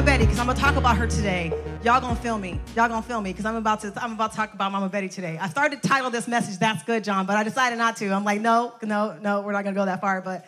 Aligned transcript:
Mama 0.00 0.12
Betty, 0.12 0.24
because 0.24 0.38
I'm 0.38 0.46
gonna 0.46 0.58
talk 0.58 0.76
about 0.76 0.96
her 0.96 1.06
today, 1.06 1.52
y'all 1.84 2.00
gonna 2.00 2.16
feel 2.16 2.38
me. 2.38 2.58
Y'all 2.74 2.88
gonna 2.88 3.02
feel 3.02 3.20
me 3.20 3.32
because 3.32 3.44
I'm 3.44 3.56
about 3.56 3.82
to 3.82 3.92
I'm 4.02 4.14
about 4.14 4.30
to 4.30 4.36
talk 4.38 4.54
about 4.54 4.72
Mama 4.72 4.88
Betty 4.88 5.10
today. 5.10 5.36
I 5.38 5.50
started 5.50 5.82
to 5.82 5.86
title 5.86 6.08
this 6.08 6.26
message 6.26 6.58
"That's 6.58 6.82
Good, 6.84 7.04
John," 7.04 7.26
but 7.26 7.36
I 7.36 7.44
decided 7.44 7.76
not 7.76 7.98
to. 7.98 8.08
I'm 8.08 8.24
like, 8.24 8.40
no, 8.40 8.72
no, 8.80 9.18
no, 9.20 9.42
we're 9.42 9.52
not 9.52 9.62
gonna 9.62 9.76
go 9.76 9.84
that 9.84 10.00
far. 10.00 10.22
But 10.22 10.46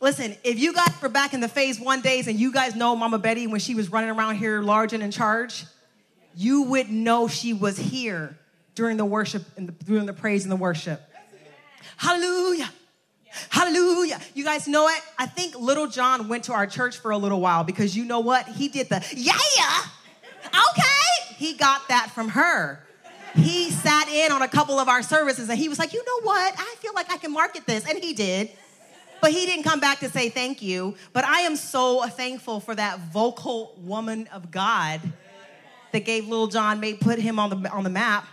listen, 0.00 0.36
if 0.44 0.60
you 0.60 0.72
guys 0.72 0.90
were 1.02 1.08
back 1.08 1.34
in 1.34 1.40
the 1.40 1.48
phase 1.48 1.80
one 1.80 2.02
days 2.02 2.28
and 2.28 2.38
you 2.38 2.52
guys 2.52 2.76
know 2.76 2.94
Mama 2.94 3.18
Betty 3.18 3.48
when 3.48 3.58
she 3.58 3.74
was 3.74 3.90
running 3.90 4.10
around 4.10 4.36
here 4.36 4.62
large 4.62 4.92
and 4.92 5.02
in 5.02 5.10
charge, 5.10 5.64
you 6.36 6.62
would 6.62 6.88
know 6.88 7.26
she 7.26 7.54
was 7.54 7.76
here 7.76 8.38
during 8.76 8.96
the 8.96 9.04
worship 9.04 9.42
and 9.56 9.66
the, 9.66 9.72
during 9.86 10.06
the 10.06 10.12
praise 10.12 10.44
and 10.44 10.52
the 10.52 10.56
worship. 10.56 11.02
Hallelujah. 11.96 12.70
Hallelujah. 13.50 14.20
You 14.34 14.44
guys 14.44 14.68
know 14.68 14.88
it? 14.88 15.00
I 15.18 15.26
think 15.26 15.58
Lil 15.58 15.88
Jon 15.88 16.28
went 16.28 16.44
to 16.44 16.52
our 16.52 16.66
church 16.66 16.98
for 16.98 17.10
a 17.10 17.18
little 17.18 17.40
while 17.40 17.64
because 17.64 17.96
you 17.96 18.04
know 18.04 18.20
what? 18.20 18.46
He 18.48 18.68
did 18.68 18.88
the 18.88 19.04
yeah. 19.16 19.36
Okay. 20.46 21.34
He 21.36 21.54
got 21.54 21.88
that 21.88 22.10
from 22.10 22.30
her. 22.30 22.82
He 23.34 23.70
sat 23.70 24.08
in 24.08 24.32
on 24.32 24.42
a 24.42 24.48
couple 24.48 24.78
of 24.78 24.88
our 24.88 25.02
services 25.02 25.48
and 25.48 25.58
he 25.58 25.68
was 25.68 25.78
like, 25.78 25.92
you 25.92 26.04
know 26.04 26.20
what? 26.22 26.54
I 26.56 26.74
feel 26.78 26.92
like 26.94 27.10
I 27.12 27.18
can 27.18 27.32
market 27.32 27.66
this. 27.66 27.88
And 27.88 27.98
he 27.98 28.12
did. 28.12 28.50
But 29.20 29.32
he 29.32 29.46
didn't 29.46 29.64
come 29.64 29.80
back 29.80 30.00
to 30.00 30.08
say 30.08 30.28
thank 30.28 30.62
you. 30.62 30.94
But 31.12 31.24
I 31.24 31.40
am 31.40 31.56
so 31.56 32.06
thankful 32.06 32.60
for 32.60 32.74
that 32.74 33.00
vocal 33.12 33.74
woman 33.78 34.28
of 34.32 34.50
God 34.50 35.00
that 35.92 36.04
gave 36.04 36.28
Lil 36.28 36.46
Jon, 36.48 36.80
made 36.80 37.00
put 37.00 37.18
him 37.18 37.38
on 37.38 37.50
the 37.62 37.70
on 37.70 37.84
the 37.84 37.90
map. 37.90 38.26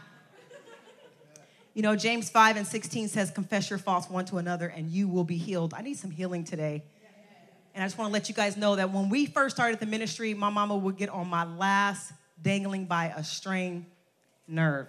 You 1.75 1.81
know, 1.81 1.95
James 1.97 2.29
5 2.29 2.55
and 2.55 2.65
16 2.65 3.09
says, 3.09 3.29
Confess 3.29 3.69
your 3.69 3.77
faults 3.77 4.09
one 4.09 4.23
to 4.25 4.37
another 4.37 4.67
and 4.67 4.89
you 4.89 5.09
will 5.09 5.25
be 5.25 5.37
healed. 5.37 5.73
I 5.75 5.81
need 5.81 5.97
some 5.97 6.09
healing 6.09 6.45
today. 6.45 6.83
And 7.75 7.83
I 7.83 7.85
just 7.85 7.97
want 7.97 8.09
to 8.09 8.13
let 8.13 8.29
you 8.29 8.33
guys 8.33 8.55
know 8.55 8.77
that 8.77 8.91
when 8.91 9.09
we 9.09 9.25
first 9.25 9.57
started 9.57 9.81
the 9.81 9.85
ministry, 9.85 10.33
my 10.33 10.49
mama 10.49 10.77
would 10.77 10.95
get 10.95 11.09
on 11.09 11.27
my 11.27 11.43
last 11.43 12.13
dangling 12.41 12.85
by 12.85 13.13
a 13.15 13.25
string 13.25 13.85
nerve. 14.47 14.87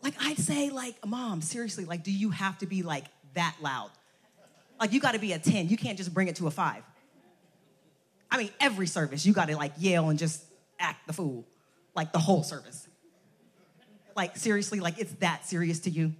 Like, 0.00 0.14
I'd 0.20 0.38
say, 0.38 0.70
like, 0.70 1.04
Mom, 1.04 1.42
seriously, 1.42 1.84
like, 1.84 2.04
do 2.04 2.12
you 2.12 2.30
have 2.30 2.56
to 2.58 2.66
be 2.66 2.84
like 2.84 3.06
that 3.34 3.56
loud? 3.60 3.90
Like, 4.78 4.92
you 4.92 5.00
got 5.00 5.14
to 5.14 5.18
be 5.18 5.32
a 5.32 5.40
10. 5.40 5.68
You 5.68 5.76
can't 5.76 5.98
just 5.98 6.14
bring 6.14 6.28
it 6.28 6.36
to 6.36 6.46
a 6.46 6.52
five. 6.52 6.84
I 8.30 8.38
mean, 8.38 8.50
every 8.60 8.86
service, 8.86 9.26
you 9.26 9.32
got 9.32 9.48
to 9.48 9.56
like 9.56 9.72
yell 9.78 10.08
and 10.08 10.18
just 10.18 10.44
act 10.78 11.08
the 11.08 11.12
fool, 11.12 11.44
like 11.96 12.12
the 12.12 12.20
whole 12.20 12.44
service. 12.44 12.87
Like, 14.18 14.36
seriously, 14.36 14.80
like 14.80 14.98
it's 14.98 15.12
that 15.20 15.46
serious 15.46 15.78
to 15.80 15.90
you. 15.90 16.12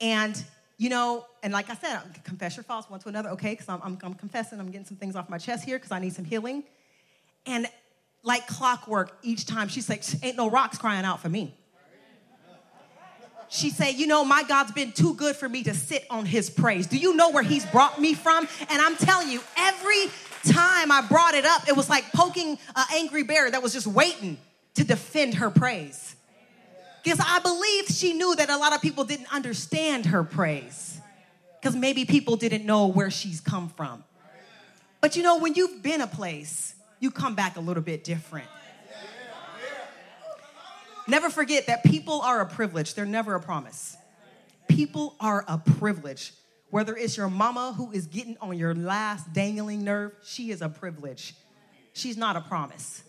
And, 0.00 0.44
you 0.76 0.90
know, 0.90 1.24
and 1.44 1.52
like 1.52 1.70
I 1.70 1.76
said, 1.76 2.00
confess 2.24 2.56
your 2.56 2.64
faults 2.64 2.90
one 2.90 2.98
to 2.98 3.08
another, 3.08 3.28
okay? 3.28 3.52
Because 3.52 3.68
I'm, 3.68 3.80
I'm, 3.84 3.96
I'm 4.02 4.14
confessing, 4.14 4.58
I'm 4.58 4.72
getting 4.72 4.86
some 4.86 4.96
things 4.96 5.14
off 5.14 5.30
my 5.30 5.38
chest 5.38 5.64
here 5.64 5.78
because 5.78 5.92
I 5.92 6.00
need 6.00 6.14
some 6.14 6.24
healing. 6.24 6.64
And 7.46 7.68
like 8.24 8.48
clockwork, 8.48 9.16
each 9.22 9.46
time 9.46 9.68
she's 9.68 9.88
like, 9.88 10.02
ain't 10.24 10.36
no 10.36 10.50
rocks 10.50 10.78
crying 10.78 11.04
out 11.04 11.20
for 11.20 11.28
me. 11.28 11.54
She 13.48 13.70
said, 13.70 13.92
You 13.92 14.08
know, 14.08 14.24
my 14.24 14.42
God's 14.42 14.72
been 14.72 14.90
too 14.90 15.14
good 15.14 15.36
for 15.36 15.48
me 15.48 15.62
to 15.62 15.74
sit 15.74 16.06
on 16.10 16.26
his 16.26 16.50
praise. 16.50 16.88
Do 16.88 16.96
you 16.96 17.14
know 17.14 17.30
where 17.30 17.44
he's 17.44 17.66
brought 17.66 18.00
me 18.00 18.14
from? 18.14 18.48
And 18.68 18.82
I'm 18.82 18.96
telling 18.96 19.28
you, 19.28 19.40
every 19.56 20.06
time 20.44 20.90
I 20.90 21.06
brought 21.08 21.34
it 21.34 21.44
up, 21.44 21.68
it 21.68 21.76
was 21.76 21.88
like 21.88 22.10
poking 22.12 22.58
an 22.74 22.84
angry 22.94 23.22
bear 23.22 23.48
that 23.48 23.62
was 23.62 23.72
just 23.72 23.86
waiting 23.86 24.38
to 24.74 24.84
defend 24.84 25.34
her 25.34 25.50
praise. 25.50 26.16
Because 27.02 27.18
I 27.20 27.40
believe 27.40 27.86
she 27.86 28.12
knew 28.12 28.34
that 28.36 28.48
a 28.48 28.56
lot 28.56 28.74
of 28.74 28.80
people 28.80 29.04
didn't 29.04 29.32
understand 29.32 30.06
her 30.06 30.22
praise. 30.22 31.00
Because 31.60 31.74
maybe 31.76 32.04
people 32.04 32.36
didn't 32.36 32.64
know 32.64 32.86
where 32.86 33.10
she's 33.10 33.40
come 33.40 33.68
from. 33.68 34.04
But 35.00 35.16
you 35.16 35.22
know, 35.22 35.38
when 35.38 35.54
you've 35.54 35.82
been 35.82 36.00
a 36.00 36.06
place, 36.06 36.74
you 37.00 37.10
come 37.10 37.34
back 37.34 37.56
a 37.56 37.60
little 37.60 37.82
bit 37.82 38.04
different. 38.04 38.46
Never 41.08 41.30
forget 41.30 41.66
that 41.66 41.82
people 41.82 42.20
are 42.20 42.40
a 42.40 42.46
privilege, 42.46 42.94
they're 42.94 43.04
never 43.04 43.34
a 43.34 43.40
promise. 43.40 43.96
People 44.68 45.16
are 45.20 45.44
a 45.48 45.58
privilege. 45.58 46.32
Whether 46.70 46.96
it's 46.96 47.16
your 47.16 47.28
mama 47.28 47.74
who 47.76 47.90
is 47.90 48.06
getting 48.06 48.36
on 48.40 48.56
your 48.56 48.74
last 48.74 49.32
dangling 49.32 49.84
nerve, 49.84 50.12
she 50.24 50.50
is 50.50 50.62
a 50.62 50.68
privilege. 50.68 51.34
She's 51.92 52.16
not 52.16 52.36
a 52.36 52.40
promise. 52.40 53.02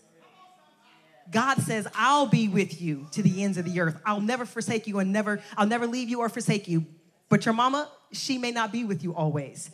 God 1.30 1.58
says, 1.58 1.86
I'll 1.94 2.26
be 2.26 2.48
with 2.48 2.80
you 2.80 3.06
to 3.12 3.22
the 3.22 3.42
ends 3.42 3.58
of 3.58 3.64
the 3.64 3.80
earth. 3.80 4.00
I'll 4.04 4.20
never 4.20 4.44
forsake 4.44 4.86
you 4.86 4.98
and 4.98 5.12
never, 5.12 5.42
I'll 5.56 5.66
never 5.66 5.86
leave 5.86 6.08
you 6.08 6.20
or 6.20 6.28
forsake 6.28 6.68
you. 6.68 6.86
But 7.28 7.44
your 7.46 7.54
mama, 7.54 7.90
she 8.12 8.38
may 8.38 8.50
not 8.50 8.72
be 8.72 8.84
with 8.84 9.02
you 9.02 9.14
always. 9.14 9.70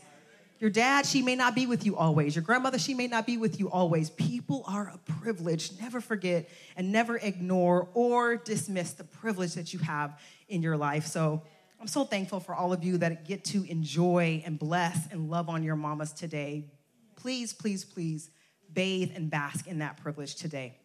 Your 0.61 0.71
dad, 0.71 1.07
she 1.07 1.23
may 1.23 1.37
not 1.37 1.55
be 1.55 1.67
with 1.67 1.87
you 1.87 1.97
always. 1.97 2.37
Your 2.37 2.43
grandmother, 2.43 2.79
she 2.79 2.93
may 2.93 3.07
not 3.07 3.27
be 3.27 3.39
with 3.39 3.59
you 3.59 3.71
always. 3.71 4.11
People 4.11 4.63
are 4.67 4.93
a 4.95 4.99
privilege. 5.21 5.73
Never 5.81 6.03
forget 6.03 6.51
and 6.77 6.93
never 6.93 7.17
ignore 7.17 7.89
or 7.95 8.37
dismiss 8.37 8.93
the 8.93 9.05
privilege 9.05 9.55
that 9.55 9.73
you 9.73 9.79
have 9.79 10.21
in 10.49 10.63
your 10.63 10.77
life. 10.77 11.07
So 11.07 11.43
I'm 11.81 11.87
so 11.87 12.05
thankful 12.05 12.41
for 12.41 12.55
all 12.55 12.75
of 12.75 12.85
you 12.85 12.99
that 12.99 13.27
get 13.27 13.43
to 13.47 13.65
enjoy 13.65 14.43
and 14.45 14.59
bless 14.59 15.11
and 15.11 15.31
love 15.31 15.49
on 15.49 15.63
your 15.63 15.77
mamas 15.77 16.13
today. 16.13 16.67
Please, 17.17 17.55
please, 17.55 17.85
please 17.85 18.31
bathe 18.71 19.13
and 19.15 19.31
bask 19.31 19.67
in 19.67 19.79
that 19.79 19.97
privilege 19.97 20.35
today. 20.35 20.80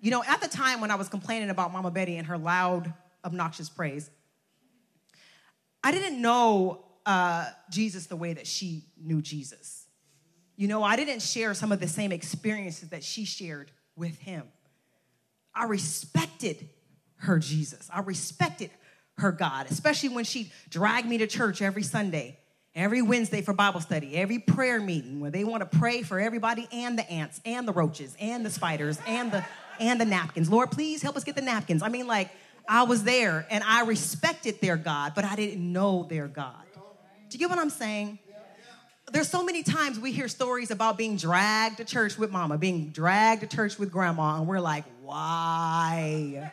You 0.00 0.10
know, 0.10 0.24
at 0.26 0.40
the 0.40 0.48
time 0.48 0.80
when 0.80 0.90
I 0.90 0.94
was 0.94 1.08
complaining 1.08 1.50
about 1.50 1.72
Mama 1.72 1.90
Betty 1.90 2.16
and 2.16 2.26
her 2.26 2.38
loud, 2.38 2.92
obnoxious 3.24 3.68
praise, 3.68 4.10
I 5.84 5.92
didn't 5.92 6.20
know 6.20 6.84
uh, 7.04 7.46
Jesus 7.70 8.06
the 8.06 8.16
way 8.16 8.32
that 8.32 8.46
she 8.46 8.84
knew 8.98 9.20
Jesus. 9.20 9.86
You 10.56 10.68
know, 10.68 10.82
I 10.82 10.96
didn't 10.96 11.20
share 11.20 11.54
some 11.54 11.72
of 11.72 11.80
the 11.80 11.88
same 11.88 12.12
experiences 12.12 12.90
that 12.90 13.04
she 13.04 13.24
shared 13.24 13.70
with 13.96 14.18
him. 14.18 14.44
I 15.54 15.64
respected 15.64 16.68
her 17.16 17.38
Jesus. 17.38 17.88
I 17.92 18.00
respected 18.00 18.70
her 19.18 19.32
God, 19.32 19.66
especially 19.70 20.10
when 20.10 20.24
she 20.24 20.50
dragged 20.68 21.08
me 21.08 21.18
to 21.18 21.26
church 21.26 21.60
every 21.60 21.82
Sunday, 21.82 22.38
every 22.74 23.02
Wednesday 23.02 23.42
for 23.42 23.52
Bible 23.52 23.80
study, 23.80 24.16
every 24.16 24.38
prayer 24.38 24.80
meeting 24.80 25.20
where 25.20 25.30
they 25.30 25.44
want 25.44 25.70
to 25.70 25.78
pray 25.78 26.02
for 26.02 26.18
everybody 26.18 26.68
and 26.72 26.98
the 26.98 27.10
ants 27.10 27.40
and 27.44 27.68
the 27.68 27.72
roaches 27.72 28.16
and 28.20 28.44
the 28.44 28.50
spiders 28.50 28.98
and 29.06 29.32
the 29.32 29.44
and 29.80 30.00
the 30.00 30.04
napkins. 30.04 30.48
Lord, 30.48 30.70
please 30.70 31.02
help 31.02 31.16
us 31.16 31.24
get 31.24 31.34
the 31.34 31.42
napkins. 31.42 31.82
I 31.82 31.88
mean, 31.88 32.06
like, 32.06 32.30
I 32.68 32.84
was 32.84 33.02
there 33.02 33.46
and 33.50 33.64
I 33.64 33.84
respected 33.84 34.60
their 34.60 34.76
God, 34.76 35.12
but 35.16 35.24
I 35.24 35.34
didn't 35.34 35.72
know 35.72 36.06
their 36.08 36.28
God. 36.28 36.54
Do 37.28 37.36
you 37.36 37.38
get 37.38 37.50
what 37.50 37.58
I'm 37.58 37.70
saying? 37.70 38.18
There's 39.12 39.28
so 39.28 39.42
many 39.42 39.64
times 39.64 39.98
we 39.98 40.12
hear 40.12 40.28
stories 40.28 40.70
about 40.70 40.96
being 40.96 41.16
dragged 41.16 41.78
to 41.78 41.84
church 41.84 42.16
with 42.16 42.30
mama, 42.30 42.58
being 42.58 42.90
dragged 42.90 43.40
to 43.40 43.48
church 43.48 43.76
with 43.76 43.90
grandma, 43.90 44.38
and 44.38 44.46
we're 44.46 44.60
like, 44.60 44.84
why? 45.02 46.52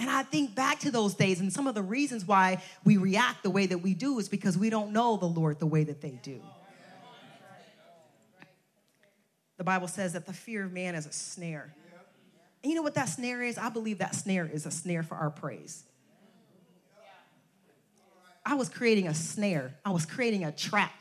And 0.00 0.10
I 0.10 0.24
think 0.24 0.56
back 0.56 0.80
to 0.80 0.90
those 0.90 1.14
days, 1.14 1.40
and 1.40 1.52
some 1.52 1.68
of 1.68 1.76
the 1.76 1.82
reasons 1.82 2.26
why 2.26 2.62
we 2.84 2.96
react 2.96 3.44
the 3.44 3.50
way 3.50 3.66
that 3.66 3.78
we 3.78 3.94
do 3.94 4.18
is 4.18 4.28
because 4.28 4.58
we 4.58 4.70
don't 4.70 4.92
know 4.92 5.18
the 5.18 5.26
Lord 5.26 5.60
the 5.60 5.66
way 5.66 5.84
that 5.84 6.00
they 6.00 6.18
do. 6.22 6.40
The 9.56 9.64
Bible 9.64 9.88
says 9.88 10.14
that 10.14 10.26
the 10.26 10.32
fear 10.32 10.64
of 10.64 10.72
man 10.72 10.94
is 10.94 11.06
a 11.06 11.12
snare. 11.12 11.74
You 12.62 12.74
know 12.74 12.82
what 12.82 12.94
that 12.94 13.08
snare 13.08 13.42
is? 13.42 13.56
I 13.56 13.70
believe 13.70 13.98
that 13.98 14.14
snare 14.14 14.48
is 14.52 14.66
a 14.66 14.70
snare 14.70 15.02
for 15.02 15.14
our 15.14 15.30
praise. 15.30 15.84
I 18.44 18.54
was 18.54 18.68
creating 18.68 19.06
a 19.06 19.14
snare, 19.14 19.74
I 19.84 19.90
was 19.90 20.06
creating 20.06 20.44
a 20.44 20.52
trap 20.52 20.92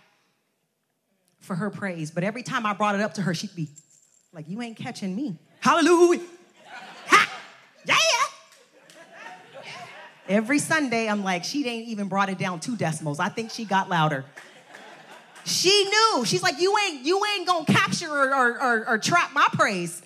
for 1.40 1.56
her 1.56 1.70
praise. 1.70 2.12
But 2.12 2.24
every 2.24 2.44
time 2.44 2.66
I 2.66 2.74
brought 2.74 2.96
it 2.96 3.02
up 3.02 3.16
to 3.16 3.22
her, 3.22 3.34
she'd 3.34 3.56
be 3.56 3.70
like, 4.34 4.48
You 4.48 4.62
ain't 4.62 4.78
catching 4.78 5.16
me. 5.16 5.38
Hallelujah. 5.60 6.22
Ha! 7.08 7.30
Yeah. 7.86 7.96
Every 10.28 10.60
Sunday, 10.60 11.08
I'm 11.10 11.24
like, 11.24 11.44
She 11.44 11.68
ain't 11.68 11.88
even 11.88 12.08
brought 12.08 12.30
it 12.30 12.38
down 12.38 12.60
two 12.60 12.76
decimals. 12.76 13.20
I 13.20 13.30
think 13.30 13.52
she 13.52 13.66
got 13.66 13.90
louder. 13.90 14.26
She 15.46 15.86
knew. 15.86 16.26
She's 16.26 16.44
like, 16.44 16.60
You 16.60 16.76
ain't, 16.86 17.06
you 17.06 17.22
ain't 17.34 17.48
gonna 17.48 17.66
capture 17.66 18.12
or, 18.12 18.36
or, 18.36 18.62
or, 18.62 18.88
or 18.90 18.98
trap 18.98 19.32
my 19.34 19.48
praise. 19.54 20.02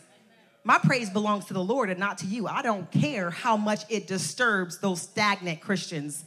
My 0.64 0.78
praise 0.78 1.10
belongs 1.10 1.46
to 1.46 1.54
the 1.54 1.64
Lord 1.64 1.90
and 1.90 2.00
not 2.00 2.20
to 2.20 2.26
you. 2.26 2.48
I 2.48 2.62
don't 2.62 2.90
care 2.92 3.30
how 3.30 3.58
much 3.58 3.84
it 3.90 4.08
disturbs 4.08 4.80
those 4.80 5.02
stagnant 5.02 5.60
Christians 5.60 6.26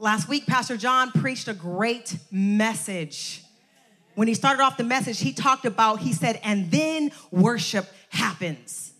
Last 0.00 0.30
week, 0.30 0.46
Pastor 0.46 0.78
John 0.78 1.12
preached 1.12 1.46
a 1.46 1.52
great 1.52 2.16
message. 2.30 3.44
When 4.14 4.28
he 4.28 4.34
started 4.34 4.62
off 4.62 4.78
the 4.78 4.82
message, 4.82 5.20
he 5.20 5.34
talked 5.34 5.66
about, 5.66 6.00
he 6.00 6.14
said, 6.14 6.40
and 6.42 6.70
then 6.70 7.12
worship 7.30 7.86
happens. 8.08 8.94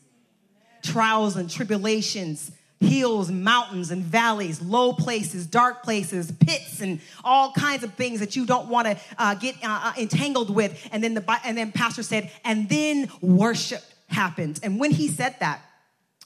Trials 0.82 1.36
and 1.36 1.48
tribulations, 1.48 2.52
hills, 2.80 3.30
mountains, 3.30 3.90
and 3.90 4.02
valleys, 4.02 4.60
low 4.60 4.92
places, 4.92 5.46
dark 5.46 5.82
places, 5.82 6.32
pits, 6.32 6.80
and 6.80 7.00
all 7.22 7.52
kinds 7.52 7.84
of 7.84 7.92
things 7.94 8.20
that 8.20 8.34
you 8.34 8.46
don't 8.46 8.68
want 8.68 8.86
to 8.86 8.98
uh, 9.18 9.34
get 9.34 9.54
uh, 9.62 9.80
uh, 9.84 9.92
entangled 9.98 10.50
with. 10.50 10.88
And 10.90 11.04
then 11.04 11.14
the 11.14 11.40
and 11.44 11.56
then 11.56 11.72
Pastor 11.72 12.02
said, 12.02 12.30
and 12.44 12.68
then 12.68 13.08
worship 13.20 13.82
happens. 14.08 14.60
And 14.60 14.80
when 14.80 14.90
he 14.90 15.08
said 15.08 15.36
that, 15.40 15.62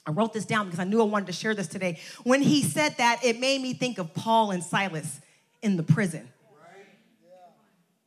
I 0.07 0.11
wrote 0.11 0.33
this 0.33 0.45
down 0.45 0.67
because 0.67 0.79
I 0.81 0.85
knew 0.85 1.01
I 1.01 1.05
wanted 1.05 1.27
to 1.27 1.33
share 1.33 1.55
this 1.55 1.67
today. 1.67 1.99
When 2.23 2.43
he 2.43 2.63
said 2.63 2.97
that, 2.99 3.25
it 3.25 3.41
made 3.41 3.61
me 3.61 3.75
think 3.75 3.99
of 3.99 4.15
Paul 4.15 4.51
and 4.51 4.63
Silas 4.63 5.21
in 5.63 5.77
the 5.77 5.83
prison. 5.83 6.29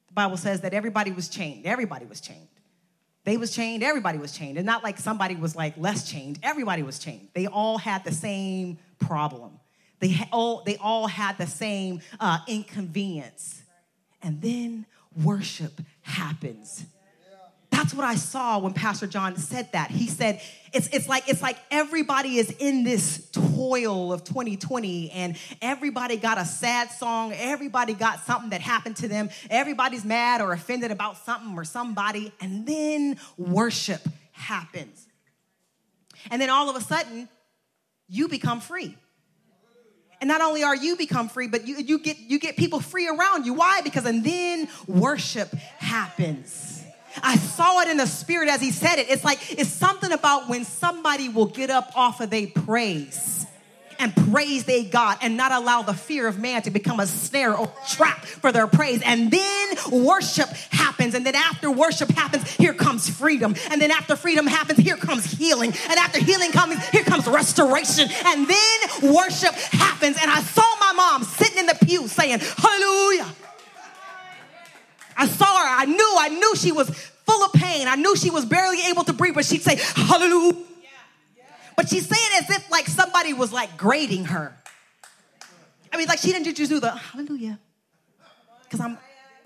The 0.08 0.14
Bible 0.14 0.38
says 0.38 0.62
that 0.62 0.74
everybody 0.74 1.12
was 1.12 1.28
chained. 1.28 1.66
Everybody 1.66 2.06
was 2.06 2.22
chained. 2.22 2.48
They 3.28 3.36
was 3.36 3.54
chained, 3.54 3.84
everybody 3.84 4.18
was 4.18 4.32
chained. 4.32 4.56
And 4.56 4.66
not 4.66 4.86
like 4.86 4.98
somebody 4.98 5.36
was 5.36 5.54
like 5.54 5.74
less 5.78 6.10
chained. 6.10 6.40
Everybody 6.44 6.82
was 6.82 6.98
chained. 6.98 7.28
They 7.34 7.46
all 7.46 7.78
had 7.78 8.06
the 8.06 8.14
same 8.14 8.78
problem. 9.00 9.60
They 10.00 10.16
all, 10.32 10.64
they 10.66 10.78
all 10.78 11.08
had 11.08 11.38
the 11.38 11.46
same 11.46 12.00
uh, 12.22 12.38
inconvenience. 12.48 13.64
And 14.24 14.42
then 14.42 14.86
worship 15.22 15.82
happens. 16.04 16.86
That's 17.70 17.94
what 17.94 18.06
I 18.06 18.16
saw 18.16 18.60
when 18.60 18.74
Pastor 18.74 19.08
John 19.08 19.38
said 19.38 19.72
that. 19.74 19.92
He 19.92 20.08
said, 20.08 20.42
it's, 20.74 20.88
it's, 20.88 21.08
like, 21.08 21.30
it's 21.30 21.42
like 21.42 21.58
everybody 21.70 22.38
is 22.38 22.50
in 22.60 22.84
this 22.84 23.30
toil 23.32 24.14
of 24.14 24.24
2020 24.24 25.12
and 25.12 25.38
everybody 25.62 26.18
got 26.18 26.38
a 26.38 26.46
sad 26.46 26.92
song. 26.92 27.34
Everybody 27.34 27.94
got 27.94 28.26
something 28.26 28.50
that 28.52 28.62
happened 28.62 28.98
to 28.98 29.08
them. 29.08 29.30
Everybody's 29.50 30.06
mad 30.06 30.42
or 30.42 30.54
offended 30.54 30.92
about 30.92 31.18
something 31.18 31.58
or 31.58 31.64
somebody. 31.64 32.32
And 32.40 32.66
then 32.66 33.18
worship 33.38 34.02
happens. 34.32 35.08
And 36.32 36.42
then 36.42 36.50
all 36.50 36.70
of 36.70 36.76
a 36.76 36.82
sudden, 36.82 37.30
you 38.08 38.28
become 38.28 38.60
free. 38.60 38.98
And 40.20 40.28
not 40.28 40.42
only 40.42 40.64
are 40.64 40.76
you 40.76 40.96
become 40.96 41.30
free, 41.30 41.48
but 41.48 41.68
you, 41.68 41.78
you, 41.78 42.00
get, 42.00 42.18
you 42.18 42.40
get 42.40 42.58
people 42.58 42.80
free 42.80 43.08
around 43.08 43.46
you. 43.46 43.54
Why? 43.54 43.82
Because 43.82 44.06
and 44.06 44.24
then 44.24 44.68
worship 44.88 45.54
happens. 45.78 46.77
I 47.24 47.38
saw 47.38 47.82
it 47.82 47.88
in 47.88 47.98
the 47.98 48.08
spirit 48.08 48.50
as 48.50 48.62
he 48.62 48.72
said 48.72 49.00
it. 49.00 49.10
It's 49.10 49.24
like, 49.24 49.60
it's 49.60 49.70
something 49.70 50.12
about 50.12 50.50
when 50.50 50.66
somebody 50.66 51.30
will 51.30 51.46
get 51.46 51.70
up 51.70 51.92
off 51.96 52.22
of 52.22 52.30
their 52.30 52.48
praise 52.48 53.38
and 54.00 54.16
praise 54.32 54.66
their 54.66 54.84
God 54.84 55.18
and 55.22 55.38
not 55.38 55.52
allow 55.52 55.82
the 55.82 55.94
fear 55.94 56.28
of 56.28 56.40
man 56.40 56.62
to 56.64 56.72
become 56.72 57.00
a 57.00 57.08
snare 57.08 57.56
or 57.56 57.72
trap 57.90 58.26
for 58.26 58.52
their 58.52 58.68
praise. 58.68 59.02
And 59.04 59.32
then 59.32 59.68
worship 59.92 60.50
happens. 60.72 61.14
And 61.14 61.26
then 61.26 61.36
after 61.36 61.72
worship 61.72 62.10
happens, 62.10 62.50
here 62.56 62.74
comes 62.74 63.10
freedom. 63.10 63.56
And 63.72 63.82
then 63.82 63.92
after 63.92 64.16
freedom 64.16 64.48
happens, 64.48 64.80
here 64.80 64.98
comes 64.98 65.26
healing. 65.26 65.74
And 65.90 66.00
after 66.00 66.24
healing 66.24 66.52
comes, 66.52 66.86
here 66.90 67.04
comes 67.04 67.28
restoration. 67.28 68.10
And 68.26 68.48
then 68.48 69.14
worship 69.14 69.54
happens. 69.54 70.18
And 70.22 70.30
I 70.30 70.42
saw 70.42 70.76
my 70.80 70.94
mom 70.94 71.24
sitting 71.24 71.60
in 71.60 71.66
the 71.66 71.78
pew 71.86 72.08
saying, 72.08 72.40
Hallelujah. 72.40 73.28
I 75.18 75.28
saw 75.28 75.46
her. 75.46 75.82
I 75.82 75.86
knew, 75.86 76.16
I 76.20 76.30
knew 76.30 76.56
she 76.56 76.72
was 76.72 76.90
full 77.26 77.44
of 77.44 77.54
pain. 77.54 77.88
I 77.88 77.96
knew 77.96 78.16
she 78.16 78.30
was 78.30 78.46
barely 78.46 78.80
able 78.88 79.04
to 79.04 79.14
breathe, 79.14 79.36
but 79.36 79.46
she'd 79.46 79.64
say, 79.64 79.78
Hallelujah. 79.96 80.64
But 81.76 81.90
she'd 81.90 82.04
it 82.10 82.44
as 82.44 82.50
if 82.50 82.72
like 82.72 82.88
somebody 82.88 83.34
was 83.34 83.54
like 83.54 83.78
grading 83.78 84.26
her. 84.26 84.58
I 85.94 85.98
mean, 85.98 86.08
like 86.08 86.20
she 86.20 86.32
didn't 86.32 86.56
just 86.56 86.72
do 86.72 86.80
the 86.80 86.92
hallelujah. 86.92 87.60
Because 88.64 88.82
I'm 88.82 88.98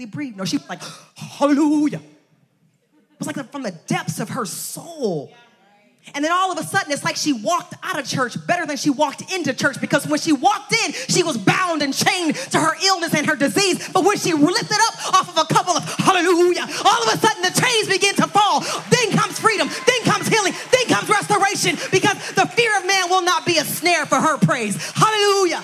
breathing. 0.05 0.37
No, 0.37 0.45
she 0.45 0.57
like, 0.69 0.81
hallelujah. 1.15 1.99
It 1.99 3.19
was 3.19 3.27
like 3.27 3.51
from 3.51 3.63
the 3.63 3.71
depths 3.71 4.19
of 4.19 4.29
her 4.29 4.45
soul. 4.45 5.33
And 6.13 6.25
then 6.25 6.31
all 6.31 6.51
of 6.51 6.57
a 6.57 6.63
sudden, 6.63 6.91
it's 6.91 7.03
like 7.03 7.15
she 7.15 7.31
walked 7.31 7.75
out 7.83 7.97
of 7.97 8.05
church 8.05 8.35
better 8.45 8.65
than 8.65 8.75
she 8.75 8.89
walked 8.89 9.31
into 9.31 9.53
church 9.53 9.79
because 9.79 10.05
when 10.07 10.19
she 10.19 10.33
walked 10.33 10.73
in, 10.73 10.91
she 10.91 11.23
was 11.23 11.37
bound 11.37 11.81
and 11.81 11.93
chained 11.93 12.35
to 12.35 12.59
her 12.59 12.73
illness 12.83 13.13
and 13.13 13.25
her 13.27 13.35
disease. 13.35 13.87
But 13.93 14.03
when 14.03 14.17
she 14.17 14.33
lifted 14.33 14.77
up 14.87 15.13
off 15.13 15.29
of 15.29 15.37
a 15.37 15.53
couple 15.53 15.77
of 15.77 15.83
hallelujah, 15.83 16.67
all 16.83 17.03
of 17.03 17.13
a 17.13 17.17
sudden 17.17 17.43
the 17.43 17.61
chains 17.61 17.87
begin 17.87 18.15
to 18.15 18.27
fall. 18.27 18.61
Then 18.89 19.17
comes 19.17 19.39
freedom, 19.39 19.67
then 19.67 20.11
comes 20.11 20.27
healing, 20.27 20.53
then 20.71 20.85
comes 20.87 21.07
restoration 21.07 21.77
because 21.91 22.17
the 22.33 22.45
fear 22.47 22.75
of 22.77 22.85
man 22.85 23.09
will 23.09 23.23
not 23.23 23.45
be 23.45 23.57
a 23.59 23.63
snare 23.63 24.05
for 24.05 24.19
her 24.19 24.37
praise. 24.37 24.75
Hallelujah. 24.91 25.63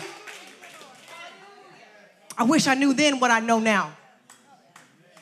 I 2.38 2.44
wish 2.44 2.68
I 2.68 2.76
knew 2.76 2.94
then 2.94 3.20
what 3.20 3.32
I 3.32 3.40
know 3.40 3.60
now. 3.60 3.92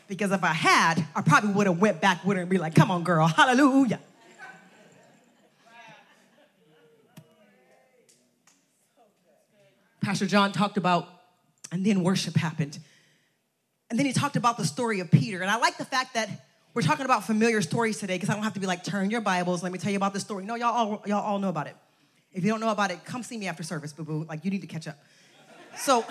Because 0.08 0.32
if 0.32 0.44
I 0.44 0.54
had, 0.54 1.04
I 1.16 1.22
probably 1.22 1.54
would 1.54 1.68
have 1.68 1.80
went 1.80 2.00
back 2.00 2.24
with 2.26 2.36
her 2.36 2.42
and 2.42 2.50
be 2.50 2.58
like, 2.60 2.76
come 2.76 2.92
on, 2.92 3.04
girl, 3.04 3.26
hallelujah. 3.26 4.00
Pastor 10.06 10.28
John 10.28 10.52
talked 10.52 10.78
about, 10.78 11.08
and 11.72 11.84
then 11.84 12.04
worship 12.04 12.36
happened. 12.36 12.78
And 13.90 13.98
then 13.98 14.06
he 14.06 14.14
talked 14.14 14.36
about 14.36 14.56
the 14.56 14.64
story 14.64 15.00
of 15.00 15.10
Peter. 15.10 15.42
And 15.42 15.50
I 15.50 15.58
like 15.58 15.78
the 15.80 15.86
fact 15.86 16.14
that 16.14 16.30
we're 16.76 16.84
talking 16.84 17.06
about 17.06 17.24
familiar 17.24 17.60
stories 17.64 17.98
today 17.98 18.14
because 18.14 18.30
I 18.30 18.36
don't 18.36 18.44
have 18.44 18.54
to 18.54 18.60
be 18.60 18.68
like, 18.68 18.84
turn 18.84 19.10
your 19.10 19.22
Bibles, 19.22 19.64
let 19.64 19.72
me 19.72 19.80
tell 19.80 19.90
you 19.90 19.98
about 19.98 20.14
the 20.14 20.20
story. 20.20 20.46
No, 20.46 20.54
y'all 20.54 20.74
all, 20.74 21.04
y'all 21.08 21.24
all 21.24 21.40
know 21.40 21.50
about 21.50 21.66
it. 21.66 21.76
If 22.34 22.44
you 22.44 22.52
don't 22.52 22.60
know 22.60 22.70
about 22.70 22.92
it, 22.92 23.04
come 23.04 23.24
see 23.24 23.36
me 23.36 23.48
after 23.48 23.64
service, 23.64 23.94
boo 23.94 24.04
boo. 24.04 24.26
Like, 24.30 24.46
you 24.46 24.52
need 24.52 24.62
to 24.62 24.68
catch 24.68 24.88
up. 24.88 25.00
So, 25.76 26.06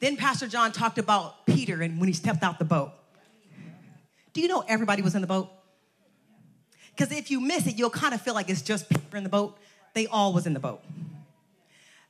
then 0.00 0.16
Pastor 0.16 0.48
John 0.48 0.72
talked 0.72 0.96
about 0.96 1.44
Peter 1.44 1.82
and 1.82 2.00
when 2.00 2.08
he 2.08 2.14
stepped 2.14 2.42
out 2.42 2.58
the 2.58 2.64
boat. 2.64 2.92
Do 4.32 4.40
you 4.40 4.48
know 4.48 4.64
everybody 4.66 5.02
was 5.02 5.14
in 5.14 5.20
the 5.20 5.26
boat? 5.26 5.50
Because 6.96 7.12
if 7.12 7.30
you 7.30 7.42
miss 7.42 7.66
it, 7.66 7.76
you'll 7.76 7.90
kind 7.90 8.14
of 8.14 8.22
feel 8.22 8.32
like 8.32 8.48
it's 8.48 8.62
just 8.62 8.88
Peter 8.88 9.18
in 9.18 9.22
the 9.22 9.28
boat. 9.28 9.58
They 9.92 10.06
all 10.06 10.32
was 10.32 10.46
in 10.46 10.54
the 10.54 10.60
boat 10.60 10.82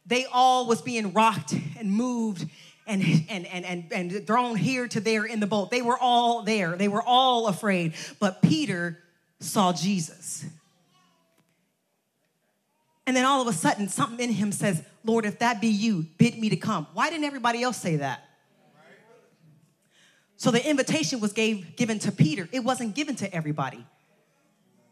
they 0.07 0.27
all 0.27 0.67
was 0.67 0.83
being 0.83 1.13
rocked 1.13 1.55
and 1.79 1.91
moved 1.91 2.47
and, 2.87 3.03
and, 3.29 3.47
and, 3.47 3.65
and, 3.65 3.93
and 3.93 4.27
thrown 4.27 4.57
here 4.57 4.89
to 4.89 5.01
there 5.01 5.25
in 5.25 5.41
the 5.41 5.47
boat. 5.47 5.71
They 5.71 5.83
were 5.83 5.99
all 5.99 6.43
there. 6.43 6.77
They 6.77 6.89
were 6.89 7.03
all 7.03 7.47
afraid. 7.47 7.95
But 8.19 8.43
Peter 8.43 8.99
saw 9.41 9.73
Jesus. 9.73 10.45
And 13.07 13.17
then 13.17 13.25
all 13.25 13.41
of 13.41 13.49
a 13.49 13.53
sudden, 13.53 13.89
something 13.89 14.21
in 14.21 14.35
him 14.35 14.53
says, 14.53 14.83
Lord, 15.05 15.25
if 15.25 15.39
that 15.41 15.61
be 15.61 15.69
you, 15.69 16.07
bid 16.19 16.39
me 16.39 16.51
to 16.51 16.57
come. 16.57 16.87
Why 16.95 17.11
didn't 17.11 17.25
everybody 17.25 17.63
else 17.63 17.77
say 17.77 17.97
that? 17.97 18.25
So 20.37 20.51
the 20.51 20.69
invitation 20.69 21.21
was 21.21 21.33
gave, 21.33 21.77
given 21.77 22.01
to 22.01 22.11
Peter. 22.11 22.49
It 22.51 22.61
wasn't 22.61 22.97
given 22.97 23.15
to 23.17 23.33
everybody. 23.33 23.85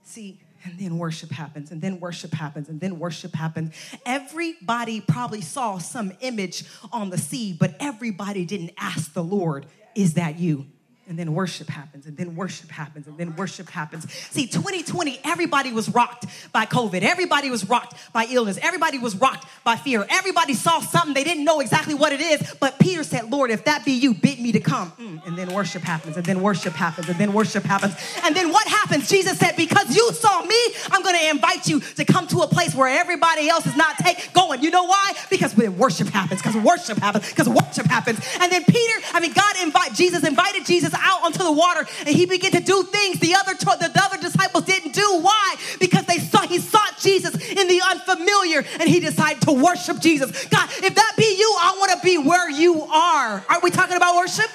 See, 0.04 0.40
and 0.64 0.78
then 0.78 0.98
worship 0.98 1.30
happens, 1.30 1.70
and 1.70 1.80
then 1.80 2.00
worship 2.00 2.32
happens, 2.32 2.68
and 2.68 2.80
then 2.80 2.98
worship 2.98 3.34
happens. 3.34 3.74
Everybody 4.04 5.00
probably 5.00 5.40
saw 5.40 5.78
some 5.78 6.12
image 6.20 6.64
on 6.92 7.10
the 7.10 7.18
sea, 7.18 7.56
but 7.58 7.74
everybody 7.80 8.44
didn't 8.44 8.72
ask 8.76 9.12
the 9.12 9.24
Lord, 9.24 9.66
Is 9.94 10.14
that 10.14 10.38
you? 10.38 10.66
And 11.10 11.18
then 11.18 11.34
worship 11.34 11.68
happens, 11.68 12.06
and 12.06 12.16
then 12.16 12.36
worship 12.36 12.70
happens, 12.70 13.08
and 13.08 13.18
then 13.18 13.34
worship 13.34 13.68
happens. 13.68 14.10
See, 14.30 14.46
2020, 14.46 15.18
everybody 15.24 15.72
was 15.72 15.88
rocked 15.88 16.24
by 16.52 16.66
COVID. 16.66 17.02
Everybody 17.02 17.50
was 17.50 17.68
rocked 17.68 17.94
by 18.12 18.26
illness. 18.30 18.60
Everybody 18.62 18.98
was 18.98 19.16
rocked 19.16 19.44
by 19.64 19.74
fear. 19.74 20.06
Everybody 20.08 20.54
saw 20.54 20.78
something. 20.78 21.12
They 21.12 21.24
didn't 21.24 21.44
know 21.44 21.58
exactly 21.58 21.94
what 21.94 22.12
it 22.12 22.20
is, 22.20 22.54
but 22.60 22.78
Peter 22.78 23.02
said, 23.02 23.28
Lord, 23.28 23.50
if 23.50 23.64
that 23.64 23.84
be 23.84 23.90
you, 23.90 24.14
bid 24.14 24.38
me 24.38 24.52
to 24.52 24.60
come. 24.60 24.92
Mm, 24.92 25.26
and 25.26 25.36
then 25.36 25.52
worship 25.52 25.82
happens, 25.82 26.16
and 26.16 26.24
then 26.24 26.42
worship 26.42 26.74
happens, 26.74 27.08
and 27.08 27.18
then 27.18 27.32
worship 27.32 27.64
happens. 27.64 27.96
And 28.22 28.36
then 28.36 28.52
what 28.52 28.68
happens? 28.68 29.08
Jesus 29.08 29.36
said, 29.36 29.56
Because 29.56 29.94
you 29.94 30.12
saw 30.12 30.44
me, 30.44 30.58
I'm 30.92 31.02
going 31.02 31.16
to 31.16 31.28
invite 31.28 31.66
you 31.66 31.80
to 31.80 32.04
come 32.04 32.28
to 32.28 32.42
a 32.42 32.46
place 32.46 32.72
where 32.72 32.88
everybody 32.88 33.48
else 33.48 33.66
is 33.66 33.76
not 33.76 33.98
take, 33.98 34.32
going. 34.32 34.62
You 34.62 34.70
know 34.70 34.84
why? 34.84 35.14
Because 35.28 35.56
when 35.56 35.76
worship 35.76 36.06
happens, 36.06 36.40
because 36.40 36.56
worship 36.56 36.98
happens, 36.98 37.28
because 37.28 37.48
worship 37.48 37.86
happens. 37.86 38.20
And 38.40 38.52
then 38.52 38.62
Peter, 38.64 38.94
I 39.12 39.18
mean, 39.18 39.32
God 39.32 39.56
invite 39.60 39.94
Jesus 39.94 40.22
invited 40.24 40.64
Jesus 40.66 40.94
out 41.02 41.24
onto 41.24 41.38
the 41.38 41.52
water 41.52 41.86
and 42.06 42.08
he 42.08 42.26
began 42.26 42.52
to 42.52 42.60
do 42.60 42.82
things 42.84 43.18
the 43.20 43.34
other, 43.34 43.54
the 43.54 44.02
other 44.04 44.18
disciples 44.20 44.64
didn't 44.64 44.92
do. 44.92 45.20
Why? 45.20 45.56
Because 45.78 46.06
they 46.06 46.18
saw 46.18 46.40
he 46.46 46.58
sought 46.58 46.98
Jesus 47.00 47.34
in 47.50 47.68
the 47.68 47.80
unfamiliar 47.90 48.64
and 48.78 48.88
he 48.88 49.00
decided 49.00 49.42
to 49.42 49.52
worship 49.52 50.00
Jesus. 50.00 50.30
God, 50.46 50.68
if 50.82 50.94
that 50.94 51.12
be 51.16 51.36
you, 51.38 51.54
I 51.60 51.76
want 51.78 51.92
to 51.92 52.04
be 52.04 52.18
where 52.18 52.50
you 52.50 52.82
are. 52.82 53.44
Aren't 53.48 53.62
we 53.62 53.70
talking 53.70 53.96
about 53.96 54.16
worship? 54.16 54.50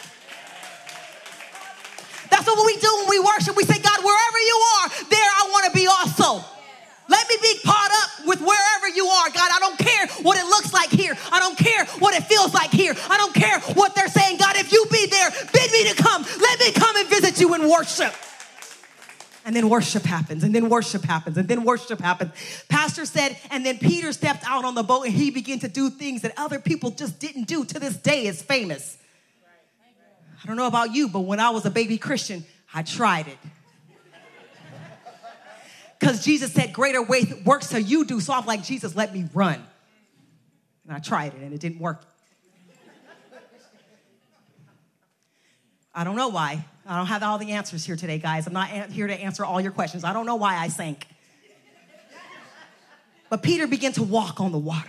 That's 2.30 2.48
what 2.48 2.66
we 2.66 2.78
do 2.78 2.96
when 3.00 3.10
we 3.10 3.20
worship. 3.20 3.56
We 3.56 3.64
say, 3.64 3.80
God, 3.80 4.04
wherever 4.04 4.40
you 4.40 4.64
are, 4.80 4.90
there 5.10 5.20
I 5.20 5.48
want 5.52 5.66
to 5.66 5.72
be 5.72 5.88
also. 5.88 6.55
Me 7.42 7.54
be 7.54 7.60
caught 7.66 7.92
up 7.92 8.28
with 8.28 8.40
wherever 8.40 8.88
you 8.96 9.06
are. 9.08 9.30
God, 9.30 9.50
I 9.54 9.60
don't 9.60 9.78
care 9.78 10.08
what 10.22 10.38
it 10.38 10.46
looks 10.46 10.74
like 10.74 10.90
here. 10.90 11.16
I 11.32 11.40
don't 11.40 11.58
care 11.58 11.86
what 12.00 12.14
it 12.14 12.24
feels 12.24 12.54
like 12.54 12.72
here. 12.72 12.94
I 13.10 13.18
don't 13.18 13.34
care 13.34 13.60
what 13.76 13.96
they're 13.96 14.08
saying. 14.08 14.38
God, 14.38 14.56
if 14.58 14.72
you 14.72 14.86
be 14.92 15.06
there, 15.08 15.30
bid 15.54 15.72
me 15.72 15.90
to 15.90 15.96
come. 15.96 16.24
Let 16.40 16.60
me 16.60 16.72
come 16.72 16.96
and 16.96 17.08
visit 17.08 17.40
you 17.40 17.54
in 17.56 17.70
worship. 17.70 18.14
And 19.46 19.56
then 19.56 19.70
worship 19.70 20.04
happens, 20.04 20.44
and 20.44 20.56
then 20.56 20.70
worship 20.70 21.04
happens, 21.04 21.38
and 21.38 21.48
then 21.48 21.64
worship 21.64 22.00
happens. 22.00 22.32
Pastor 22.68 23.06
said, 23.06 23.38
and 23.52 23.64
then 23.64 23.78
Peter 23.78 24.12
stepped 24.12 24.44
out 24.48 24.66
on 24.66 24.74
the 24.74 24.82
boat 24.82 25.06
and 25.06 25.14
he 25.14 25.30
began 25.30 25.60
to 25.60 25.68
do 25.68 25.92
things 25.92 26.24
that 26.24 26.34
other 26.36 26.58
people 26.58 26.90
just 26.90 27.20
didn't 27.20 27.44
do. 27.44 27.64
To 27.64 27.80
this 27.80 27.96
day, 27.96 28.26
is 28.26 28.42
famous. 28.42 28.98
I 30.44 30.48
don't 30.48 30.58
know 30.58 30.68
about 30.68 30.94
you, 30.96 31.10
but 31.10 31.22
when 31.22 31.40
I 31.40 31.52
was 31.52 31.66
a 31.66 31.70
baby 31.70 31.98
Christian, 31.98 32.44
I 32.74 32.82
tried 32.82 33.28
it. 33.28 33.38
Because 36.06 36.24
Jesus 36.24 36.54
said, 36.54 36.72
Greater 36.72 37.02
weight 37.02 37.44
works 37.46 37.68
so 37.68 37.78
you 37.78 38.06
do. 38.06 38.20
So 38.20 38.32
I'm 38.32 38.46
like, 38.46 38.62
Jesus, 38.62 38.96
let 38.96 39.12
me 39.12 39.28
run. 39.34 39.56
And 40.84 40.96
I 40.96 41.00
tried 41.00 41.34
it 41.34 41.42
and 41.42 41.52
it 41.52 41.60
didn't 41.60 41.80
work. 41.80 42.06
I 45.96 46.04
don't 46.04 46.16
know 46.16 46.28
why. 46.28 46.64
I 46.86 46.98
don't 46.98 47.08
have 47.08 47.24
all 47.24 47.40
the 47.40 47.54
answers 47.54 47.84
here 47.84 47.96
today, 47.96 48.20
guys. 48.20 48.46
I'm 48.46 48.54
not 48.54 48.70
here 48.92 49.08
to 49.08 49.16
answer 49.16 49.44
all 49.44 49.60
your 49.60 49.72
questions. 49.72 50.04
I 50.04 50.14
don't 50.14 50.28
know 50.28 50.36
why 50.36 50.58
I 50.58 50.68
sank. 50.68 51.08
But 53.32 53.42
Peter 53.42 53.66
began 53.66 53.94
to 53.94 54.04
walk 54.04 54.40
on 54.40 54.52
the 54.52 54.60
water. 54.60 54.88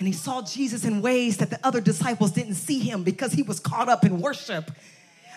And 0.00 0.08
he 0.08 0.12
saw 0.12 0.42
Jesus 0.42 0.84
in 0.84 1.02
ways 1.02 1.36
that 1.36 1.50
the 1.50 1.60
other 1.62 1.80
disciples 1.80 2.32
didn't 2.32 2.54
see 2.54 2.80
him 2.80 3.04
because 3.04 3.32
he 3.32 3.42
was 3.42 3.60
caught 3.60 3.88
up 3.88 4.04
in 4.04 4.20
worship. 4.20 4.72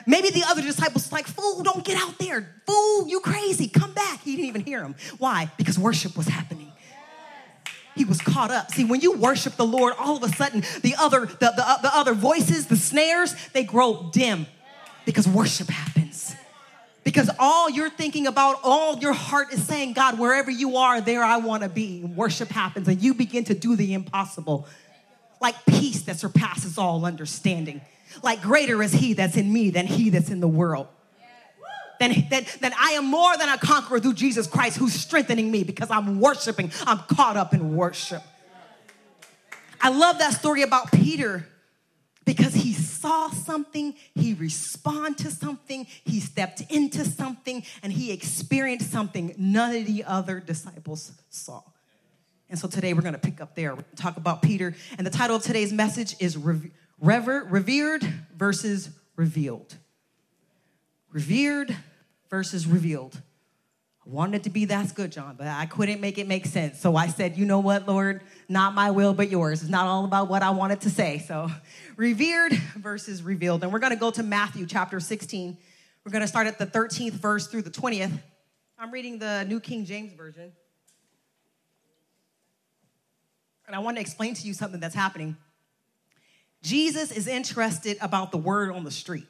Maybe 0.08 0.30
the 0.30 0.44
other 0.48 0.62
disciples 0.62 1.12
like, 1.12 1.28
fool, 1.28 1.62
don't 1.64 1.84
get 1.84 2.02
out 2.02 2.18
there. 2.18 2.48
Fool, 2.66 3.08
you 3.08 3.20
crazy. 3.20 3.68
Come 3.68 3.92
back. 3.92 4.22
He 4.22 4.38
didn't 4.38 4.48
even 4.48 4.62
hear 4.62 4.82
him. 4.82 4.96
Why? 5.18 5.52
Because 5.58 5.78
worship 5.78 6.16
was 6.16 6.28
happening. 6.28 6.72
He 7.94 8.06
was 8.06 8.22
caught 8.22 8.50
up. 8.50 8.72
See, 8.72 8.86
when 8.86 9.02
you 9.02 9.14
worship 9.14 9.58
the 9.58 9.66
Lord, 9.66 9.94
all 10.00 10.16
of 10.16 10.24
a 10.24 10.30
sudden 10.30 10.64
the 10.82 10.96
other, 10.98 11.26
the, 11.26 11.36
the, 11.36 11.80
the 11.82 11.92
other 11.94 12.14
voices, 12.14 12.68
the 12.68 12.78
snares, 12.78 13.36
they 13.54 13.64
grow 13.64 14.10
dim 14.14 14.46
because 15.06 15.28
worship 15.28 15.68
happens. 15.68 16.36
Because 17.04 17.30
all 17.40 17.70
you're 17.70 17.90
thinking 17.90 18.28
about, 18.28 18.58
all 18.64 18.98
your 19.00 19.14
heart 19.14 19.52
is 19.52 19.66
saying, 19.66 19.94
God, 19.94 20.20
wherever 20.20 20.52
you 20.52 20.78
are, 20.78 21.02
there 21.02 21.24
I 21.24 21.38
want 21.38 21.64
to 21.64 21.70
be. 21.70 22.04
Worship 22.04 22.50
happens, 22.50 22.88
and 22.88 23.02
you 23.02 23.14
begin 23.14 23.46
to 23.46 23.54
do 23.54 23.76
the 23.76 23.94
impossible. 23.94 24.68
Like 25.42 25.56
peace 25.66 26.02
that 26.04 26.18
surpasses 26.18 26.78
all 26.78 27.06
understanding. 27.06 27.82
Like 28.24 28.42
greater 28.42 28.82
is 28.84 28.92
he 28.92 29.14
that's 29.14 29.38
in 29.38 29.52
me 29.52 29.70
than 29.70 29.88
he 29.88 30.10
that's 30.10 30.30
in 30.30 30.40
the 30.40 30.48
world. 30.48 30.88
Then, 32.00 32.28
then, 32.30 32.46
then 32.62 32.74
I 32.80 32.92
am 32.92 33.06
more 33.06 33.36
than 33.38 33.50
a 33.50 33.58
conqueror 33.58 34.00
through 34.00 34.14
Jesus 34.14 34.46
Christ 34.46 34.78
who's 34.78 34.94
strengthening 34.94 35.50
me 35.50 35.64
because 35.64 35.90
I'm 35.90 36.20
worshiping. 36.20 36.72
I'm 36.86 37.00
caught 37.00 37.38
up 37.38 37.54
in 37.54 37.76
worship. 37.76 38.22
I 39.82 39.90
love 39.90 40.20
that 40.20 40.34
story 40.34 40.62
about 40.62 40.92
Peter 40.92 41.48
because 42.26 42.54
he 42.54 42.74
saw 42.74 43.30
something, 43.30 43.96
he 44.14 44.34
responded 44.34 45.18
to 45.20 45.32
something, 45.32 45.88
he 46.04 46.20
stepped 46.20 46.62
into 46.70 47.06
something, 47.06 47.64
and 47.82 47.94
he 47.94 48.12
experienced 48.12 48.92
something 48.92 49.34
none 49.38 49.74
of 49.74 49.86
the 49.86 50.04
other 50.04 50.42
disciples 50.42 51.14
saw. 51.30 51.62
And 52.50 52.60
so 52.60 52.68
today 52.68 52.94
we're 52.94 53.02
going 53.02 53.14
to 53.14 53.20
pick 53.20 53.40
up 53.40 53.56
there, 53.56 53.78
talk 53.96 54.18
about 54.18 54.42
Peter. 54.42 54.76
And 54.98 55.08
the 55.08 55.12
title 55.12 55.38
of 55.38 55.44
today's 55.44 55.72
message 55.72 56.16
is 56.20 56.38
Rever- 57.00 57.46
revered 57.50 58.04
versus 58.36 58.90
revealed. 59.16 59.76
Revered 61.12 61.76
versus 62.30 62.68
revealed. 62.68 63.22
I 64.06 64.10
wanted 64.10 64.38
it 64.38 64.44
to 64.44 64.50
be 64.50 64.66
that's 64.66 64.92
good, 64.92 65.12
John, 65.12 65.36
but 65.38 65.48
I 65.48 65.66
couldn't 65.66 66.00
make 66.00 66.18
it 66.18 66.28
make 66.28 66.46
sense. 66.46 66.80
So 66.80 66.96
I 66.96 67.08
said, 67.08 67.38
you 67.38 67.46
know 67.46 67.60
what, 67.60 67.88
Lord? 67.88 68.22
Not 68.48 68.74
my 68.74 68.92
will, 68.92 69.14
but 69.14 69.30
yours. 69.30 69.62
It's 69.62 69.70
not 69.70 69.86
all 69.86 70.06
about 70.06 70.30
what 70.30 70.42
I 70.42 70.52
wanted 70.52 70.82
to 70.82 70.90
say. 70.90 71.20
So 71.20 71.50
revered 71.98 72.54
versus 72.78 73.22
revealed. 73.22 73.64
And 73.64 73.74
we're 73.74 73.80
going 73.80 73.94
to 73.94 74.00
go 74.00 74.12
to 74.12 74.24
Matthew 74.24 74.66
chapter 74.66 75.00
16. 75.00 75.58
We're 76.06 76.12
going 76.12 76.22
to 76.22 76.28
start 76.28 76.48
at 76.48 76.58
the 76.58 76.66
13th 76.66 77.14
verse 77.14 77.48
through 77.48 77.64
the 77.64 77.70
20th. 77.70 78.18
I'm 78.80 78.92
reading 78.92 79.20
the 79.20 79.44
New 79.46 79.60
King 79.60 79.86
James 79.86 80.14
Version. 80.14 80.52
And 83.66 83.76
I 83.76 83.80
want 83.80 83.98
to 83.98 84.02
explain 84.02 84.34
to 84.36 84.48
you 84.48 84.54
something 84.54 84.80
that's 84.80 84.96
happening. 84.96 85.36
Jesus 86.68 87.14
is 87.14 87.28
interested 87.28 87.98
about 88.02 88.32
the 88.32 88.38
word 88.38 88.74
on 88.74 88.84
the 88.84 88.92
street. 88.92 89.26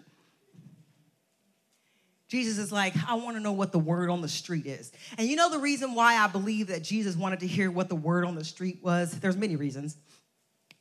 Jesus 2.29 2.57
is 2.57 2.71
like, 2.71 2.95
I 3.07 3.13
want 3.13 3.37
to 3.37 3.39
know 3.39 3.51
what 3.51 3.71
the 3.71 3.77
word 3.77 4.09
on 4.09 4.21
the 4.21 4.27
street 4.27 4.65
is. 4.65 4.91
And 5.19 5.27
you 5.27 5.35
know 5.35 5.51
the 5.51 5.59
reason 5.59 5.93
why 5.93 6.15
I 6.15 6.25
believe 6.25 6.67
that 6.67 6.83
Jesus 6.83 7.15
wanted 7.15 7.41
to 7.41 7.47
hear 7.47 7.69
what 7.69 7.89
the 7.89 7.95
word 7.95 8.25
on 8.25 8.33
the 8.33 8.43
street 8.43 8.79
was? 8.81 9.11
There's 9.19 9.37
many 9.37 9.55
reasons. 9.55 9.95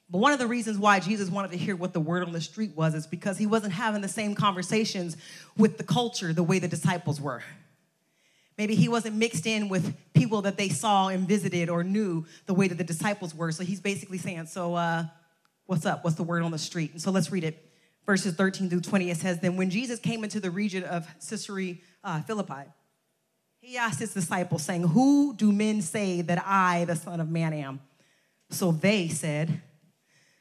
But 0.09 0.19
one 0.19 0.33
of 0.33 0.39
the 0.39 0.47
reasons 0.47 0.79
why 0.79 0.99
Jesus 0.99 1.29
wanted 1.29 1.51
to 1.51 1.59
hear 1.59 1.77
what 1.77 1.93
the 1.93 2.01
word 2.01 2.25
on 2.25 2.33
the 2.33 2.41
street 2.41 2.75
was 2.75 2.95
is 2.95 3.07
because 3.07 3.37
he 3.37 3.47
wasn't 3.47 3.75
having 3.75 4.01
the 4.01 4.09
same 4.09 4.35
conversations 4.35 5.19
with 5.59 5.77
the 5.77 5.85
culture 5.85 6.33
the 6.33 6.43
way 6.43 6.59
the 6.59 6.69
disciples 6.69 7.21
were. 7.21 7.43
Maybe 8.57 8.75
he 8.75 8.89
wasn't 8.89 9.17
mixed 9.17 9.47
in 9.47 9.69
with 9.69 9.95
people 10.15 10.41
that 10.43 10.57
they 10.57 10.71
saw 10.71 11.09
and 11.09 11.29
visited 11.29 11.69
or 11.69 11.85
knew 11.85 12.25
the 12.47 12.55
way 12.55 12.67
that 12.67 12.79
the 12.79 12.85
disciples 12.85 13.35
were. 13.35 13.53
So 13.53 13.63
he's 13.63 13.83
basically 13.83 14.17
saying, 14.17 14.47
So, 14.47 14.75
uh, 14.75 15.05
What's 15.67 15.85
up? 15.85 16.05
What's 16.05 16.17
the 16.17 16.23
word 16.23 16.43
on 16.43 16.53
the 16.53 16.59
street? 16.59 16.93
And 16.93 17.03
so 17.03 17.11
let's 17.11 17.33
read 17.33 17.43
it. 17.43 17.63
Verses 18.07 18.35
13 18.35 18.71
through 18.71 18.83
20, 18.83 19.11
it 19.11 19.17
says, 19.17 19.41
Then 19.41 19.57
when 19.57 19.69
Jesus 19.69 19.99
came 19.99 20.23
into 20.23 20.39
the 20.39 20.51
region 20.51 20.85
of 20.85 21.09
Caesarea 21.29 21.77
uh, 22.05 22.23
Philippi, 22.23 22.71
he 23.61 23.77
asked 23.77 23.99
his 23.99 24.15
disciples, 24.15 24.63
saying, 24.63 24.85
Who 24.85 25.35
do 25.35 25.51
men 25.51 25.83
say 25.83 26.23
that 26.23 26.41
I, 26.47 26.85
the 26.85 26.95
Son 26.95 27.21
of 27.21 27.29
Man, 27.29 27.53
am? 27.53 27.81
So 28.49 28.71
they 28.71 29.09
said, 29.09 29.61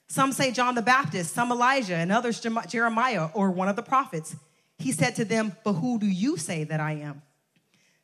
Some 0.08 0.32
say 0.32 0.51
John 0.51 0.75
the 0.75 0.84
Baptist, 0.84 1.34
some 1.34 1.51
Elijah, 1.51 1.96
and 1.96 2.12
others 2.12 2.39
Jeremiah 2.67 3.29
or 3.34 3.50
one 3.50 3.67
of 3.67 3.75
the 3.75 3.82
prophets. 3.82 4.36
He 4.77 4.91
said 4.91 5.15
to 5.15 5.25
them, 5.25 5.55
But 5.63 5.74
who 5.74 5.98
do 5.98 6.05
you 6.05 6.38
say 6.38 6.65
that 6.65 6.79
I 6.79 6.94
am? 6.94 7.24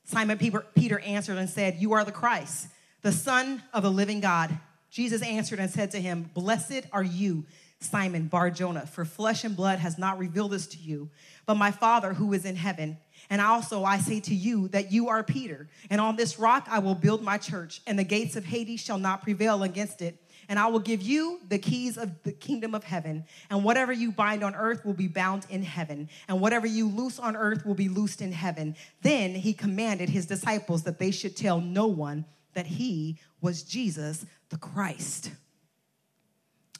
Simon 0.05 0.39
Peter 0.39 0.99
answered 1.01 1.37
and 1.37 1.47
said, 1.47 1.75
You 1.77 1.93
are 1.93 2.03
the 2.03 2.11
Christ, 2.11 2.67
the 3.03 3.11
Son 3.11 3.61
of 3.73 3.83
the 3.83 3.91
living 3.91 4.21
God. 4.21 4.57
Jesus 4.91 5.21
answered 5.23 5.59
and 5.59 5.71
said 5.71 5.91
to 5.91 6.01
him, 6.01 6.29
Blessed 6.33 6.83
are 6.91 7.03
you, 7.03 7.45
Simon 7.79 8.27
Bar 8.27 8.51
Jonah, 8.51 8.85
for 8.85 9.05
flesh 9.05 9.45
and 9.45 9.55
blood 9.55 9.79
has 9.79 9.97
not 9.97 10.19
revealed 10.19 10.51
this 10.51 10.67
to 10.67 10.77
you, 10.77 11.09
but 11.45 11.55
my 11.55 11.71
Father 11.71 12.13
who 12.13 12.33
is 12.33 12.45
in 12.45 12.57
heaven. 12.57 12.97
And 13.29 13.39
also 13.39 13.85
I 13.85 13.97
say 13.97 14.19
to 14.19 14.35
you 14.35 14.67
that 14.69 14.91
you 14.91 15.07
are 15.07 15.23
Peter, 15.23 15.69
and 15.89 16.01
on 16.01 16.17
this 16.17 16.37
rock 16.37 16.67
I 16.69 16.79
will 16.79 16.93
build 16.93 17.23
my 17.23 17.37
church, 17.37 17.81
and 17.87 17.97
the 17.97 18.03
gates 18.03 18.35
of 18.35 18.43
Hades 18.43 18.81
shall 18.81 18.99
not 18.99 19.23
prevail 19.23 19.63
against 19.63 20.01
it. 20.01 20.21
And 20.49 20.59
I 20.59 20.67
will 20.67 20.79
give 20.79 21.01
you 21.01 21.39
the 21.47 21.59
keys 21.59 21.97
of 21.97 22.11
the 22.23 22.33
kingdom 22.33 22.75
of 22.75 22.83
heaven. 22.83 23.23
And 23.49 23.63
whatever 23.63 23.93
you 23.93 24.11
bind 24.11 24.43
on 24.43 24.53
earth 24.53 24.83
will 24.83 24.93
be 24.93 25.07
bound 25.07 25.45
in 25.49 25.63
heaven. 25.63 26.09
And 26.27 26.41
whatever 26.41 26.67
you 26.67 26.89
loose 26.89 27.19
on 27.19 27.37
earth 27.37 27.65
will 27.65 27.75
be 27.75 27.87
loosed 27.87 28.21
in 28.21 28.33
heaven. 28.33 28.75
Then 29.01 29.33
he 29.33 29.53
commanded 29.53 30.09
his 30.09 30.25
disciples 30.25 30.83
that 30.83 30.99
they 30.99 31.11
should 31.11 31.37
tell 31.37 31.61
no 31.61 31.87
one 31.87 32.25
that 32.53 32.67
he 32.67 33.17
was 33.39 33.63
Jesus 33.63 34.25
the 34.51 34.57
Christ. 34.57 35.31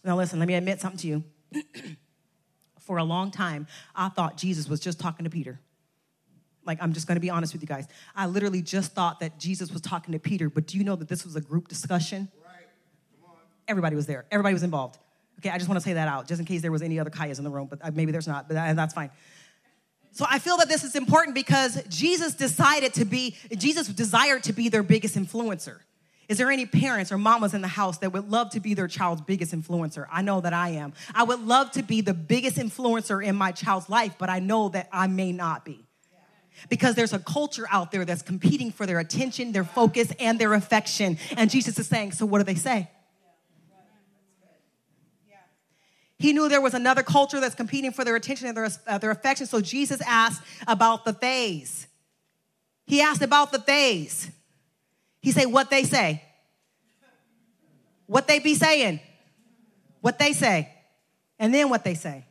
Now, 0.04 0.18
listen, 0.18 0.40
let 0.40 0.48
me 0.48 0.54
admit 0.54 0.80
something 0.80 1.00
to 1.00 1.08
you. 1.08 1.24
For 2.80 2.98
a 2.98 3.04
long 3.04 3.32
time, 3.32 3.68
I 3.96 4.10
thought 4.10 4.38
Jesus 4.38 4.68
was 4.68 4.80
just 4.80 5.00
talking 5.00 5.24
to 5.24 5.30
Peter. 5.30 5.60
Like, 6.66 6.80
I'm 6.82 6.94
just 6.94 7.08
gonna 7.08 7.20
be 7.20 7.30
honest 7.30 7.54
with 7.54 7.62
you 7.62 7.68
guys. 7.68 7.88
I 8.16 8.28
literally 8.28 8.62
just 8.62 8.94
thought 8.94 9.20
that 9.22 9.40
Jesus 9.40 9.72
was 9.72 9.82
talking 9.82 10.12
to 10.12 10.20
Peter, 10.20 10.50
but 10.50 10.68
do 10.68 10.78
you 10.78 10.84
know 10.84 10.96
that 10.96 11.08
this 11.08 11.24
was 11.24 11.36
a 11.36 11.42
group 11.42 11.68
discussion? 11.68 12.30
Right. 12.44 12.66
Everybody 13.68 13.96
was 13.96 14.06
there, 14.06 14.26
everybody 14.32 14.54
was 14.54 14.64
involved. 14.64 15.00
Okay, 15.40 15.50
I 15.50 15.58
just 15.58 15.70
wanna 15.70 15.82
say 15.82 15.94
that 15.94 16.08
out, 16.08 16.28
just 16.28 16.40
in 16.40 16.46
case 16.46 16.62
there 16.62 16.72
was 16.72 16.82
any 16.82 17.00
other 17.00 17.10
Kaiyas 17.10 17.38
in 17.38 17.44
the 17.44 17.50
room, 17.50 17.68
but 17.68 17.80
uh, 17.82 17.92
maybe 17.94 18.12
there's 18.12 18.28
not, 18.28 18.48
but 18.48 18.56
that's 18.56 18.94
fine. 18.94 19.10
So 20.12 20.26
I 20.30 20.40
feel 20.40 20.58
that 20.58 20.68
this 20.68 20.84
is 20.84 20.96
important 20.96 21.36
because 21.36 21.82
Jesus 21.88 22.34
decided 22.34 22.94
to 22.96 23.06
be, 23.06 23.36
Jesus 23.56 23.88
desired 23.88 24.44
to 24.44 24.54
be 24.54 24.68
their 24.68 24.84
biggest 24.84 25.16
influencer. 25.16 25.80
Is 26.32 26.38
there 26.38 26.50
any 26.50 26.66
parents 26.66 27.12
or 27.12 27.18
mamas 27.18 27.54
in 27.54 27.60
the 27.60 27.68
house 27.68 27.98
that 27.98 28.14
would 28.14 28.32
love 28.32 28.52
to 28.52 28.62
be 28.62 28.74
their 28.74 28.88
child's 28.88 29.20
biggest 29.20 29.54
influencer? 29.54 30.08
I 30.10 30.22
know 30.22 30.40
that 30.40 30.54
I 30.54 30.70
am. 30.70 30.94
I 31.14 31.24
would 31.24 31.42
love 31.46 31.72
to 31.72 31.84
be 31.84 32.00
the 32.00 32.14
biggest 32.14 32.56
influencer 32.56 33.22
in 33.22 33.36
my 33.36 33.52
child's 33.52 33.90
life, 33.90 34.16
but 34.18 34.30
I 34.30 34.40
know 34.40 34.70
that 34.70 34.88
I 34.94 35.08
may 35.08 35.34
not 35.34 35.66
be. 35.66 35.86
Because 36.70 36.96
there's 36.96 37.12
a 37.12 37.20
culture 37.20 37.66
out 37.70 37.92
there 37.92 38.06
that's 38.06 38.22
competing 38.22 38.72
for 38.72 38.86
their 38.86 39.00
attention, 39.00 39.52
their 39.52 39.66
focus, 39.66 40.14
and 40.22 40.40
their 40.40 40.54
affection. 40.54 41.18
And 41.36 41.52
Jesus 41.52 41.78
is 41.78 41.88
saying, 41.88 42.14
So 42.14 42.26
what 42.26 42.38
do 42.38 42.46
they 42.46 42.56
say? 42.56 42.90
He 46.18 46.32
knew 46.32 46.48
there 46.48 46.62
was 46.62 46.74
another 46.74 47.04
culture 47.04 47.42
that's 47.42 47.56
competing 47.56 47.92
for 47.92 48.06
their 48.06 48.16
attention 48.16 48.48
and 48.48 48.56
their, 48.56 48.70
uh, 48.88 48.98
their 49.00 49.12
affection. 49.12 49.48
So 49.48 49.60
Jesus 49.60 50.00
asked 50.08 50.42
about 50.66 51.04
the 51.04 51.12
theys. 51.12 51.88
He 52.86 53.02
asked 53.02 53.22
about 53.22 53.52
the 53.52 53.60
theys. 53.60 54.32
He 55.22 55.32
say, 55.32 55.46
what 55.46 55.70
they 55.70 55.84
say. 55.84 56.24
What 58.08 58.28
they 58.28 58.40
be 58.40 58.56
saying. 58.56 59.00
What 60.02 60.20
they 60.20 60.34
say. 60.34 60.72
And 61.40 61.54
then 61.54 61.70
what 61.70 61.84
they 61.84 61.94
say. 61.94 62.26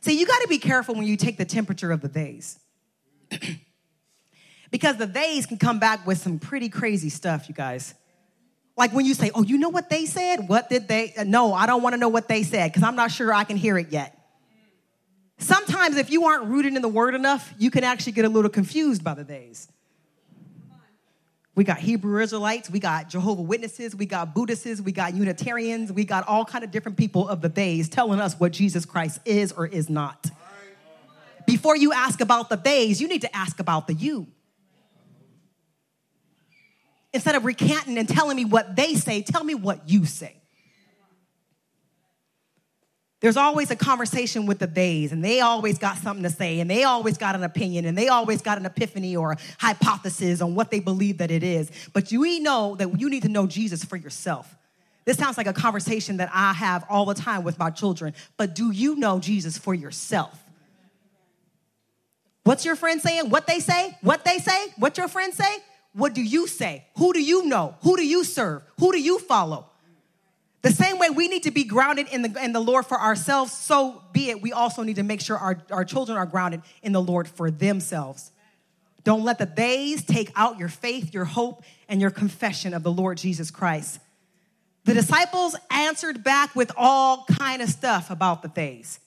See, 0.00 0.18
you 0.18 0.26
got 0.26 0.40
to 0.42 0.48
be 0.48 0.58
careful 0.58 0.94
when 0.94 1.06
you 1.06 1.16
take 1.16 1.36
the 1.36 1.44
temperature 1.44 1.90
of 1.92 2.00
the 2.00 2.08
days. 2.08 2.58
because 4.70 4.96
the 4.96 5.06
days 5.06 5.46
can 5.46 5.58
come 5.58 5.78
back 5.78 6.06
with 6.06 6.18
some 6.18 6.38
pretty 6.38 6.68
crazy 6.68 7.08
stuff, 7.08 7.48
you 7.48 7.54
guys. 7.54 7.94
Like 8.76 8.92
when 8.92 9.06
you 9.06 9.14
say, 9.14 9.30
oh, 9.34 9.42
you 9.42 9.58
know 9.58 9.70
what 9.70 9.90
they 9.90 10.06
said? 10.06 10.48
What 10.48 10.68
did 10.68 10.86
they? 10.86 11.14
Uh, 11.16 11.24
no, 11.24 11.54
I 11.54 11.66
don't 11.66 11.82
want 11.82 11.94
to 11.94 11.98
know 11.98 12.08
what 12.08 12.28
they 12.28 12.42
said 12.42 12.72
because 12.72 12.82
I'm 12.82 12.94
not 12.94 13.10
sure 13.10 13.32
I 13.32 13.44
can 13.44 13.56
hear 13.56 13.78
it 13.78 13.90
yet. 13.90 14.12
Sometimes 15.38 15.66
sometimes 15.76 15.96
if 15.98 16.10
you 16.10 16.24
aren't 16.24 16.44
rooted 16.44 16.74
in 16.74 16.82
the 16.82 16.88
word 16.88 17.14
enough, 17.14 17.52
you 17.58 17.70
can 17.70 17.84
actually 17.84 18.12
get 18.12 18.24
a 18.24 18.28
little 18.28 18.50
confused 18.50 19.04
by 19.04 19.14
the 19.14 19.24
days. 19.24 19.68
We 21.56 21.64
got 21.64 21.78
Hebrew 21.78 22.22
Israelites, 22.22 22.70
we 22.70 22.78
got 22.78 23.08
Jehovah 23.08 23.40
Witnesses, 23.40 23.96
we 23.96 24.04
got 24.04 24.34
Buddhists, 24.34 24.82
we 24.82 24.92
got 24.92 25.14
Unitarians, 25.14 25.90
we 25.90 26.04
got 26.04 26.28
all 26.28 26.44
kind 26.44 26.62
of 26.62 26.70
different 26.70 26.98
people 26.98 27.26
of 27.26 27.40
the 27.40 27.48
days 27.48 27.88
telling 27.88 28.20
us 28.20 28.38
what 28.38 28.52
Jesus 28.52 28.84
Christ 28.84 29.20
is 29.24 29.52
or 29.52 29.66
is 29.66 29.88
not. 29.88 30.30
Before 31.46 31.74
you 31.74 31.94
ask 31.94 32.20
about 32.20 32.50
the 32.50 32.56
days, 32.56 33.00
you 33.00 33.08
need 33.08 33.22
to 33.22 33.34
ask 33.34 33.58
about 33.58 33.86
the 33.86 33.94
you. 33.94 34.26
Instead 37.14 37.36
of 37.36 37.46
recanting 37.46 37.96
and 37.96 38.06
telling 38.06 38.36
me 38.36 38.44
what 38.44 38.76
they 38.76 38.94
say, 38.94 39.22
tell 39.22 39.42
me 39.42 39.54
what 39.54 39.88
you 39.88 40.04
say. 40.04 40.36
There's 43.20 43.38
always 43.38 43.70
a 43.70 43.76
conversation 43.76 44.44
with 44.44 44.58
the 44.58 44.66
days, 44.66 45.10
and 45.10 45.24
they 45.24 45.40
always 45.40 45.78
got 45.78 45.96
something 45.96 46.22
to 46.22 46.30
say, 46.30 46.60
and 46.60 46.70
they 46.70 46.84
always 46.84 47.16
got 47.16 47.34
an 47.34 47.44
opinion, 47.44 47.86
and 47.86 47.96
they 47.96 48.08
always 48.08 48.42
got 48.42 48.58
an 48.58 48.66
epiphany 48.66 49.16
or 49.16 49.32
a 49.32 49.36
hypothesis 49.58 50.42
on 50.42 50.54
what 50.54 50.70
they 50.70 50.80
believe 50.80 51.18
that 51.18 51.30
it 51.30 51.42
is. 51.42 51.70
But 51.94 52.12
you 52.12 52.40
know 52.40 52.74
that 52.76 53.00
you 53.00 53.08
need 53.08 53.22
to 53.22 53.30
know 53.30 53.46
Jesus 53.46 53.84
for 53.84 53.96
yourself. 53.96 54.54
This 55.06 55.16
sounds 55.16 55.38
like 55.38 55.46
a 55.46 55.52
conversation 55.52 56.18
that 56.18 56.30
I 56.34 56.52
have 56.52 56.84
all 56.90 57.06
the 57.06 57.14
time 57.14 57.42
with 57.42 57.58
my 57.58 57.70
children, 57.70 58.12
but 58.36 58.54
do 58.54 58.70
you 58.70 58.96
know 58.96 59.18
Jesus 59.18 59.56
for 59.56 59.72
yourself? 59.72 60.42
What's 62.42 62.64
your 62.64 62.76
friend 62.76 63.00
saying? 63.00 63.30
What 63.30 63.46
they 63.46 63.60
say? 63.60 63.96
What 64.02 64.24
they 64.24 64.38
say? 64.38 64.68
What 64.76 64.98
your 64.98 65.08
friends 65.08 65.36
say? 65.36 65.58
What 65.94 66.12
do 66.12 66.22
you 66.22 66.46
say? 66.46 66.84
Who 66.98 67.12
do 67.12 67.22
you 67.22 67.46
know? 67.46 67.76
Who 67.82 67.96
do 67.96 68.06
you 68.06 68.24
serve? 68.24 68.62
Who 68.78 68.92
do 68.92 69.00
you 69.00 69.18
follow? 69.18 69.66
The 70.66 70.72
same 70.72 70.98
way 70.98 71.10
we 71.10 71.28
need 71.28 71.44
to 71.44 71.52
be 71.52 71.62
grounded 71.62 72.08
in 72.08 72.22
the, 72.22 72.44
in 72.44 72.52
the 72.52 72.58
Lord 72.58 72.86
for 72.86 73.00
ourselves, 73.00 73.52
so 73.52 74.02
be 74.10 74.30
it. 74.30 74.42
We 74.42 74.52
also 74.52 74.82
need 74.82 74.96
to 74.96 75.04
make 75.04 75.20
sure 75.20 75.38
our, 75.38 75.62
our 75.70 75.84
children 75.84 76.18
are 76.18 76.26
grounded 76.26 76.60
in 76.82 76.90
the 76.90 77.00
Lord 77.00 77.28
for 77.28 77.52
themselves. 77.52 78.32
Don't 79.04 79.22
let 79.22 79.38
the 79.38 79.46
days 79.46 80.04
take 80.04 80.32
out 80.34 80.58
your 80.58 80.68
faith, 80.68 81.14
your 81.14 81.24
hope, 81.24 81.62
and 81.88 82.00
your 82.00 82.10
confession 82.10 82.74
of 82.74 82.82
the 82.82 82.90
Lord 82.90 83.16
Jesus 83.16 83.52
Christ. 83.52 84.00
The 84.82 84.94
disciples 84.94 85.54
answered 85.70 86.24
back 86.24 86.56
with 86.56 86.72
all 86.76 87.26
kind 87.38 87.62
of 87.62 87.68
stuff 87.68 88.10
about 88.10 88.42
the 88.42 88.48
days. 88.48 88.98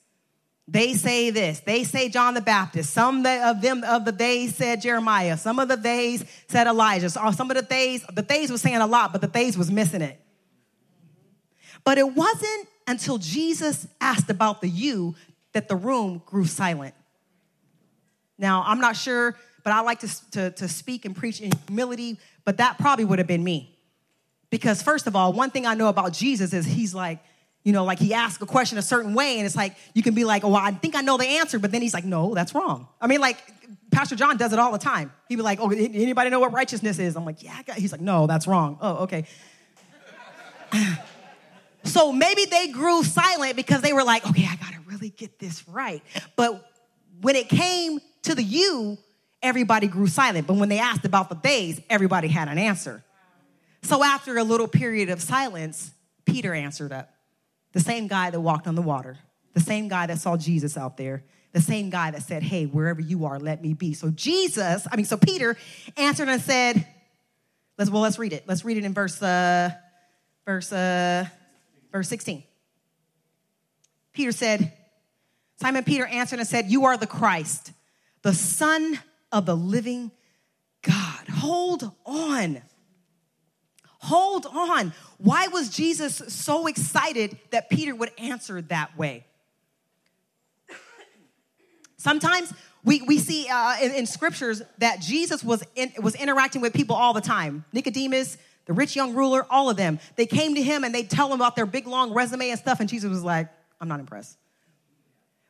They 0.66 0.94
say 0.94 1.30
this. 1.30 1.60
They 1.60 1.84
say 1.84 2.08
John 2.08 2.36
the 2.36 2.42
Baptist. 2.42 2.94
Some 2.94 3.26
of 3.26 3.62
them 3.62 3.84
of 3.84 4.06
the 4.06 4.14
days 4.14 4.56
said 4.56 4.80
Jeremiah. 4.80 5.36
Some 5.36 5.60
of 5.60 5.68
the 5.68 5.76
days 5.76 6.24
said 6.48 6.68
Elijah. 6.68 7.10
Some 7.10 7.52
of 7.52 7.58
the 7.58 7.64
days, 7.64 8.06
the 8.14 8.22
days 8.22 8.50
was 8.50 8.62
saying 8.62 8.78
a 8.78 8.88
lot, 8.88 9.12
but 9.12 9.20
the 9.20 9.28
days 9.28 9.58
was 9.58 9.70
missing 9.70 10.02
it. 10.02 10.22
But 11.84 11.98
it 11.98 12.16
wasn't 12.16 12.68
until 12.88 13.18
Jesus 13.18 13.88
asked 14.02 14.30
about 14.30 14.62
the 14.62 14.68
you 14.68 15.16
that 15.54 15.68
the 15.68 15.76
room 15.76 16.22
grew 16.26 16.46
silent. 16.46 16.96
Now, 18.38 18.64
I'm 18.66 18.80
not 18.80 18.96
sure, 18.96 19.36
but 19.64 19.74
I 19.74 19.82
like 19.82 20.00
to, 20.00 20.32
to, 20.32 20.52
to 20.52 20.68
speak 20.68 21.06
and 21.06 21.16
preach 21.16 21.42
in 21.42 21.52
humility, 21.68 22.18
but 22.46 22.58
that 22.58 22.78
probably 22.78 23.06
would 23.06 23.20
have 23.20 23.28
been 23.28 23.44
me. 23.44 23.78
Because, 24.50 24.82
first 24.82 25.08
of 25.08 25.16
all, 25.16 25.34
one 25.34 25.52
thing 25.52 25.66
I 25.66 25.76
know 25.76 25.90
about 25.90 26.14
Jesus 26.14 26.54
is 26.54 26.66
he's 26.66 26.96
like, 26.96 27.20
you 27.64 27.74
know, 27.74 27.84
like 27.84 28.00
he 28.00 28.14
asks 28.14 28.42
a 28.42 28.46
question 28.46 28.78
a 28.78 28.82
certain 28.82 29.14
way, 29.14 29.38
and 29.38 29.46
it's 29.46 29.56
like 29.56 29.76
you 29.94 30.02
can 30.02 30.16
be 30.16 30.24
like, 30.24 30.44
oh, 30.44 30.50
well, 30.50 30.62
I 30.64 30.72
think 30.72 30.96
I 30.96 31.02
know 31.02 31.18
the 31.18 31.28
answer, 31.28 31.60
but 31.60 31.72
then 31.72 31.82
he's 31.82 31.94
like, 31.94 32.06
no, 32.06 32.34
that's 32.34 32.56
wrong. 32.56 32.88
I 33.02 33.08
mean, 33.08 33.20
like 33.20 33.38
Pastor 33.92 34.16
John 34.16 34.38
does 34.38 34.54
it 34.54 34.60
all 34.60 34.72
the 34.72 34.78
time. 34.78 35.12
He'd 35.28 35.36
be 35.36 35.42
like, 35.42 35.60
oh, 35.60 35.70
anybody 35.70 36.30
know 36.30 36.40
what 36.40 36.54
righteousness 36.54 36.98
is? 37.00 37.16
I'm 37.16 37.26
like, 37.26 37.44
yeah, 37.44 37.62
he's 37.76 37.92
like, 37.92 38.02
no, 38.02 38.28
that's 38.28 38.48
wrong. 38.48 38.78
Oh, 38.82 39.04
okay. 39.04 39.26
So 41.84 42.12
maybe 42.12 42.46
they 42.46 42.68
grew 42.68 43.04
silent 43.04 43.56
because 43.56 43.82
they 43.82 43.94
were 43.94 44.04
like, 44.04 44.28
okay, 44.30 44.48
I 44.50 44.56
gotta 44.56 44.80
really 44.86 45.10
get 45.10 45.40
this 45.40 45.68
right. 45.68 46.04
But 46.36 46.66
when 47.22 47.36
it 47.36 47.50
came 47.50 48.00
to 48.24 48.36
the 48.36 48.44
you, 48.44 48.98
everybody 49.42 49.88
grew 49.88 50.08
silent. 50.08 50.48
But 50.48 50.58
when 50.58 50.70
they 50.70 50.80
asked 50.80 51.06
about 51.06 51.30
the 51.30 51.36
days, 51.36 51.82
everybody 51.90 52.28
had 52.28 52.48
an 52.48 52.58
answer. 52.58 53.04
So 53.82 54.04
after 54.04 54.38
a 54.38 54.44
little 54.44 54.68
period 54.68 55.10
of 55.10 55.22
silence, 55.22 55.92
Peter 56.26 56.54
answered 56.54 56.92
up. 56.92 57.14
The 57.72 57.80
same 57.80 58.08
guy 58.08 58.30
that 58.30 58.40
walked 58.40 58.68
on 58.68 58.76
the 58.76 58.82
water, 58.82 59.18
the 59.54 59.60
same 59.60 59.88
guy 59.88 60.08
that 60.08 60.20
saw 60.20 60.36
Jesus 60.38 60.76
out 60.76 60.98
there, 60.98 61.24
the 61.54 61.62
same 61.62 61.90
guy 61.90 62.12
that 62.12 62.24
said, 62.24 62.44
Hey, 62.44 62.66
wherever 62.66 63.00
you 63.02 63.26
are, 63.26 63.40
let 63.40 63.62
me 63.62 63.74
be. 63.74 63.94
So 63.94 64.10
Jesus, 64.10 64.88
I 64.92 64.96
mean, 64.96 65.06
so 65.06 65.18
Peter 65.18 65.56
answered 65.98 66.30
and 66.30 66.42
said, 66.42 66.86
Let's 67.78 67.90
well, 67.90 68.02
let's 68.02 68.20
read 68.20 68.34
it. 68.34 68.44
Let's 68.48 68.66
read 68.66 68.78
it 68.78 68.84
in 68.84 68.94
verse 68.94 69.22
uh 69.22 69.72
verse 70.46 70.72
uh 70.74 71.26
verse 71.92 72.08
16. 72.10 72.44
Peter 74.14 74.32
said, 74.32 74.74
Simon 75.58 75.84
Peter 75.84 76.06
answered 76.06 76.40
and 76.40 76.48
said, 76.48 76.68
You 76.68 76.86
are 76.86 76.98
the 76.98 77.08
Christ, 77.08 77.72
the 78.22 78.34
Son 78.34 79.00
of 79.32 79.46
the 79.46 79.56
living 79.56 80.12
God. 80.82 81.28
Hold 81.30 81.92
on. 82.06 82.62
Hold 84.02 84.46
on. 84.46 84.94
Why 85.18 85.48
was 85.48 85.70
Jesus 85.70 86.22
so 86.28 86.68
excited 86.68 87.38
that 87.52 87.70
Peter 87.70 87.94
would 87.94 88.12
answer 88.18 88.62
that 88.64 88.98
way? 88.98 89.26
Sometimes 91.98 92.54
we, 92.84 93.02
we 93.02 93.18
see 93.20 93.48
uh, 93.52 93.76
in, 93.82 93.92
in, 93.92 94.06
scriptures 94.06 94.62
that 94.78 95.02
Jesus 95.02 95.44
was, 95.44 95.64
in, 95.76 95.92
was 96.02 96.16
interacting 96.16 96.62
with 96.62 96.74
people 96.74 96.96
all 96.96 97.12
the 97.12 97.20
time. 97.20 97.66
Nicodemus, 97.74 98.38
the 98.70 98.76
rich 98.76 98.96
young 98.96 99.16
ruler, 99.16 99.48
all 99.50 99.72
of 99.72 99.78
them. 99.78 100.00
They 100.16 100.28
came 100.28 100.54
to 100.54 100.62
him 100.62 100.84
and 100.84 100.94
they 100.94 101.02
tell 101.02 101.26
him 101.30 101.34
about 101.34 101.56
their 101.56 101.66
big 101.66 101.88
long 101.88 102.14
resume 102.14 102.52
and 102.52 102.60
stuff, 102.60 102.80
and 102.80 102.88
Jesus 102.88 103.10
was 103.10 103.24
like, 103.24 103.50
I'm 103.82 103.88
not 103.88 104.00
impressed. 104.00 104.38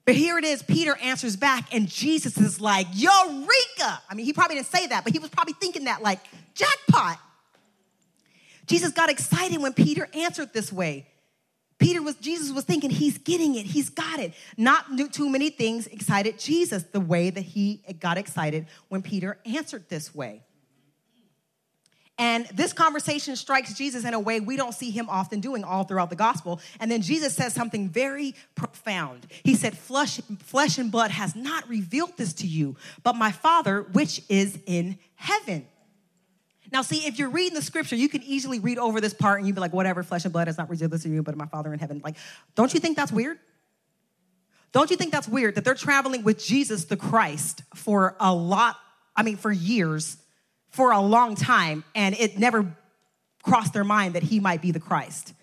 But 0.06 0.16
here 0.16 0.38
it 0.38 0.46
is, 0.46 0.64
Peter 0.64 0.98
answers 1.04 1.36
back, 1.36 1.74
and 1.74 1.90
Jesus 1.90 2.38
is 2.38 2.62
like, 2.62 2.88
Eureka! 2.94 4.02
I 4.10 4.16
mean, 4.16 4.26
he 4.26 4.32
probably 4.32 4.56
didn't 4.56 4.68
say 4.68 4.88
that, 4.88 5.04
but 5.04 5.12
he 5.12 5.20
was 5.20 5.30
probably 5.30 5.54
thinking 5.60 5.84
that, 5.84 6.02
like, 6.02 6.22
jackpot. 6.56 7.18
Jesus 8.68 8.94
got 8.94 9.10
excited 9.10 9.62
when 9.62 9.74
Peter 9.74 10.08
answered 10.14 10.54
this 10.54 10.72
way. 10.72 11.06
Peter 11.78 12.02
was, 12.02 12.16
Jesus 12.16 12.54
was 12.54 12.64
thinking, 12.64 12.90
he's 12.90 13.18
getting 13.18 13.56
it, 13.56 13.66
he's 13.66 13.90
got 13.90 14.20
it. 14.20 14.34
Not 14.56 14.86
too 15.12 15.30
many 15.30 15.50
things 15.50 15.88
excited 15.88 16.40
Jesus 16.40 16.84
the 16.84 17.02
way 17.02 17.32
that 17.32 17.42
he 17.42 17.84
got 18.00 18.18
excited 18.18 18.68
when 18.88 19.02
Peter 19.02 19.40
answered 19.46 19.90
this 19.90 20.16
way. 20.16 20.44
And 22.20 22.46
this 22.48 22.74
conversation 22.74 23.38
strikes 23.38 23.74
Jesus 23.74 24.04
in 24.04 24.14
a 24.14 24.20
way 24.20 24.42
we 24.42 24.58
don't 24.58 24.74
see 24.74 24.92
him 24.92 25.08
often 25.10 25.40
doing 25.40 25.64
all 25.64 25.86
throughout 25.86 26.10
the 26.10 26.18
gospel. 26.18 26.60
And 26.82 26.92
then 26.92 27.02
Jesus 27.02 27.34
says 27.34 27.54
something 27.54 27.88
very 27.88 28.36
profound. 28.56 29.26
He 29.44 29.56
said, 29.56 29.78
Flesh, 29.78 30.20
flesh 30.40 30.78
and 30.78 30.92
blood 30.92 31.12
has 31.12 31.34
not 31.34 31.68
revealed 31.70 32.18
this 32.18 32.34
to 32.34 32.48
you, 32.48 32.76
but 33.04 33.16
my 33.16 33.32
Father, 33.32 33.84
which 33.94 34.22
is 34.28 34.60
in 34.66 35.00
heaven. 35.16 35.66
Now, 36.74 36.82
see, 36.82 37.08
if 37.08 37.18
you're 37.18 37.30
reading 37.30 37.56
the 37.56 37.62
scripture, 37.62 37.96
you 37.96 38.10
can 38.10 38.22
easily 38.24 38.60
read 38.60 38.78
over 38.78 39.00
this 39.00 39.14
part 39.14 39.40
and 39.40 39.48
you'd 39.48 39.56
be 39.56 39.62
like, 39.62 39.74
whatever, 39.74 40.04
flesh 40.04 40.26
and 40.26 40.34
blood 40.34 40.48
has 40.48 40.58
not 40.58 40.70
revealed 40.70 40.92
this 40.92 41.04
to 41.04 41.10
you, 41.10 41.24
but 41.24 41.38
my 41.38 41.46
Father 41.46 41.74
in 41.74 41.80
heaven. 41.80 42.02
Like, 42.04 42.18
don't 42.54 42.74
you 42.74 42.82
think 42.82 42.98
that's 42.98 43.14
weird? 43.14 43.40
Don't 44.74 44.92
you 44.92 44.98
think 44.98 45.14
that's 45.14 45.28
weird 45.28 45.56
that 45.56 45.64
they're 45.64 45.74
traveling 45.74 46.26
with 46.26 46.44
Jesus 46.44 46.84
the 46.84 46.98
Christ 46.98 47.64
for 47.74 48.18
a 48.20 48.34
lot, 48.34 48.78
I 49.16 49.24
mean, 49.24 49.38
for 49.38 49.52
years? 49.52 50.18
For 50.70 50.92
a 50.92 51.02
long 51.02 51.36
time, 51.36 51.84
and 51.96 52.16
it 52.16 52.38
never 52.38 52.76
crossed 53.44 53.74
their 53.74 53.84
mind 53.84 54.16
that 54.16 54.24
he 54.24 54.40
might 54.40 54.62
be 54.62 54.72
the 54.72 54.80
Christ, 54.80 55.34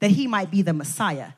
that 0.00 0.10
he 0.10 0.26
might 0.26 0.50
be 0.50 0.62
the 0.62 0.72
Messiah. 0.72 1.28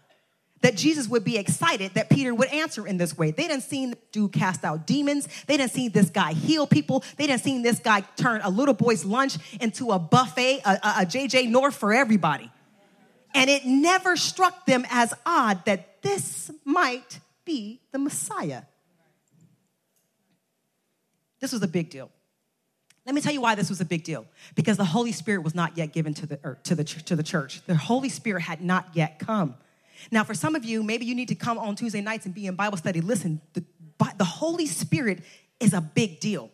That 0.62 0.74
Jesus 0.74 1.06
would 1.06 1.22
be 1.22 1.36
excited 1.36 1.92
that 1.94 2.08
Peter 2.08 2.34
would 2.34 2.48
answer 2.48 2.86
in 2.86 2.96
this 2.96 3.16
way. 3.16 3.30
They 3.30 3.46
didn't 3.46 3.62
see 3.62 3.86
the 3.86 3.98
dude 4.10 4.32
cast 4.32 4.64
out 4.64 4.86
demons. 4.86 5.28
They 5.46 5.58
didn't 5.58 5.70
see 5.70 5.88
this 5.88 6.08
guy 6.08 6.32
heal 6.32 6.66
people. 6.66 7.04
They 7.18 7.26
didn't 7.26 7.42
see 7.42 7.62
this 7.62 7.78
guy 7.78 8.00
turn 8.16 8.40
a 8.42 8.48
little 8.48 8.74
boy's 8.74 9.04
lunch 9.04 9.36
into 9.60 9.90
a 9.90 9.98
buffet, 9.98 10.62
a, 10.64 10.70
a, 10.70 10.94
a 11.02 11.06
JJ 11.06 11.50
North 11.50 11.76
for 11.76 11.92
everybody. 11.92 12.50
And 13.34 13.50
it 13.50 13.66
never 13.66 14.16
struck 14.16 14.64
them 14.64 14.86
as 14.90 15.12
odd 15.26 15.64
that 15.66 16.00
this 16.02 16.50
might 16.64 17.20
be 17.44 17.82
the 17.92 17.98
Messiah. 17.98 18.62
This 21.38 21.52
was 21.52 21.62
a 21.62 21.68
big 21.68 21.90
deal. 21.90 22.10
Let 23.06 23.14
me 23.14 23.20
tell 23.20 23.32
you 23.32 23.40
why 23.40 23.54
this 23.54 23.70
was 23.70 23.80
a 23.80 23.84
big 23.84 24.02
deal. 24.02 24.26
Because 24.56 24.76
the 24.76 24.84
Holy 24.84 25.12
Spirit 25.12 25.44
was 25.44 25.54
not 25.54 25.78
yet 25.78 25.92
given 25.92 26.12
to 26.14 26.26
the, 26.26 26.40
er, 26.44 26.58
to 26.64 26.74
the, 26.74 26.82
to 26.82 27.14
the 27.14 27.22
church. 27.22 27.64
The 27.66 27.76
Holy 27.76 28.08
Spirit 28.08 28.42
had 28.42 28.60
not 28.60 28.88
yet 28.94 29.20
come. 29.20 29.54
Now, 30.10 30.24
for 30.24 30.34
some 30.34 30.56
of 30.56 30.64
you, 30.64 30.82
maybe 30.82 31.06
you 31.06 31.14
need 31.14 31.28
to 31.28 31.36
come 31.36 31.56
on 31.56 31.76
Tuesday 31.76 32.00
nights 32.00 32.26
and 32.26 32.34
be 32.34 32.46
in 32.46 32.56
Bible 32.56 32.76
study. 32.76 33.00
Listen, 33.00 33.40
the, 33.54 33.64
the 34.18 34.24
Holy 34.24 34.66
Spirit 34.66 35.20
is 35.60 35.72
a 35.72 35.80
big 35.80 36.18
deal. 36.18 36.50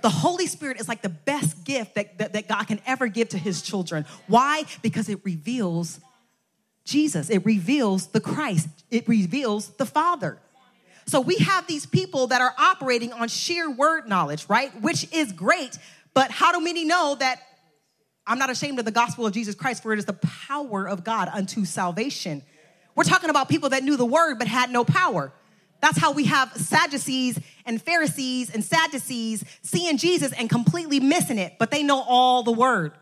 The 0.00 0.08
Holy 0.08 0.46
Spirit 0.46 0.80
is 0.80 0.88
like 0.88 1.02
the 1.02 1.08
best 1.08 1.64
gift 1.64 1.94
that, 1.94 2.18
that, 2.18 2.32
that 2.32 2.48
God 2.48 2.66
can 2.66 2.80
ever 2.86 3.06
give 3.06 3.30
to 3.30 3.38
his 3.38 3.62
children. 3.62 4.04
Why? 4.26 4.64
Because 4.82 5.08
it 5.08 5.20
reveals 5.24 6.00
Jesus, 6.84 7.30
it 7.30 7.44
reveals 7.44 8.08
the 8.08 8.20
Christ, 8.20 8.68
it 8.90 9.06
reveals 9.06 9.68
the 9.68 9.86
Father. 9.86 10.40
So 11.06 11.20
we 11.20 11.36
have 11.36 11.66
these 11.66 11.86
people 11.86 12.28
that 12.28 12.40
are 12.40 12.54
operating 12.58 13.12
on 13.12 13.28
sheer 13.28 13.70
word 13.70 14.08
knowledge, 14.08 14.46
right? 14.48 14.70
Which 14.80 15.12
is 15.12 15.32
great, 15.32 15.78
but 16.14 16.30
how 16.30 16.52
do 16.52 16.60
many 16.60 16.84
know 16.84 17.16
that 17.18 17.40
I'm 18.26 18.38
not 18.38 18.50
ashamed 18.50 18.78
of 18.78 18.84
the 18.84 18.92
gospel 18.92 19.26
of 19.26 19.32
Jesus 19.32 19.54
Christ, 19.54 19.82
for 19.82 19.92
it 19.92 19.98
is 19.98 20.04
the 20.04 20.12
power 20.12 20.88
of 20.88 21.02
God 21.02 21.28
unto 21.32 21.64
salvation. 21.64 22.42
We're 22.94 23.04
talking 23.04 23.30
about 23.30 23.48
people 23.48 23.70
that 23.70 23.82
knew 23.82 23.96
the 23.96 24.06
word 24.06 24.38
but 24.38 24.46
had 24.46 24.70
no 24.70 24.84
power. 24.84 25.32
That's 25.80 25.98
how 25.98 26.12
we 26.12 26.24
have 26.24 26.52
Sadducees 26.52 27.40
and 27.66 27.82
Pharisees 27.82 28.50
and 28.54 28.62
Sadducees 28.62 29.44
seeing 29.62 29.96
Jesus 29.96 30.32
and 30.32 30.48
completely 30.48 31.00
missing 31.00 31.38
it, 31.38 31.54
but 31.58 31.72
they 31.72 31.82
know 31.82 32.00
all 32.00 32.44
the 32.44 32.52
word. 32.52 32.92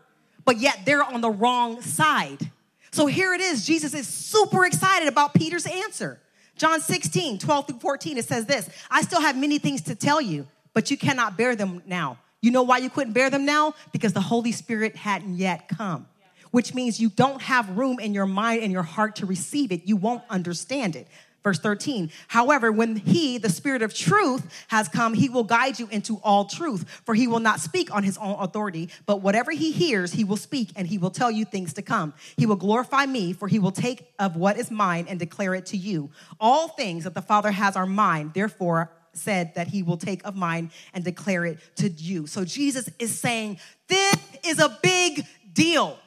But 0.43 0.57
yet 0.57 0.79
they're 0.85 1.03
on 1.03 1.21
the 1.21 1.29
wrong 1.29 1.81
side. 1.81 2.51
So 2.91 3.05
here 3.05 3.33
it 3.33 3.41
is. 3.41 3.65
Jesus 3.65 3.93
is 3.93 4.07
super 4.07 4.65
excited 4.65 5.07
about 5.07 5.35
Peter's 5.35 5.67
answer. 5.67 6.19
John 6.57 6.79
16, 6.79 7.39
12 7.39 7.67
through 7.67 7.79
14, 7.79 8.17
it 8.17 8.25
says 8.25 8.45
this 8.45 8.69
I 8.89 9.01
still 9.01 9.21
have 9.21 9.37
many 9.37 9.57
things 9.57 9.81
to 9.83 9.95
tell 9.95 10.21
you, 10.21 10.47
but 10.73 10.91
you 10.91 10.97
cannot 10.97 11.37
bear 11.37 11.55
them 11.55 11.81
now. 11.85 12.17
You 12.41 12.51
know 12.51 12.63
why 12.63 12.79
you 12.79 12.89
couldn't 12.89 13.13
bear 13.13 13.29
them 13.29 13.45
now? 13.45 13.75
Because 13.91 14.13
the 14.13 14.21
Holy 14.21 14.51
Spirit 14.51 14.95
hadn't 14.95 15.35
yet 15.35 15.67
come, 15.67 16.07
which 16.49 16.73
means 16.73 16.99
you 16.99 17.09
don't 17.09 17.41
have 17.41 17.77
room 17.77 17.99
in 17.99 18.13
your 18.13 18.25
mind 18.25 18.63
and 18.63 18.71
your 18.71 18.83
heart 18.83 19.17
to 19.17 19.25
receive 19.25 19.71
it. 19.71 19.83
You 19.85 19.95
won't 19.95 20.23
understand 20.29 20.95
it. 20.95 21.07
Verse 21.43 21.57
13, 21.57 22.11
however, 22.27 22.71
when 22.71 22.95
he, 22.95 23.39
the 23.39 23.49
Spirit 23.49 23.81
of 23.81 23.95
truth, 23.95 24.47
has 24.67 24.87
come, 24.87 25.15
he 25.15 25.27
will 25.27 25.43
guide 25.43 25.79
you 25.79 25.87
into 25.89 26.17
all 26.17 26.45
truth, 26.45 27.01
for 27.03 27.15
he 27.15 27.27
will 27.27 27.39
not 27.39 27.59
speak 27.59 27.93
on 27.93 28.03
his 28.03 28.17
own 28.19 28.35
authority, 28.39 28.89
but 29.07 29.21
whatever 29.21 29.51
he 29.51 29.71
hears, 29.71 30.13
he 30.13 30.23
will 30.23 30.37
speak, 30.37 30.69
and 30.75 30.87
he 30.87 30.99
will 30.99 31.09
tell 31.09 31.31
you 31.31 31.43
things 31.43 31.73
to 31.73 31.81
come. 31.81 32.13
He 32.37 32.45
will 32.45 32.55
glorify 32.55 33.07
me, 33.07 33.33
for 33.33 33.47
he 33.47 33.57
will 33.57 33.71
take 33.71 34.13
of 34.19 34.35
what 34.35 34.57
is 34.57 34.69
mine 34.69 35.07
and 35.09 35.17
declare 35.17 35.55
it 35.55 35.65
to 35.67 35.77
you. 35.77 36.11
All 36.39 36.67
things 36.67 37.05
that 37.05 37.15
the 37.15 37.23
Father 37.23 37.49
has 37.49 37.75
are 37.75 37.87
mine, 37.87 38.31
therefore, 38.35 38.91
said 39.13 39.55
that 39.55 39.67
he 39.67 39.81
will 39.81 39.97
take 39.97 40.23
of 40.23 40.35
mine 40.35 40.71
and 40.93 41.03
declare 41.03 41.45
it 41.45 41.57
to 41.77 41.89
you. 41.89 42.27
So 42.27 42.45
Jesus 42.45 42.87
is 42.99 43.17
saying, 43.19 43.57
This 43.87 44.15
is 44.45 44.59
a 44.59 44.77
big 44.83 45.25
deal. 45.53 45.97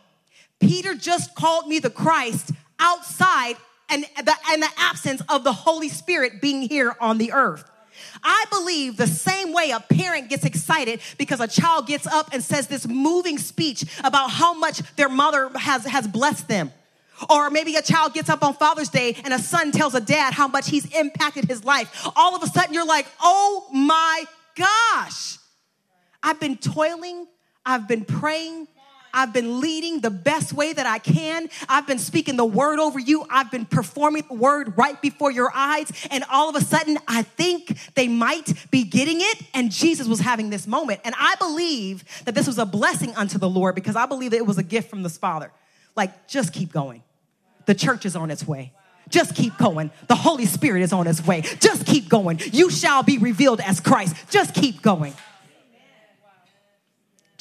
Peter 0.61 0.95
just 0.95 1.35
called 1.35 1.67
me 1.67 1.81
the 1.81 1.91
Christ 1.91 2.53
outside 2.79 3.57
and 3.89 4.05
the, 4.17 4.35
and 4.51 4.63
the 4.63 4.71
absence 4.79 5.23
of 5.29 5.45
the 5.45 5.53
Holy 5.53 5.89
Spirit 5.89 6.41
being 6.41 6.63
here 6.63 6.95
on 7.01 7.19
the 7.19 7.33
earth. 7.33 7.71
I 8.23 8.45
believe 8.51 8.97
the 8.97 9.07
same 9.07 9.53
way 9.53 9.71
a 9.71 9.81
parent 9.81 10.29
gets 10.29 10.45
excited 10.45 11.01
because 11.19 11.41
a 11.41 11.49
child 11.49 11.87
gets 11.87 12.07
up 12.07 12.31
and 12.33 12.43
says 12.43 12.67
this 12.67 12.87
moving 12.87 13.39
speech 13.39 13.85
about 14.03 14.31
how 14.31 14.55
much 14.55 14.79
their 14.97 15.09
mother 15.09 15.51
has, 15.57 15.85
has 15.85 16.07
blessed 16.07 16.49
them. 16.49 16.73
Or 17.31 17.51
maybe 17.51 17.77
a 17.77 17.83
child 17.83 18.13
gets 18.13 18.29
up 18.29 18.43
on 18.43 18.55
Father's 18.55 18.89
Day 18.89 19.17
and 19.25 19.33
a 19.33 19.39
son 19.39 19.71
tells 19.71 19.95
a 19.95 20.01
dad 20.01 20.35
how 20.35 20.49
much 20.49 20.69
he's 20.69 20.93
impacted 20.95 21.45
his 21.45 21.65
life. 21.65 22.09
All 22.17 22.35
of 22.35 22.43
a 22.43 22.47
sudden, 22.47 22.75
you're 22.75 22.87
like, 22.87 23.07
oh 23.21 23.69
my 23.73 24.25
gosh. 24.57 25.39
I've 26.23 26.41
been 26.41 26.57
toiling, 26.57 27.27
I've 27.65 27.87
been 27.87 28.05
praying, 28.05 28.67
I've 29.15 29.33
been 29.33 29.61
leading 29.61 30.01
the 30.01 30.11
best 30.11 30.53
way 30.53 30.73
that 30.73 30.87
I 30.87 30.99
can. 30.99 31.49
I've 31.69 31.87
been 31.87 31.99
speaking 31.99 32.37
the 32.37 32.45
word 32.45 32.79
over 32.79 32.99
you. 32.99 33.25
I've 33.31 33.51
been 33.51 33.65
performing 33.65 34.25
the 34.29 34.35
word 34.35 34.77
right 34.77 35.01
before 35.01 35.31
your 35.31 35.51
eyes. 35.55 35.91
And 36.11 36.25
all 36.31 36.51
of 36.51 36.57
a 36.57 36.61
sudden, 36.61 36.99
I 37.09 37.23
think 37.23 37.79
they 37.95 38.09
might 38.09 38.71
be 38.71 38.83
getting 38.85 39.19
it. 39.21 39.43
And 39.55 39.71
Jesus 39.71 40.09
was 40.09 40.21
having 40.21 40.51
this 40.51 40.67
moment. 40.67 41.01
And 41.05 41.15
I 41.19 41.37
believe 41.37 42.05
that 42.25 42.35
this 42.35 42.47
was 42.47 42.59
a 42.59 42.67
blessing 42.67 43.15
unto 43.15 43.39
the 43.39 43.49
Lord 43.49 43.75
because 43.75 43.97
I 43.97 44.07
believe 44.07 44.33
that 44.33 44.39
it 44.39 44.47
was 44.47 44.59
a 44.59 44.63
gift 44.63 44.91
from 44.91 45.03
the 45.03 45.09
Father. 45.09 45.51
Like, 45.97 46.27
just 46.27 46.53
keep 46.53 46.73
going. 46.73 47.03
The 47.67 47.75
church 47.75 48.05
is 48.05 48.17
on 48.17 48.31
its 48.31 48.47
way. 48.47 48.73
Just 49.09 49.35
keep 49.35 49.57
going. 49.59 49.91
The 50.09 50.15
Holy 50.15 50.47
Spirit 50.47 50.83
is 50.83 50.93
on 50.93 51.07
its 51.07 51.25
way. 51.25 51.43
Just 51.61 51.87
keep 51.87 52.09
going. 52.09 52.41
You 52.53 52.71
shall 52.71 53.03
be 53.03 53.19
revealed 53.19 53.61
as 53.61 53.81
Christ. 53.81 54.17
Just 54.31 54.55
keep 54.55 54.83
going. 54.83 55.15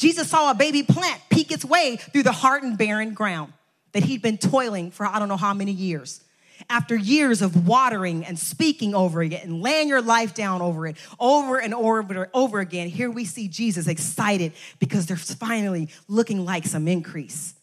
Jesus 0.04 0.30
saw 0.30 0.52
a 0.52 0.54
baby 0.54 0.84
plant 0.84 1.22
peek 1.30 1.50
its 1.50 1.64
way 1.64 1.96
through 1.96 2.24
the 2.24 2.34
hard 2.34 2.62
and 2.62 2.78
barren 2.78 3.14
ground 3.14 3.54
that 3.94 4.04
he'd 4.04 4.22
been 4.22 4.38
toiling 4.38 4.92
for 4.92 5.06
I 5.06 5.18
don't 5.18 5.30
know 5.30 5.38
how 5.38 5.54
many 5.54 5.72
years. 5.72 6.22
After 6.70 6.94
years 6.94 7.42
of 7.42 7.66
watering 7.66 8.26
and 8.26 8.38
speaking 8.38 8.94
over 8.94 9.24
it 9.24 9.32
and 9.32 9.62
laying 9.62 9.88
your 9.88 10.02
life 10.02 10.34
down 10.34 10.62
over 10.62 10.88
it 10.88 10.98
over 11.22 11.58
and 11.58 11.74
over, 11.74 12.30
over 12.34 12.60
again, 12.60 12.90
here 12.90 13.10
we 13.10 13.24
see 13.24 13.48
Jesus 13.48 13.88
excited 13.88 14.52
because 14.78 15.06
they're 15.06 15.16
finally 15.16 15.88
looking 16.10 16.44
like 16.44 16.66
some 16.66 16.90
increase. 16.90 17.54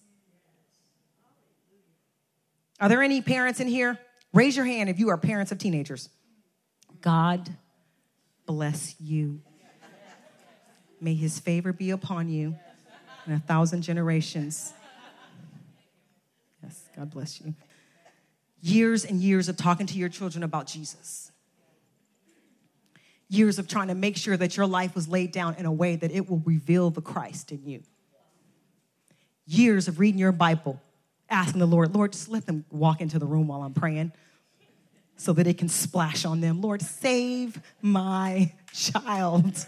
Are 2.81 2.89
there 2.89 3.03
any 3.03 3.21
parents 3.21 3.61
in 3.61 3.69
here? 3.69 3.99
Raise 4.33 4.57
your 4.57 4.65
hand 4.65 4.89
if 4.89 4.99
you 4.99 5.11
are 5.11 5.19
parents 5.19 5.53
of 5.53 5.59
teenagers. 5.59 6.09
God 7.03 7.51
bless 8.47 8.99
you. 8.99 9.43
May 11.01 11.15
his 11.15 11.39
favor 11.39 11.73
be 11.73 11.91
upon 11.91 12.29
you 12.29 12.57
in 13.27 13.33
a 13.33 13.39
thousand 13.39 13.83
generations. 13.83 14.73
Yes, 16.63 16.89
God 16.95 17.11
bless 17.11 17.41
you. 17.41 17.55
Years 18.61 19.05
and 19.05 19.21
years 19.21 19.49
of 19.49 19.57
talking 19.57 19.87
to 19.87 19.97
your 19.97 20.11
children 20.11 20.43
about 20.43 20.67
Jesus. 20.67 21.33
Years 23.29 23.59
of 23.59 23.69
trying 23.69 23.89
to 23.89 23.95
make 23.95 24.17
sure 24.17 24.37
that 24.37 24.57
your 24.57 24.67
life 24.67 24.95
was 24.95 25.09
laid 25.09 25.33
down 25.33 25.55
in 25.55 25.65
a 25.65 25.73
way 25.73 25.97
that 25.97 26.11
it 26.11 26.29
will 26.29 26.43
reveal 26.45 26.91
the 26.91 27.01
Christ 27.01 27.53
in 27.53 27.65
you. 27.65 27.83
Years 29.47 29.89
of 29.89 29.99
reading 29.99 30.19
your 30.19 30.33
Bible, 30.33 30.81
asking 31.31 31.61
the 31.61 31.67
Lord, 31.67 31.95
Lord, 31.95 32.13
just 32.13 32.29
let 32.29 32.45
them 32.45 32.65
walk 32.71 33.01
into 33.01 33.19
the 33.19 33.27
room 33.27 33.49
while 33.49 33.63
I'm 33.63 33.73
praying 33.73 34.13
so 35.17 35.33
that 35.35 35.47
it 35.47 35.59
can 35.59 35.69
splash 35.69 36.25
on 36.25 36.41
them. 36.41 36.61
Lord, 36.61 36.83
save 36.83 37.61
my 37.81 38.53
child. 38.73 39.67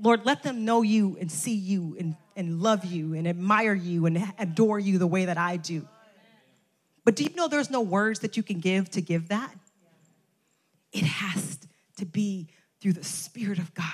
Lord, 0.00 0.24
let 0.24 0.42
them 0.42 0.64
know 0.64 0.82
you 0.82 1.16
and 1.20 1.30
see 1.30 1.54
you 1.54 1.96
and, 1.98 2.16
and 2.36 2.60
love 2.60 2.84
you 2.84 3.14
and 3.14 3.26
admire 3.26 3.74
you 3.74 4.06
and 4.06 4.32
adore 4.38 4.78
you 4.78 4.98
the 4.98 5.06
way 5.06 5.24
that 5.24 5.38
I 5.38 5.56
do. 5.56 5.86
But 7.04 7.16
do 7.16 7.24
you 7.24 7.30
know 7.34 7.48
there's 7.48 7.70
no 7.70 7.80
words 7.80 8.20
that 8.20 8.36
you 8.36 8.42
can 8.42 8.60
give 8.60 8.90
to 8.90 9.00
give 9.00 9.28
that? 9.28 9.54
It 10.92 11.04
has 11.04 11.58
to 11.96 12.06
be 12.06 12.48
through 12.80 12.92
the 12.94 13.04
Spirit 13.04 13.58
of 13.58 13.74
God. 13.74 13.86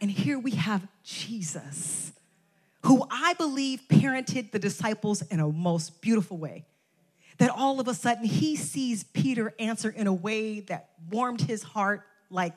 And 0.00 0.10
here 0.10 0.38
we 0.38 0.52
have 0.52 0.86
Jesus, 1.02 2.12
who 2.84 3.06
I 3.10 3.34
believe 3.34 3.82
parented 3.88 4.50
the 4.50 4.58
disciples 4.58 5.22
in 5.22 5.40
a 5.40 5.48
most 5.48 6.00
beautiful 6.00 6.36
way. 6.36 6.66
That 7.38 7.50
all 7.50 7.80
of 7.80 7.88
a 7.88 7.94
sudden 7.94 8.24
he 8.24 8.56
sees 8.56 9.04
Peter 9.04 9.54
answer 9.58 9.88
in 9.88 10.06
a 10.06 10.12
way 10.12 10.60
that 10.60 10.90
warmed 11.10 11.40
his 11.40 11.62
heart 11.62 12.02
like 12.28 12.54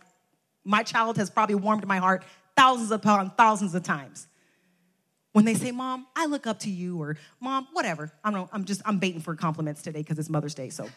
my 0.63 0.83
child 0.83 1.17
has 1.17 1.29
probably 1.29 1.55
warmed 1.55 1.85
my 1.85 1.97
heart 1.97 2.23
thousands 2.55 2.91
upon 2.91 3.31
thousands 3.31 3.75
of 3.75 3.83
times. 3.83 4.27
When 5.31 5.45
they 5.45 5.55
say, 5.55 5.71
Mom, 5.71 6.05
I 6.15 6.27
look 6.27 6.45
up 6.45 6.59
to 6.59 6.69
you, 6.69 7.01
or 7.01 7.17
Mom, 7.39 7.67
whatever. 7.73 8.11
I'm, 8.23 8.47
I'm 8.51 8.65
just, 8.65 8.81
I'm 8.85 8.99
baiting 8.99 9.19
for 9.19 9.35
compliments 9.35 9.81
today 9.81 9.99
because 9.99 10.19
it's 10.19 10.29
Mother's 10.29 10.53
Day. 10.53 10.69
So 10.69 10.83
I'm 10.83 10.91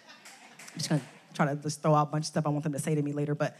just 0.76 0.90
gonna 0.90 1.00
try 1.34 1.46
to 1.46 1.56
just 1.56 1.82
throw 1.82 1.94
out 1.94 2.08
a 2.08 2.10
bunch 2.10 2.24
of 2.24 2.28
stuff 2.28 2.46
I 2.46 2.50
want 2.50 2.64
them 2.64 2.74
to 2.74 2.78
say 2.78 2.94
to 2.94 3.02
me 3.02 3.12
later. 3.12 3.34
But 3.34 3.56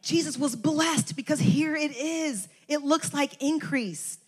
Jesus 0.00 0.38
was 0.38 0.56
blessed 0.56 1.16
because 1.16 1.38
here 1.38 1.76
it 1.76 1.94
is. 1.94 2.48
It 2.66 2.82
looks 2.82 3.12
like 3.12 3.42
increase. 3.42 4.18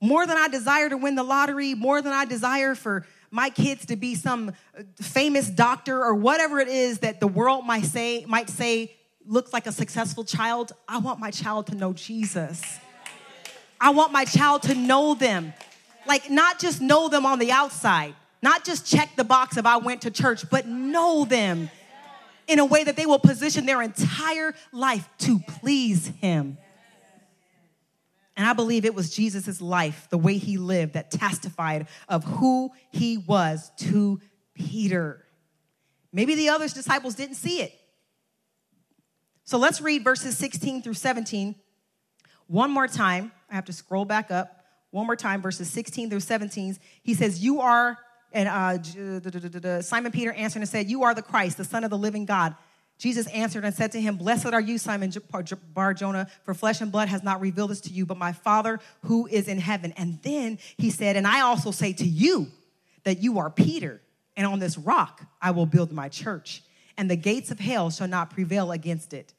More 0.00 0.26
than 0.26 0.36
I 0.36 0.48
desire 0.48 0.88
to 0.88 0.96
win 0.96 1.16
the 1.16 1.22
lottery, 1.22 1.74
more 1.74 2.00
than 2.00 2.12
I 2.12 2.24
desire 2.24 2.74
for 2.74 3.04
my 3.30 3.50
kids 3.50 3.86
to 3.86 3.96
be 3.96 4.14
some 4.14 4.52
famous 5.00 5.48
doctor 5.48 6.02
or 6.02 6.14
whatever 6.14 6.58
it 6.58 6.68
is 6.68 7.00
that 7.00 7.20
the 7.20 7.28
world 7.28 7.66
might 7.66 7.84
say 7.84 8.24
might 8.26 8.48
say 8.48 8.92
looks 9.30 9.52
like 9.52 9.66
a 9.66 9.72
successful 9.72 10.24
child, 10.24 10.72
I 10.88 10.98
want 10.98 11.20
my 11.20 11.30
child 11.30 11.68
to 11.68 11.74
know 11.76 11.92
Jesus. 11.92 12.62
I 13.80 13.90
want 13.90 14.12
my 14.12 14.24
child 14.24 14.62
to 14.64 14.74
know 14.74 15.14
them. 15.14 15.54
Like, 16.06 16.28
not 16.30 16.58
just 16.58 16.80
know 16.80 17.08
them 17.08 17.24
on 17.24 17.38
the 17.38 17.52
outside, 17.52 18.14
not 18.42 18.64
just 18.64 18.86
check 18.86 19.14
the 19.16 19.24
box 19.24 19.56
if 19.56 19.64
I 19.66 19.76
went 19.76 20.02
to 20.02 20.10
church, 20.10 20.50
but 20.50 20.66
know 20.66 21.24
them 21.24 21.70
in 22.48 22.58
a 22.58 22.64
way 22.64 22.82
that 22.82 22.96
they 22.96 23.06
will 23.06 23.18
position 23.20 23.66
their 23.66 23.80
entire 23.80 24.54
life 24.72 25.08
to 25.18 25.38
please 25.38 26.08
Him. 26.20 26.58
And 28.36 28.48
I 28.48 28.54
believe 28.54 28.84
it 28.84 28.94
was 28.94 29.14
Jesus' 29.14 29.60
life, 29.60 30.08
the 30.10 30.18
way 30.18 30.38
he 30.38 30.56
lived, 30.56 30.94
that 30.94 31.10
testified 31.10 31.86
of 32.08 32.24
who 32.24 32.70
he 32.90 33.18
was 33.18 33.70
to 33.78 34.18
Peter. 34.54 35.26
Maybe 36.10 36.34
the 36.34 36.48
other 36.48 36.66
disciples 36.66 37.14
didn't 37.14 37.36
see 37.36 37.60
it. 37.60 37.79
So 39.50 39.58
let's 39.58 39.80
read 39.80 40.04
verses 40.04 40.38
16 40.38 40.82
through 40.82 40.94
17 40.94 41.56
one 42.46 42.70
more 42.70 42.86
time. 42.86 43.32
I 43.50 43.56
have 43.56 43.64
to 43.64 43.72
scroll 43.72 44.04
back 44.04 44.30
up. 44.30 44.64
One 44.92 45.06
more 45.06 45.16
time, 45.16 45.42
verses 45.42 45.68
16 45.70 46.08
through 46.08 46.20
17. 46.20 46.76
He 47.02 47.14
says, 47.14 47.42
You 47.42 47.60
are, 47.60 47.98
and 48.30 48.48
uh, 48.48 49.80
Simon 49.82 50.12
Peter 50.12 50.32
answered 50.34 50.60
and 50.60 50.68
said, 50.68 50.88
You 50.88 51.02
are 51.02 51.16
the 51.16 51.22
Christ, 51.22 51.56
the 51.56 51.64
Son 51.64 51.82
of 51.82 51.90
the 51.90 51.98
living 51.98 52.26
God. 52.26 52.54
Jesus 52.96 53.26
answered 53.26 53.64
and 53.64 53.74
said 53.74 53.90
to 53.90 54.00
him, 54.00 54.18
Blessed 54.18 54.46
are 54.46 54.60
you, 54.60 54.78
Simon 54.78 55.12
Bar 55.74 55.94
Jonah, 55.94 56.28
for 56.44 56.54
flesh 56.54 56.80
and 56.80 56.92
blood 56.92 57.08
has 57.08 57.24
not 57.24 57.40
revealed 57.40 57.70
this 57.70 57.80
to 57.80 57.90
you, 57.90 58.06
but 58.06 58.18
my 58.18 58.30
Father 58.30 58.78
who 59.06 59.26
is 59.26 59.48
in 59.48 59.58
heaven. 59.58 59.92
And 59.96 60.22
then 60.22 60.60
he 60.76 60.90
said, 60.90 61.16
And 61.16 61.26
I 61.26 61.40
also 61.40 61.72
say 61.72 61.92
to 61.94 62.06
you 62.06 62.46
that 63.02 63.18
you 63.18 63.40
are 63.40 63.50
Peter, 63.50 64.00
and 64.36 64.46
on 64.46 64.60
this 64.60 64.78
rock 64.78 65.26
I 65.42 65.50
will 65.50 65.66
build 65.66 65.90
my 65.90 66.08
church, 66.08 66.62
and 66.96 67.10
the 67.10 67.16
gates 67.16 67.50
of 67.50 67.58
hell 67.58 67.90
shall 67.90 68.06
not 68.06 68.30
prevail 68.30 68.70
against 68.70 69.12
it 69.12 69.34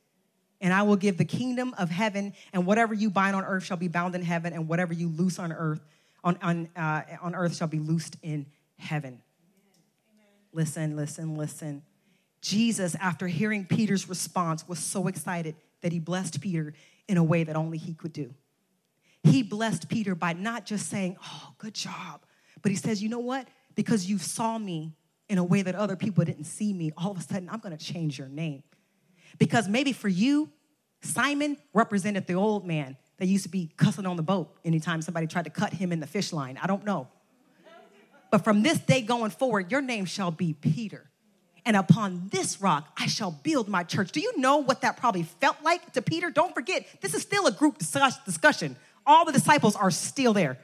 and 0.61 0.73
I 0.73 0.83
will 0.83 0.95
give 0.95 1.17
the 1.17 1.25
kingdom 1.25 1.75
of 1.77 1.89
heaven, 1.89 2.33
and 2.53 2.65
whatever 2.65 2.93
you 2.93 3.09
bind 3.09 3.35
on 3.35 3.43
earth 3.43 3.65
shall 3.65 3.77
be 3.77 3.87
bound 3.87 4.15
in 4.15 4.21
heaven, 4.21 4.53
and 4.53 4.67
whatever 4.67 4.93
you 4.93 5.09
loose 5.09 5.39
on 5.39 5.51
earth 5.51 5.81
on, 6.23 6.37
on, 6.41 6.69
uh, 6.75 7.01
on 7.21 7.35
earth 7.35 7.55
shall 7.55 7.67
be 7.67 7.79
loosed 7.79 8.15
in 8.21 8.45
heaven. 8.77 9.21
Amen. 10.13 10.27
Listen, 10.53 10.95
listen, 10.95 11.35
listen. 11.35 11.83
Jesus, 12.41 12.95
after 12.95 13.27
hearing 13.27 13.65
Peter's 13.65 14.09
response, 14.09 14.67
was 14.67 14.79
so 14.79 15.07
excited 15.07 15.55
that 15.81 15.91
he 15.91 15.99
blessed 15.99 16.41
Peter 16.41 16.73
in 17.07 17.17
a 17.17 17.23
way 17.23 17.43
that 17.43 17.55
only 17.55 17.77
he 17.77 17.93
could 17.93 18.13
do. 18.13 18.33
He 19.23 19.43
blessed 19.43 19.89
Peter 19.89 20.15
by 20.15 20.33
not 20.33 20.65
just 20.65 20.89
saying, 20.89 21.17
Oh, 21.23 21.53
good 21.57 21.75
job, 21.75 22.21
but 22.61 22.71
he 22.71 22.75
says, 22.75 23.01
You 23.01 23.09
know 23.09 23.19
what? 23.19 23.47
Because 23.75 24.09
you 24.09 24.17
saw 24.17 24.57
me 24.57 24.93
in 25.29 25.37
a 25.37 25.43
way 25.43 25.61
that 25.61 25.75
other 25.75 25.95
people 25.95 26.25
didn't 26.25 26.45
see 26.45 26.73
me, 26.73 26.91
all 26.97 27.11
of 27.11 27.17
a 27.17 27.21
sudden 27.21 27.49
I'm 27.49 27.59
gonna 27.59 27.77
change 27.77 28.17
your 28.17 28.27
name. 28.27 28.63
Because 29.37 29.67
maybe 29.67 29.93
for 29.93 30.07
you, 30.07 30.49
Simon 31.01 31.57
represented 31.73 32.27
the 32.27 32.33
old 32.33 32.65
man 32.65 32.97
that 33.17 33.27
used 33.27 33.43
to 33.43 33.49
be 33.49 33.71
cussing 33.77 34.05
on 34.05 34.15
the 34.15 34.23
boat 34.23 34.55
anytime 34.65 35.01
somebody 35.01 35.27
tried 35.27 35.45
to 35.45 35.51
cut 35.51 35.73
him 35.73 35.91
in 35.91 35.99
the 35.99 36.07
fish 36.07 36.33
line. 36.33 36.59
I 36.61 36.67
don't 36.67 36.85
know. 36.85 37.07
But 38.31 38.43
from 38.43 38.63
this 38.63 38.79
day 38.79 39.01
going 39.01 39.31
forward, 39.31 39.71
your 39.71 39.81
name 39.81 40.05
shall 40.05 40.31
be 40.31 40.53
Peter. 40.53 41.09
And 41.65 41.75
upon 41.75 42.29
this 42.31 42.61
rock, 42.61 42.87
I 42.97 43.05
shall 43.05 43.31
build 43.31 43.67
my 43.67 43.83
church. 43.83 44.11
Do 44.11 44.21
you 44.21 44.37
know 44.37 44.57
what 44.57 44.81
that 44.81 44.97
probably 44.97 45.23
felt 45.23 45.57
like 45.63 45.93
to 45.93 46.01
Peter? 46.01 46.31
Don't 46.31 46.55
forget, 46.55 46.87
this 47.01 47.13
is 47.13 47.21
still 47.21 47.45
a 47.45 47.51
group 47.51 47.77
discussion. 47.77 48.75
All 49.05 49.25
the 49.25 49.31
disciples 49.31 49.75
are 49.75 49.91
still 49.91 50.33
there. 50.33 50.57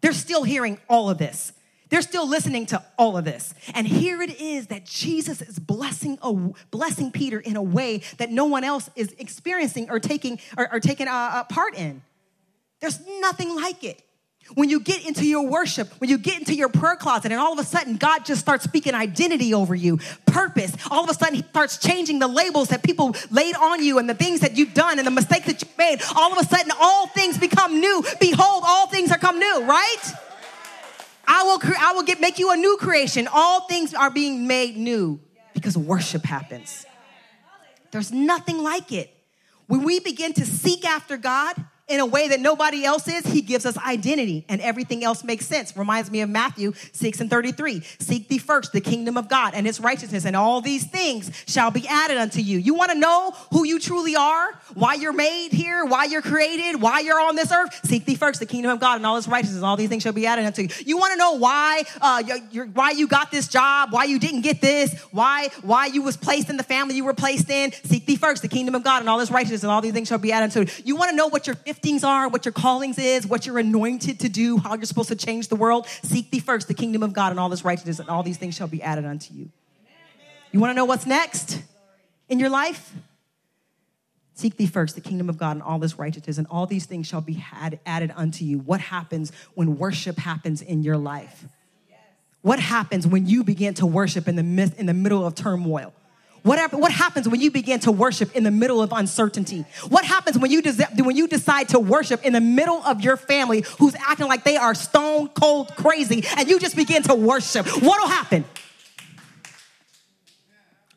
They're 0.00 0.12
still 0.12 0.44
hearing 0.44 0.78
all 0.88 1.10
of 1.10 1.18
this. 1.18 1.52
They're 1.94 2.02
still 2.02 2.28
listening 2.28 2.66
to 2.66 2.82
all 2.98 3.16
of 3.16 3.24
this. 3.24 3.54
And 3.72 3.86
here 3.86 4.20
it 4.20 4.40
is 4.40 4.66
that 4.66 4.84
Jesus 4.84 5.40
is 5.40 5.60
blessing, 5.60 6.18
a, 6.22 6.32
blessing 6.72 7.12
Peter 7.12 7.38
in 7.38 7.54
a 7.54 7.62
way 7.62 8.02
that 8.16 8.32
no 8.32 8.46
one 8.46 8.64
else 8.64 8.90
is 8.96 9.14
experiencing 9.20 9.88
or 9.90 10.00
taking, 10.00 10.40
or, 10.58 10.72
or 10.72 10.80
taking 10.80 11.06
a, 11.06 11.10
a 11.10 11.46
part 11.48 11.76
in. 11.76 12.02
There's 12.80 12.98
nothing 13.20 13.54
like 13.54 13.84
it. 13.84 14.02
When 14.54 14.70
you 14.70 14.80
get 14.80 15.06
into 15.06 15.24
your 15.24 15.46
worship, 15.46 15.88
when 16.00 16.10
you 16.10 16.18
get 16.18 16.40
into 16.40 16.56
your 16.56 16.68
prayer 16.68 16.96
closet, 16.96 17.30
and 17.30 17.40
all 17.40 17.52
of 17.52 17.60
a 17.60 17.64
sudden 17.64 17.96
God 17.96 18.24
just 18.24 18.40
starts 18.40 18.64
speaking 18.64 18.94
identity 18.94 19.54
over 19.54 19.76
you, 19.76 20.00
purpose. 20.26 20.76
All 20.90 21.04
of 21.04 21.10
a 21.10 21.14
sudden 21.14 21.36
He 21.36 21.42
starts 21.42 21.78
changing 21.78 22.18
the 22.18 22.26
labels 22.26 22.70
that 22.70 22.82
people 22.82 23.14
laid 23.30 23.54
on 23.54 23.84
you 23.84 24.00
and 24.00 24.10
the 24.10 24.14
things 24.14 24.40
that 24.40 24.56
you've 24.56 24.74
done 24.74 24.98
and 24.98 25.06
the 25.06 25.12
mistakes 25.12 25.46
that 25.46 25.62
you've 25.62 25.78
made. 25.78 26.00
All 26.16 26.32
of 26.32 26.38
a 26.38 26.44
sudden, 26.44 26.72
all 26.80 27.06
things 27.06 27.38
become 27.38 27.78
new. 27.78 28.02
Behold, 28.18 28.64
all 28.66 28.88
things 28.88 29.12
are 29.12 29.18
come 29.18 29.38
new, 29.38 29.62
right? 29.62 30.02
I 31.26 31.42
will, 31.44 31.60
I 31.78 31.92
will 31.92 32.02
get, 32.02 32.20
make 32.20 32.38
you 32.38 32.52
a 32.52 32.56
new 32.56 32.76
creation. 32.78 33.28
All 33.32 33.66
things 33.66 33.94
are 33.94 34.10
being 34.10 34.46
made 34.46 34.76
new 34.76 35.20
because 35.52 35.76
worship 35.76 36.24
happens. 36.24 36.84
There's 37.90 38.12
nothing 38.12 38.62
like 38.62 38.92
it. 38.92 39.10
When 39.66 39.82
we 39.82 40.00
begin 40.00 40.32
to 40.34 40.44
seek 40.44 40.84
after 40.84 41.16
God, 41.16 41.56
in 41.86 42.00
a 42.00 42.06
way 42.06 42.28
that 42.28 42.40
nobody 42.40 42.84
else 42.84 43.06
is, 43.08 43.26
he 43.26 43.42
gives 43.42 43.66
us 43.66 43.76
identity 43.76 44.46
and 44.48 44.60
everything 44.62 45.04
else 45.04 45.22
makes 45.22 45.46
sense. 45.46 45.76
Reminds 45.76 46.10
me 46.10 46.22
of 46.22 46.30
Matthew 46.30 46.72
6 46.92 47.20
and 47.20 47.28
33. 47.28 47.80
Seek 47.98 48.28
thee 48.28 48.38
first 48.38 48.72
the 48.72 48.80
kingdom 48.80 49.18
of 49.18 49.28
God 49.28 49.52
and 49.54 49.66
its 49.66 49.80
righteousness, 49.80 50.24
and 50.24 50.34
all 50.34 50.62
these 50.62 50.86
things 50.86 51.30
shall 51.46 51.70
be 51.70 51.86
added 51.86 52.16
unto 52.16 52.40
you. 52.40 52.58
You 52.58 52.74
want 52.74 52.90
to 52.92 52.98
know 52.98 53.32
who 53.52 53.64
you 53.64 53.78
truly 53.78 54.16
are, 54.16 54.58
why 54.72 54.94
you're 54.94 55.12
made 55.12 55.50
here, 55.52 55.84
why 55.84 56.04
you're 56.04 56.22
created, 56.22 56.80
why 56.80 57.00
you're 57.00 57.20
on 57.20 57.36
this 57.36 57.52
earth? 57.52 57.78
Seek 57.84 58.06
thee 58.06 58.14
first 58.14 58.40
the 58.40 58.46
kingdom 58.46 58.70
of 58.70 58.80
God 58.80 58.96
and 58.96 59.06
all 59.06 59.16
his 59.16 59.28
righteousness, 59.28 59.58
and 59.58 59.66
all 59.66 59.76
these 59.76 59.90
things 59.90 60.02
shall 60.02 60.12
be 60.12 60.26
added 60.26 60.46
unto 60.46 60.62
you. 60.62 60.68
You 60.86 60.96
want 60.96 61.12
to 61.12 61.18
know 61.18 61.32
why, 61.32 61.82
uh, 62.00 62.22
you're, 62.50 62.66
why 62.66 62.92
you 62.92 63.06
got 63.06 63.30
this 63.30 63.46
job, 63.46 63.92
why 63.92 64.04
you 64.04 64.18
didn't 64.18 64.40
get 64.40 64.62
this, 64.62 64.98
why, 65.10 65.48
why 65.60 65.86
you 65.86 66.00
was 66.00 66.16
placed 66.16 66.48
in 66.48 66.56
the 66.56 66.62
family 66.62 66.96
you 66.96 67.04
were 67.04 67.12
placed 67.12 67.50
in? 67.50 67.72
Seek 67.72 68.06
thee 68.06 68.16
first 68.16 68.40
the 68.40 68.48
kingdom 68.48 68.74
of 68.74 68.82
God 68.82 69.00
and 69.00 69.08
all 69.10 69.18
his 69.18 69.30
righteousness, 69.30 69.64
and 69.64 69.70
all 69.70 69.82
these 69.82 69.92
things 69.92 70.08
shall 70.08 70.18
be 70.18 70.32
added 70.32 70.44
unto 70.44 70.60
you. 70.60 70.82
You 70.84 70.96
want 70.96 71.10
to 71.10 71.16
know 71.16 71.26
what 71.26 71.46
your 71.46 71.56
giftings 71.74 72.04
are, 72.04 72.28
what 72.28 72.44
your 72.44 72.52
callings 72.52 72.98
is, 72.98 73.26
what 73.26 73.46
you're 73.46 73.58
anointed 73.58 74.20
to 74.20 74.28
do, 74.28 74.58
how 74.58 74.74
you're 74.74 74.84
supposed 74.84 75.08
to 75.08 75.16
change 75.16 75.48
the 75.48 75.56
world. 75.56 75.86
Seek 76.02 76.30
thee 76.30 76.40
first 76.40 76.68
the 76.68 76.74
kingdom 76.74 77.02
of 77.02 77.12
God 77.12 77.30
and 77.30 77.40
all 77.40 77.48
this 77.48 77.64
righteousness, 77.64 77.98
and 77.98 78.08
all 78.08 78.22
these 78.22 78.36
things 78.36 78.54
shall 78.54 78.68
be 78.68 78.82
added 78.82 79.04
unto 79.04 79.34
you. 79.34 79.50
You 80.52 80.60
want 80.60 80.70
to 80.70 80.74
know 80.74 80.84
what's 80.84 81.06
next 81.06 81.60
in 82.28 82.38
your 82.38 82.50
life? 82.50 82.92
Seek 84.34 84.56
thee 84.56 84.66
first 84.66 84.94
the 84.94 85.00
kingdom 85.00 85.28
of 85.28 85.38
God 85.38 85.52
and 85.52 85.62
all 85.62 85.78
this 85.78 85.98
righteousness, 85.98 86.38
and 86.38 86.46
all 86.48 86.66
these 86.66 86.86
things 86.86 87.06
shall 87.06 87.20
be 87.20 87.34
had, 87.34 87.78
added 87.86 88.12
unto 88.16 88.44
you. 88.44 88.58
What 88.58 88.80
happens 88.80 89.32
when 89.54 89.78
worship 89.78 90.18
happens 90.18 90.62
in 90.62 90.82
your 90.82 90.96
life? 90.96 91.44
What 92.42 92.58
happens 92.58 93.06
when 93.06 93.26
you 93.26 93.42
begin 93.42 93.74
to 93.74 93.86
worship 93.86 94.28
in 94.28 94.36
the, 94.36 94.42
midst, 94.42 94.76
in 94.76 94.86
the 94.86 94.94
middle 94.94 95.26
of 95.26 95.34
turmoil? 95.34 95.94
Whatever, 96.44 96.76
what 96.76 96.92
happens 96.92 97.26
when 97.26 97.40
you 97.40 97.50
begin 97.50 97.80
to 97.80 97.90
worship 97.90 98.36
in 98.36 98.44
the 98.44 98.50
middle 98.50 98.82
of 98.82 98.92
uncertainty? 98.92 99.64
What 99.88 100.04
happens 100.04 100.38
when 100.38 100.50
you, 100.50 100.60
des- 100.60 101.02
when 101.02 101.16
you 101.16 101.26
decide 101.26 101.70
to 101.70 101.78
worship 101.78 102.22
in 102.22 102.34
the 102.34 102.40
middle 102.40 102.82
of 102.84 103.00
your 103.00 103.16
family 103.16 103.64
who's 103.78 103.94
acting 103.94 104.26
like 104.26 104.44
they 104.44 104.58
are 104.58 104.74
stone 104.74 105.28
cold 105.28 105.74
crazy 105.74 106.22
and 106.36 106.46
you 106.46 106.60
just 106.60 106.76
begin 106.76 107.02
to 107.04 107.14
worship? 107.14 107.66
What'll 107.82 108.08
happen? 108.08 108.44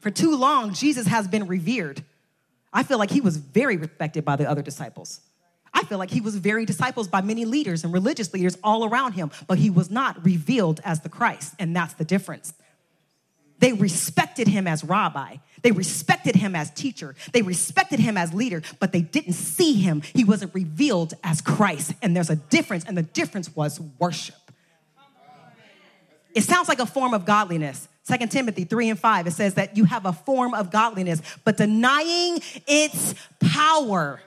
For 0.02 0.12
too 0.12 0.36
long, 0.36 0.74
Jesus 0.74 1.08
has 1.08 1.30
been 1.30 1.48
revered. 1.48 2.04
I 2.74 2.84
feel 2.84 2.98
like 2.98 3.10
he 3.10 3.22
was 3.22 3.38
very 3.38 3.78
respected 3.78 4.26
by 4.26 4.36
the 4.36 4.50
other 4.50 4.62
disciples. 4.62 5.22
I 5.74 5.84
feel 5.84 5.98
like 5.98 6.12
he 6.12 6.20
was 6.20 6.36
very 6.36 6.66
disciples 6.66 7.08
by 7.08 7.22
many 7.22 7.46
leaders 7.46 7.86
and 7.86 7.94
religious 7.94 8.34
leaders 8.34 8.58
all 8.66 8.84
around 8.84 9.14
him, 9.14 9.32
but 9.48 9.60
he 9.60 9.70
was 9.70 9.90
not 9.90 10.26
revealed 10.26 10.82
as 10.84 11.00
the 11.00 11.10
Christ, 11.10 11.54
and 11.58 11.74
that's 11.74 11.94
the 11.94 12.04
difference. 12.04 12.54
They 13.60 13.74
respected 13.74 14.48
him 14.48 14.68
as 14.68 14.84
rabbi. 14.84 15.38
They 15.64 15.72
respected 15.72 16.36
him 16.36 16.56
as 16.56 16.70
teacher. 16.72 17.16
They 17.34 17.42
respected 17.42 18.00
him 18.00 18.18
as 18.18 18.34
leader, 18.34 18.62
but 18.80 18.92
they 18.92 19.02
didn't 19.02 19.34
see 19.34 19.74
him. 19.74 20.02
He 20.14 20.24
wasn't 20.24 20.54
revealed 20.54 21.14
as 21.24 21.42
Christ. 21.42 21.94
And 22.02 22.16
there's 22.16 22.30
a 22.30 22.36
difference, 22.36 22.86
and 22.86 22.98
the 22.98 23.04
difference 23.04 23.56
was 23.56 23.80
worship. 24.00 24.36
It 26.36 26.44
sounds 26.44 26.70
like 26.70 26.80
a 26.80 26.86
form 26.86 27.14
of 27.16 27.26
godliness. 27.26 27.88
2 28.08 28.28
Timothy 28.28 28.64
3 28.64 28.92
and 28.92 29.00
5, 29.00 29.28
it 29.28 29.32
says 29.32 29.56
that 29.56 29.76
you 29.76 29.84
have 29.86 30.06
a 30.06 30.14
form 30.14 30.54
of 30.54 30.72
godliness, 30.72 31.22
but 31.44 31.58
denying 31.58 32.40
its 32.68 33.16
power 33.40 34.22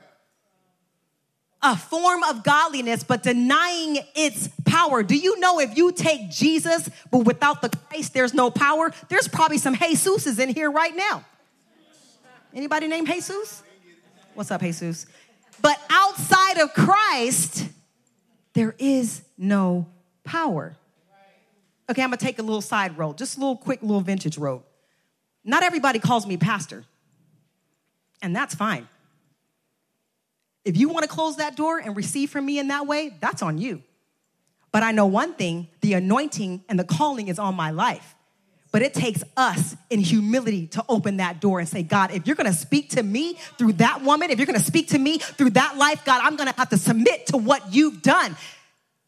a 1.62 1.76
form 1.76 2.22
of 2.22 2.42
godliness, 2.42 3.04
but 3.04 3.22
denying 3.22 3.98
its 4.14 4.48
power. 4.64 5.02
Do 5.02 5.16
you 5.16 5.38
know 5.40 5.60
if 5.60 5.76
you 5.76 5.92
take 5.92 6.30
Jesus, 6.30 6.88
but 7.10 7.24
without 7.24 7.60
the 7.60 7.68
Christ, 7.68 8.14
there's 8.14 8.32
no 8.32 8.50
power? 8.50 8.92
There's 9.08 9.28
probably 9.28 9.58
some 9.58 9.74
Jesuses 9.74 10.38
in 10.38 10.48
here 10.48 10.70
right 10.70 10.94
now. 10.94 11.24
Anybody 12.54 12.88
named 12.88 13.06
Jesus? 13.06 13.62
What's 14.34 14.50
up, 14.50 14.60
Jesus? 14.60 15.06
But 15.60 15.78
outside 15.90 16.58
of 16.58 16.72
Christ, 16.72 17.68
there 18.54 18.74
is 18.78 19.22
no 19.36 19.86
power. 20.24 20.76
Okay, 21.88 22.02
I'm 22.02 22.10
gonna 22.10 22.16
take 22.18 22.38
a 22.38 22.42
little 22.42 22.62
side 22.62 22.96
road, 22.96 23.18
just 23.18 23.36
a 23.36 23.40
little 23.40 23.56
quick 23.56 23.82
little 23.82 24.00
vintage 24.00 24.38
road. 24.38 24.62
Not 25.44 25.62
everybody 25.62 25.98
calls 25.98 26.26
me 26.26 26.36
pastor, 26.36 26.84
and 28.22 28.34
that's 28.34 28.54
fine. 28.54 28.88
If 30.64 30.76
you 30.76 30.88
want 30.88 31.04
to 31.04 31.08
close 31.08 31.36
that 31.36 31.56
door 31.56 31.78
and 31.78 31.96
receive 31.96 32.30
from 32.30 32.44
me 32.44 32.58
in 32.58 32.68
that 32.68 32.86
way, 32.86 33.16
that's 33.20 33.42
on 33.42 33.58
you. 33.58 33.82
But 34.72 34.82
I 34.82 34.92
know 34.92 35.06
one 35.06 35.34
thing 35.34 35.68
the 35.80 35.94
anointing 35.94 36.64
and 36.68 36.78
the 36.78 36.84
calling 36.84 37.28
is 37.28 37.38
on 37.38 37.54
my 37.54 37.70
life. 37.70 38.14
But 38.72 38.82
it 38.82 38.94
takes 38.94 39.24
us 39.36 39.74
in 39.88 39.98
humility 39.98 40.68
to 40.68 40.84
open 40.88 41.16
that 41.16 41.40
door 41.40 41.58
and 41.58 41.68
say, 41.68 41.82
God, 41.82 42.12
if 42.12 42.26
you're 42.26 42.36
gonna 42.36 42.52
speak 42.52 42.90
to 42.90 43.02
me 43.02 43.34
through 43.58 43.72
that 43.74 44.02
woman, 44.02 44.30
if 44.30 44.38
you're 44.38 44.46
gonna 44.46 44.60
speak 44.60 44.88
to 44.88 44.98
me 44.98 45.18
through 45.18 45.50
that 45.50 45.76
life, 45.76 46.04
God, 46.04 46.20
I'm 46.22 46.36
gonna 46.36 46.54
have 46.56 46.68
to 46.68 46.78
submit 46.78 47.26
to 47.28 47.36
what 47.36 47.74
you've 47.74 48.00
done. 48.00 48.36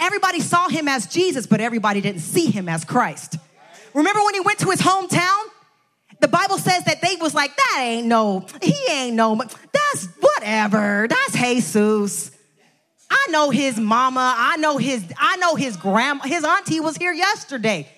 Everybody 0.01 0.41
saw 0.41 0.69
him 0.69 0.89
as 0.89 1.07
Jesus, 1.07 1.47
but 1.47 1.61
everybody 1.61 2.01
didn't 2.01 2.23
see 2.23 2.47
him 2.47 2.69
as 2.69 2.85
Christ. 2.85 3.37
Remember 3.95 4.25
when 4.25 4.35
he 4.35 4.41
went 4.41 4.59
to 4.61 4.71
his 4.71 4.81
hometown 4.81 5.53
the 6.23 6.29
Bible 6.29 6.57
says 6.57 6.85
that 6.85 7.03
they 7.03 7.17
was 7.21 7.35
like, 7.35 7.55
that 7.57 7.79
ain't 7.81 8.07
no, 8.07 8.47
he 8.63 8.77
ain't 8.89 9.17
no, 9.17 9.35
that's 9.35 10.07
whatever. 10.43 11.07
That's 11.09 11.35
Jesus. 11.35 12.33
I 13.11 13.27
know 13.31 13.51
his 13.51 13.79
mama. 13.79 14.35
I 14.37 14.57
know 14.57 14.79
his, 14.79 15.05
I 15.19 15.37
know 15.37 15.55
his 15.55 15.77
grandma, 15.77 16.25
his 16.25 16.45
auntie 16.45 16.81
was 16.81 16.97
here 16.97 17.13
yesterday. 17.13 17.89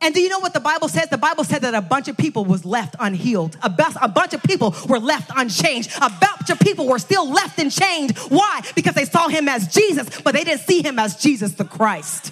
And 0.00 0.14
do 0.14 0.20
you 0.20 0.28
know 0.28 0.40
what 0.40 0.52
the 0.52 0.60
Bible 0.60 0.88
says? 0.88 1.08
The 1.08 1.16
Bible 1.16 1.42
said 1.42 1.62
that 1.62 1.74
a 1.74 1.80
bunch 1.80 2.06
of 2.08 2.18
people 2.18 2.44
was 2.44 2.66
left 2.66 2.94
unhealed. 3.00 3.56
A, 3.62 3.70
best, 3.70 3.96
a 4.00 4.08
bunch 4.08 4.34
of 4.34 4.42
people 4.42 4.76
were 4.88 4.98
left 4.98 5.30
unchanged. 5.34 5.90
A 5.96 6.10
bunch 6.10 6.50
of 6.50 6.60
people 6.60 6.86
were 6.86 6.98
still 6.98 7.28
left 7.28 7.58
in 7.58 7.70
chains. 7.70 8.16
Why? 8.28 8.60
Because 8.74 8.94
they 8.94 9.06
saw 9.06 9.28
him 9.28 9.48
as 9.48 9.68
Jesus, 9.68 10.20
but 10.20 10.34
they 10.34 10.44
didn't 10.44 10.60
see 10.60 10.82
him 10.82 10.98
as 10.98 11.16
Jesus 11.16 11.54
the 11.54 11.64
Christ. 11.64 12.30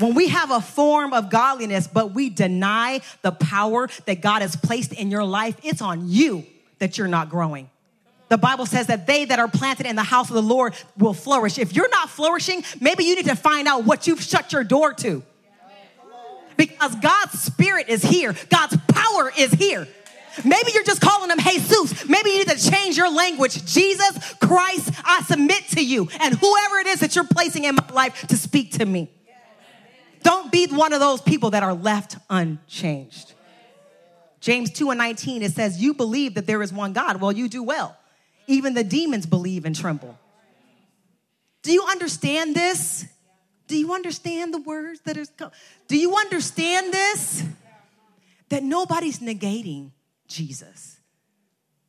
When 0.00 0.14
we 0.14 0.28
have 0.28 0.50
a 0.50 0.60
form 0.60 1.12
of 1.12 1.30
godliness, 1.30 1.86
but 1.86 2.12
we 2.14 2.30
deny 2.30 3.00
the 3.22 3.32
power 3.32 3.88
that 4.06 4.22
God 4.22 4.42
has 4.42 4.56
placed 4.56 4.92
in 4.92 5.10
your 5.10 5.24
life, 5.24 5.56
it's 5.62 5.82
on 5.82 6.08
you 6.08 6.46
that 6.78 6.96
you're 6.96 7.08
not 7.08 7.28
growing. 7.28 7.68
The 8.28 8.38
Bible 8.38 8.64
says 8.64 8.86
that 8.86 9.06
they 9.06 9.26
that 9.26 9.38
are 9.38 9.48
planted 9.48 9.86
in 9.86 9.96
the 9.96 10.02
house 10.02 10.30
of 10.30 10.34
the 10.34 10.42
Lord 10.42 10.74
will 10.96 11.12
flourish. 11.12 11.58
If 11.58 11.74
you're 11.74 11.90
not 11.90 12.08
flourishing, 12.08 12.64
maybe 12.80 13.04
you 13.04 13.16
need 13.16 13.26
to 13.26 13.36
find 13.36 13.68
out 13.68 13.84
what 13.84 14.06
you've 14.06 14.22
shut 14.22 14.52
your 14.52 14.64
door 14.64 14.94
to. 14.94 15.22
Because 16.56 16.94
God's 16.96 17.40
spirit 17.40 17.88
is 17.88 18.02
here, 18.02 18.34
God's 18.48 18.76
power 18.88 19.32
is 19.36 19.52
here. 19.52 19.86
Maybe 20.44 20.70
you're 20.72 20.84
just 20.84 21.00
calling 21.00 21.30
him 21.30 21.38
Jesus. 21.38 22.08
Maybe 22.08 22.30
you 22.30 22.38
need 22.38 22.48
to 22.48 22.70
change 22.70 22.96
your 22.96 23.10
language. 23.12 23.64
Jesus 23.66 24.34
Christ, 24.34 24.92
I 25.04 25.22
submit 25.22 25.66
to 25.70 25.84
you. 25.84 26.08
And 26.20 26.34
whoever 26.34 26.78
it 26.78 26.86
is 26.86 27.00
that 27.00 27.16
you're 27.16 27.24
placing 27.24 27.64
in 27.64 27.74
my 27.74 27.86
life 27.92 28.26
to 28.28 28.36
speak 28.36 28.72
to 28.78 28.86
me. 28.86 29.10
Don't 30.22 30.52
be 30.52 30.66
one 30.66 30.92
of 30.92 31.00
those 31.00 31.20
people 31.20 31.50
that 31.50 31.62
are 31.62 31.74
left 31.74 32.16
unchanged. 32.28 33.32
James 34.40 34.70
2 34.70 34.90
and 34.90 34.98
19, 34.98 35.42
it 35.42 35.52
says, 35.52 35.80
You 35.80 35.94
believe 35.94 36.34
that 36.34 36.46
there 36.46 36.62
is 36.62 36.72
one 36.72 36.92
God. 36.92 37.20
Well, 37.20 37.32
you 37.32 37.48
do 37.48 37.62
well. 37.62 37.96
Even 38.46 38.74
the 38.74 38.84
demons 38.84 39.26
believe 39.26 39.64
and 39.64 39.76
tremble. 39.76 40.18
Do 41.62 41.72
you 41.72 41.84
understand 41.88 42.54
this? 42.54 43.06
Do 43.68 43.76
you 43.76 43.92
understand 43.92 44.52
the 44.52 44.60
words 44.60 45.00
that 45.02 45.16
are 45.16 45.52
Do 45.86 45.96
you 45.96 46.16
understand 46.16 46.92
this? 46.92 47.44
That 48.48 48.64
nobody's 48.64 49.20
negating 49.20 49.92
Jesus. 50.26 50.96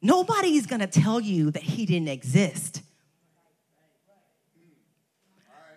Nobody's 0.01 0.67
gonna 0.67 0.87
tell 0.87 1.19
you 1.19 1.51
that 1.51 1.63
he 1.63 1.85
didn't 1.85 2.09
exist. 2.09 2.81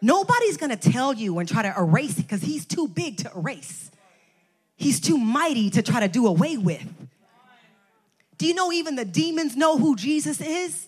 Nobody's 0.05 0.59
gonna 0.59 0.77
tell 0.77 1.14
you 1.14 1.38
and 1.38 1.49
try 1.49 1.62
to 1.62 1.73
erase 1.79 2.19
it 2.19 2.25
because 2.25 2.43
he's 2.43 2.67
too 2.67 2.88
big 2.88 3.17
to 3.19 3.31
erase. 3.35 3.90
He's 4.77 5.01
too 5.01 5.17
mighty 5.17 5.71
to 5.71 5.83
try 5.83 6.01
to 6.01 6.09
do 6.09 6.27
away 6.27 6.59
with. 6.59 6.87
Do 8.37 8.47
you 8.47 8.53
know 8.53 8.71
even 8.71 8.97
the 8.97 9.07
demons 9.07 9.57
know 9.57 9.79
who 9.79 9.97
Jesus 9.97 10.43
is? 10.43 10.87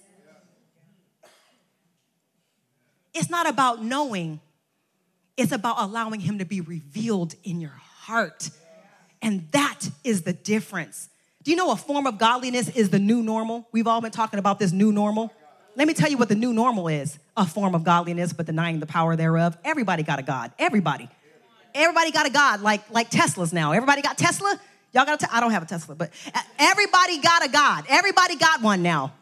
It's 3.15 3.31
not 3.31 3.49
about 3.49 3.83
knowing, 3.83 4.39
it's 5.39 5.53
about 5.53 5.77
allowing 5.79 6.21
him 6.21 6.41
to 6.41 6.45
be 6.45 6.61
revealed 6.61 7.37
in 7.43 7.59
your 7.59 7.71
heart. 7.71 8.51
And 9.23 9.51
that 9.53 9.89
is 10.05 10.23
the 10.23 10.35
difference. 10.35 11.09
Do 11.43 11.51
you 11.51 11.57
know 11.57 11.71
a 11.71 11.77
form 11.77 12.07
of 12.07 12.19
godliness 12.19 12.69
is 12.69 12.91
the 12.91 12.99
new 12.99 13.23
normal? 13.23 13.67
We've 13.73 13.87
all 13.87 14.03
been 14.03 14.13
talking 14.13 14.39
about 14.39 14.59
this 14.59 14.73
new 14.73 14.93
normal. 14.93 15.33
Let 15.77 15.87
me 15.87 15.93
tell 15.93 16.11
you 16.11 16.17
what 16.17 16.31
the 16.31 16.35
new 16.35 16.55
normal 16.55 16.89
is 16.89 17.19
a 17.37 17.47
form 17.47 17.75
of 17.75 17.85
godliness, 17.85 18.33
but 18.33 18.47
denying 18.47 18.81
the 18.81 18.87
power 18.87 19.15
thereof. 19.15 19.59
Everybody 19.63 20.03
got 20.03 20.19
a 20.19 20.23
God. 20.23 20.51
Everybody. 20.59 21.09
Everybody 21.75 22.11
got 22.11 22.27
a 22.27 22.31
God, 22.31 22.63
like, 22.63 22.89
like 22.91 23.11
Teslas 23.11 23.53
now. 23.53 23.73
Everybody 23.73 24.01
got 24.01 24.17
Tesla? 24.17 24.59
Y'all 24.95 25.05
got 25.05 25.23
a 25.23 25.27
te- 25.27 25.31
I 25.31 25.41
don't 25.41 25.51
have 25.51 25.63
a 25.63 25.67
Tesla, 25.67 25.95
but 25.95 26.11
everybody 26.59 27.19
got 27.19 27.45
a 27.45 27.51
God. 27.51 27.85
Everybody 27.91 28.37
got 28.37 28.63
one 28.63 28.83
now. 28.83 29.13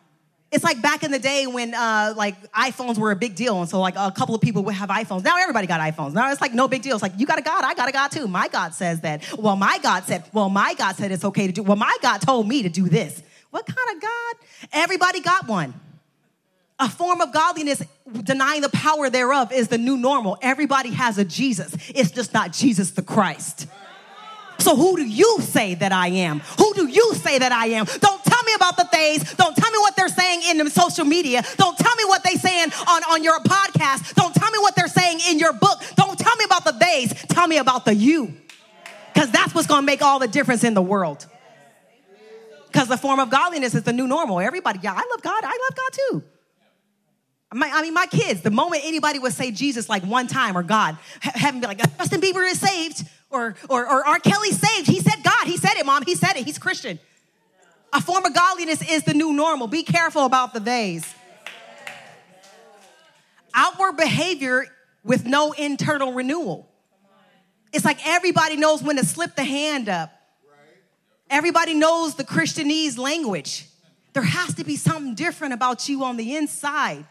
It's 0.52 0.62
like 0.62 0.80
back 0.80 1.02
in 1.02 1.10
the 1.10 1.18
day 1.18 1.48
when 1.48 1.74
uh, 1.74 2.14
like 2.16 2.40
iPhones 2.52 2.96
were 2.96 3.10
a 3.10 3.16
big 3.16 3.34
deal, 3.34 3.58
and 3.58 3.68
so 3.68 3.80
like 3.80 3.96
a 3.96 4.12
couple 4.12 4.36
of 4.36 4.40
people 4.40 4.62
would 4.62 4.74
have 4.76 4.88
iPhones. 4.88 5.24
Now 5.24 5.36
everybody 5.36 5.66
got 5.66 5.80
iPhones. 5.80 6.12
Now 6.12 6.30
it's 6.30 6.40
like 6.40 6.54
no 6.54 6.68
big 6.68 6.82
deal. 6.82 6.94
It's 6.94 7.02
like 7.02 7.14
you 7.18 7.26
got 7.26 7.40
a 7.40 7.42
God, 7.42 7.64
I 7.64 7.74
got 7.74 7.88
a 7.88 7.92
God 7.92 8.12
too. 8.12 8.28
My 8.28 8.46
God 8.46 8.72
says 8.72 9.00
that. 9.00 9.24
Well, 9.36 9.56
my 9.56 9.78
God 9.82 10.04
said. 10.04 10.22
Well, 10.32 10.48
my 10.48 10.74
God 10.74 10.94
said 10.94 11.10
it's 11.10 11.24
okay 11.24 11.48
to 11.48 11.52
do. 11.52 11.64
Well, 11.64 11.76
my 11.76 11.96
God 12.00 12.18
told 12.18 12.46
me 12.46 12.62
to 12.62 12.68
do 12.68 12.88
this. 12.88 13.20
What 13.50 13.66
kind 13.66 13.96
of 13.96 14.00
God? 14.00 14.34
Everybody 14.72 15.18
got 15.18 15.48
one. 15.48 15.74
A 16.80 16.88
form 16.88 17.20
of 17.20 17.32
godliness, 17.32 17.82
denying 18.24 18.60
the 18.60 18.68
power 18.68 19.08
thereof, 19.08 19.52
is 19.52 19.68
the 19.68 19.78
new 19.78 19.96
normal. 19.96 20.36
Everybody 20.42 20.90
has 20.90 21.18
a 21.18 21.24
Jesus. 21.24 21.74
It's 21.94 22.10
just 22.10 22.34
not 22.34 22.52
Jesus 22.52 22.90
the 22.90 23.02
Christ. 23.02 23.68
So 24.58 24.76
who 24.76 24.96
do 24.96 25.04
you 25.04 25.38
say 25.40 25.74
that 25.74 25.92
I 25.92 26.08
am? 26.08 26.40
Who 26.58 26.74
do 26.74 26.88
you 26.88 27.14
say 27.14 27.38
that 27.38 27.52
I 27.52 27.66
am? 27.66 27.84
Don't 27.84 28.24
tell 28.24 28.42
me 28.44 28.54
about 28.54 28.76
the 28.76 28.84
things. 28.84 29.34
Don't 29.34 29.54
tell 29.56 29.70
me 29.70 29.78
what 29.78 29.94
they're 29.94 30.08
saying 30.08 30.42
in 30.48 30.58
the 30.58 30.70
social 30.70 31.04
media. 31.04 31.42
Don't 31.56 31.76
tell 31.76 31.94
me 31.96 32.04
what 32.04 32.24
they're 32.24 32.38
saying 32.38 32.72
on, 32.88 33.02
on 33.04 33.22
your 33.22 33.38
podcast. 33.40 34.14
Don't 34.14 34.34
tell 34.34 34.50
me 34.50 34.58
what 34.58 34.74
they're 34.74 34.88
saying 34.88 35.20
in 35.28 35.38
your 35.38 35.52
book. 35.52 35.80
Don't 35.96 36.18
tell 36.18 36.34
me 36.36 36.44
about 36.44 36.64
the 36.64 36.72
days. 36.72 37.12
Tell 37.28 37.46
me 37.46 37.58
about 37.58 37.84
the 37.84 37.94
you. 37.94 38.34
Because 39.12 39.30
that's 39.30 39.54
what's 39.54 39.68
going 39.68 39.82
to 39.82 39.86
make 39.86 40.02
all 40.02 40.18
the 40.18 40.28
difference 40.28 40.64
in 40.64 40.74
the 40.74 40.82
world. 40.82 41.26
Because 42.66 42.88
the 42.88 42.96
form 42.96 43.20
of 43.20 43.30
godliness 43.30 43.74
is 43.74 43.84
the 43.84 43.92
new 43.92 44.08
normal. 44.08 44.40
Everybody, 44.40 44.80
yeah, 44.82 44.92
I 44.92 45.06
love 45.08 45.22
God. 45.22 45.44
I 45.44 45.58
love 45.68 45.76
God 45.76 45.90
too. 45.92 46.24
My, 47.54 47.70
I 47.72 47.82
mean, 47.82 47.94
my 47.94 48.06
kids, 48.06 48.40
the 48.40 48.50
moment 48.50 48.82
anybody 48.84 49.20
would 49.20 49.32
say 49.32 49.52
Jesus 49.52 49.88
like 49.88 50.02
one 50.02 50.26
time 50.26 50.58
or 50.58 50.64
God, 50.64 50.98
heaven 51.20 51.60
be 51.60 51.66
like, 51.68 51.78
Justin 51.98 52.20
Bieber 52.20 52.44
is 52.50 52.58
saved 52.58 53.06
or, 53.30 53.54
or, 53.70 53.88
or 53.88 54.06
R. 54.06 54.18
Kelly 54.18 54.50
saved. 54.50 54.88
He 54.88 55.00
said 55.00 55.22
God. 55.22 55.46
He 55.46 55.56
said 55.56 55.76
it, 55.76 55.86
mom. 55.86 56.04
He 56.04 56.16
said 56.16 56.36
it. 56.36 56.44
He's 56.44 56.58
Christian. 56.58 56.98
A 57.92 58.00
form 58.00 58.24
of 58.24 58.34
godliness 58.34 58.82
is 58.90 59.04
the 59.04 59.14
new 59.14 59.32
normal. 59.32 59.68
Be 59.68 59.84
careful 59.84 60.24
about 60.24 60.52
the 60.52 60.58
days. 60.58 61.06
Outward 63.54 63.96
behavior 63.96 64.66
with 65.04 65.24
no 65.24 65.52
internal 65.52 66.12
renewal. 66.12 66.68
It's 67.72 67.84
like 67.84 68.04
everybody 68.04 68.56
knows 68.56 68.82
when 68.82 68.96
to 68.96 69.04
slip 69.04 69.36
the 69.36 69.44
hand 69.44 69.88
up. 69.88 70.10
Everybody 71.30 71.74
knows 71.74 72.16
the 72.16 72.24
Christianese 72.24 72.98
language. 72.98 73.66
There 74.12 74.24
has 74.24 74.54
to 74.54 74.64
be 74.64 74.76
something 74.76 75.14
different 75.14 75.54
about 75.54 75.88
you 75.88 76.02
on 76.02 76.16
the 76.16 76.36
inside. 76.36 77.04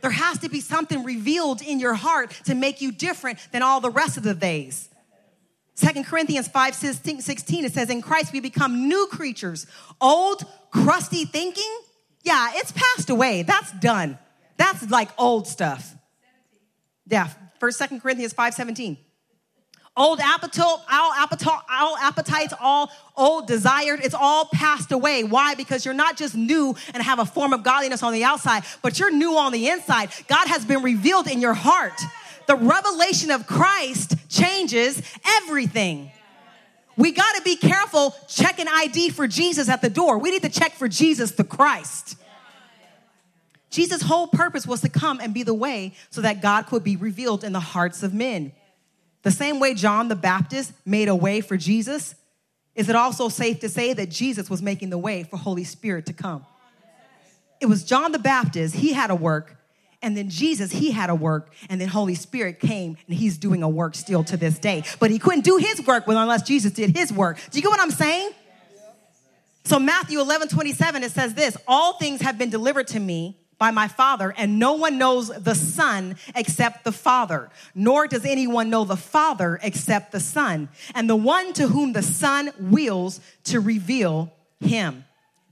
There 0.00 0.10
has 0.10 0.38
to 0.38 0.48
be 0.48 0.60
something 0.60 1.04
revealed 1.04 1.62
in 1.62 1.80
your 1.80 1.94
heart 1.94 2.30
to 2.44 2.54
make 2.54 2.80
you 2.80 2.92
different 2.92 3.38
than 3.52 3.62
all 3.62 3.80
the 3.80 3.90
rest 3.90 4.16
of 4.16 4.22
the 4.22 4.34
days. 4.34 4.88
Second 5.74 6.06
Corinthians 6.06 6.48
5 6.48 6.74
16, 6.74 7.64
it 7.64 7.72
says, 7.72 7.88
In 7.88 8.02
Christ 8.02 8.32
we 8.32 8.40
become 8.40 8.88
new 8.88 9.06
creatures. 9.10 9.66
Old, 10.00 10.44
crusty 10.70 11.24
thinking, 11.24 11.78
yeah, 12.22 12.50
it's 12.54 12.72
passed 12.72 13.10
away. 13.10 13.42
That's 13.42 13.72
done. 13.72 14.18
That's 14.56 14.90
like 14.90 15.08
old 15.18 15.46
stuff. 15.46 15.94
Yeah, 17.06 17.28
first, 17.60 17.78
second 17.78 18.00
Corinthians 18.00 18.32
5 18.32 18.54
17. 18.54 18.98
Old 19.98 20.20
appetite, 20.20 20.64
all 20.64 21.12
appetite, 21.12 21.60
all 21.68 21.96
appetites, 21.98 22.54
all 22.60 22.90
old 23.16 23.48
desired, 23.48 24.00
it's 24.02 24.14
all 24.14 24.46
passed 24.46 24.92
away. 24.92 25.24
Why? 25.24 25.56
Because 25.56 25.84
you're 25.84 25.92
not 25.92 26.16
just 26.16 26.36
new 26.36 26.76
and 26.94 27.02
have 27.02 27.18
a 27.18 27.26
form 27.26 27.52
of 27.52 27.64
godliness 27.64 28.04
on 28.04 28.12
the 28.12 28.22
outside, 28.22 28.62
but 28.80 29.00
you're 29.00 29.10
new 29.10 29.36
on 29.36 29.50
the 29.50 29.68
inside. 29.68 30.10
God 30.28 30.46
has 30.46 30.64
been 30.64 30.82
revealed 30.82 31.26
in 31.26 31.40
your 31.40 31.54
heart 31.54 32.00
the 32.48 32.56
revelation 32.56 33.30
of 33.30 33.46
Christ 33.46 34.14
changes 34.30 35.02
everything. 35.42 36.10
We 36.96 37.12
got 37.12 37.36
to 37.36 37.42
be 37.42 37.56
careful 37.56 38.16
checking 38.26 38.66
ID 38.66 39.10
for 39.10 39.28
Jesus 39.28 39.68
at 39.68 39.82
the 39.82 39.90
door. 39.90 40.18
We 40.18 40.30
need 40.30 40.42
to 40.42 40.48
check 40.48 40.72
for 40.72 40.88
Jesus 40.88 41.32
the 41.32 41.44
Christ. 41.44 42.16
Jesus' 43.70 44.02
whole 44.02 44.28
purpose 44.28 44.66
was 44.66 44.80
to 44.80 44.88
come 44.88 45.20
and 45.20 45.34
be 45.34 45.42
the 45.42 45.52
way 45.52 45.92
so 46.08 46.22
that 46.22 46.40
God 46.40 46.66
could 46.66 46.82
be 46.82 46.96
revealed 46.96 47.44
in 47.44 47.52
the 47.52 47.60
hearts 47.60 48.02
of 48.02 48.14
men. 48.14 48.52
The 49.22 49.30
same 49.30 49.60
way 49.60 49.74
John 49.74 50.08
the 50.08 50.16
Baptist 50.16 50.72
made 50.86 51.08
a 51.08 51.14
way 51.14 51.40
for 51.40 51.56
Jesus, 51.56 52.14
is 52.74 52.88
it 52.88 52.96
also 52.96 53.28
safe 53.28 53.60
to 53.60 53.68
say 53.68 53.92
that 53.92 54.10
Jesus 54.10 54.48
was 54.48 54.62
making 54.62 54.90
the 54.90 54.98
way 54.98 55.24
for 55.24 55.36
Holy 55.36 55.64
Spirit 55.64 56.06
to 56.06 56.12
come? 56.12 56.46
It 57.60 57.66
was 57.66 57.82
John 57.82 58.12
the 58.12 58.20
Baptist, 58.20 58.76
he 58.76 58.92
had 58.92 59.10
a 59.10 59.16
work, 59.16 59.56
and 60.00 60.16
then 60.16 60.30
Jesus, 60.30 60.70
he 60.70 60.92
had 60.92 61.10
a 61.10 61.14
work, 61.14 61.52
and 61.68 61.80
then 61.80 61.88
Holy 61.88 62.14
Spirit 62.14 62.60
came, 62.60 62.96
and 63.08 63.16
he's 63.16 63.36
doing 63.36 63.64
a 63.64 63.68
work 63.68 63.96
still 63.96 64.22
to 64.24 64.36
this 64.36 64.58
day. 64.58 64.84
But 65.00 65.10
he 65.10 65.18
couldn't 65.18 65.44
do 65.44 65.56
his 65.56 65.84
work 65.84 66.04
unless 66.06 66.42
Jesus 66.42 66.72
did 66.72 66.96
his 66.96 67.12
work. 67.12 67.40
Do 67.50 67.58
you 67.58 67.62
get 67.62 67.70
what 67.70 67.80
I'm 67.80 67.90
saying? 67.90 68.30
So 69.64 69.80
Matthew 69.80 70.20
11, 70.20 70.48
27, 70.48 71.02
it 71.02 71.10
says 71.10 71.34
this, 71.34 71.56
all 71.66 71.94
things 71.94 72.22
have 72.22 72.38
been 72.38 72.48
delivered 72.48 72.86
to 72.88 73.00
me 73.00 73.36
by 73.58 73.70
my 73.70 73.88
Father, 73.88 74.32
and 74.36 74.58
no 74.58 74.74
one 74.74 74.98
knows 74.98 75.28
the 75.28 75.54
Son 75.54 76.16
except 76.34 76.84
the 76.84 76.92
Father, 76.92 77.50
nor 77.74 78.06
does 78.06 78.24
anyone 78.24 78.70
know 78.70 78.84
the 78.84 78.96
Father 78.96 79.58
except 79.62 80.12
the 80.12 80.20
Son, 80.20 80.68
and 80.94 81.10
the 81.10 81.16
one 81.16 81.52
to 81.54 81.68
whom 81.68 81.92
the 81.92 82.02
Son 82.02 82.50
wills 82.60 83.20
to 83.44 83.60
reveal 83.60 84.32
him. 84.60 85.04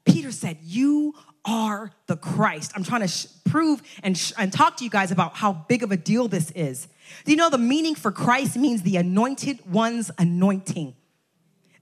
Peter 0.05 0.31
said, 0.31 0.59
You 0.63 1.15
are 1.45 1.91
the 2.07 2.17
Christ. 2.17 2.73
I'm 2.75 2.85
trying 2.85 3.03
to 3.03 3.09
sh- 3.09 3.27
prove 3.45 3.83
and, 4.03 4.17
sh- 4.17 4.33
and 4.39 4.53
talk 4.53 4.77
to 4.79 4.85
you 4.85 4.91
guys 4.91 5.11
about 5.11 5.37
how 5.37 5.53
big 5.53 5.83
of 5.83 5.93
a 5.93 5.97
deal 5.97 6.29
this 6.29 6.51
is. 6.53 6.89
Do 7.25 7.33
you 7.33 7.37
know 7.37 7.51
the 7.51 7.59
meaning 7.59 7.95
for 7.95 8.11
Christ 8.13 8.57
means 8.57 8.83
the 8.83 8.97
anointed 8.97 9.61
one's 9.71 10.11
anointing? 10.19 10.95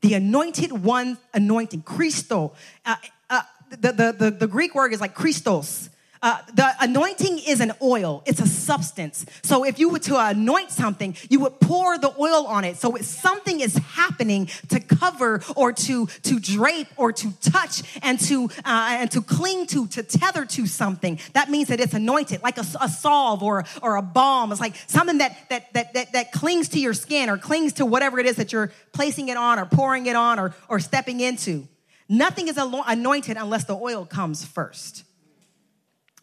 The 0.01 0.15
anointed 0.15 0.73
one's 0.73 1.19
anointing, 1.33 1.83
Christo. 1.83 2.53
Uh, 2.85 2.97
uh, 3.31 3.43
the, 3.71 3.93
the, 3.93 4.17
the, 4.19 4.31
the 4.31 4.47
Greek 4.47 4.75
word 4.75 4.93
is 4.93 5.01
like 5.01 5.15
Christos. 5.15 5.89
Uh, 6.25 6.39
the 6.55 6.73
anointing 6.81 7.39
is 7.47 7.61
an 7.61 7.71
oil, 7.83 8.23
it's 8.25 8.41
a 8.41 8.47
substance. 8.47 9.27
So 9.43 9.63
if 9.63 9.79
you 9.79 9.91
were 9.91 9.99
to 9.99 10.17
anoint 10.19 10.71
something, 10.71 11.15
you 11.29 11.39
would 11.41 11.61
pour 11.61 11.99
the 11.99 12.15
oil 12.19 12.47
on 12.47 12.65
it. 12.65 12.79
So 12.79 12.97
if 12.97 13.05
something 13.05 13.61
is 13.61 13.77
happening 13.77 14.49
to 14.71 14.81
cover 14.81 15.43
or 15.55 15.75
to, 15.75 16.07
to 16.07 16.41
drape 16.41 16.89
or 16.97 17.13
to 17.13 17.31
touch 17.43 17.83
and 18.03 18.19
to, 18.21 18.49
uh, 18.65 18.97
and 19.01 19.11
to 19.11 19.21
cling 19.21 19.67
to, 19.67 19.87
to 19.89 20.03
tether 20.03 20.47
to 20.47 20.67
something. 20.67 21.21
That 21.35 21.51
means 21.51 21.69
that 21.69 21.79
it's 21.79 21.93
anointed, 21.93 22.43
like 22.43 22.57
a, 22.57 22.65
a 22.81 22.89
salve 22.89 23.43
or, 23.43 23.67
or 23.83 23.97
a 23.97 24.03
balm. 24.03 24.51
It's 24.51 24.63
like 24.63 24.77
something 24.87 25.19
that, 25.19 25.37
that, 25.51 25.75
that, 25.75 25.93
that, 25.93 26.13
that 26.15 26.33
clings 26.33 26.71
to 26.71 26.81
your 26.81 26.95
skin 26.95 27.29
or 27.29 27.37
clings 27.37 27.75
to 27.75 27.85
whatever 27.85 28.19
it 28.19 28.25
is 28.25 28.37
that 28.37 28.51
you're 28.51 28.73
placing 28.95 29.29
it 29.29 29.37
on 29.37 29.59
or 29.59 29.67
pouring 29.67 30.07
it 30.07 30.17
on 30.17 30.39
or, 30.39 30.55
or 30.71 30.81
stepping 30.81 31.21
into. 31.21 31.69
Nothing 32.09 32.49
is 32.49 32.57
anointed 32.57 33.37
unless 33.37 33.65
the 33.65 33.77
oil 33.77 34.07
comes 34.07 34.43
first. 34.43 35.05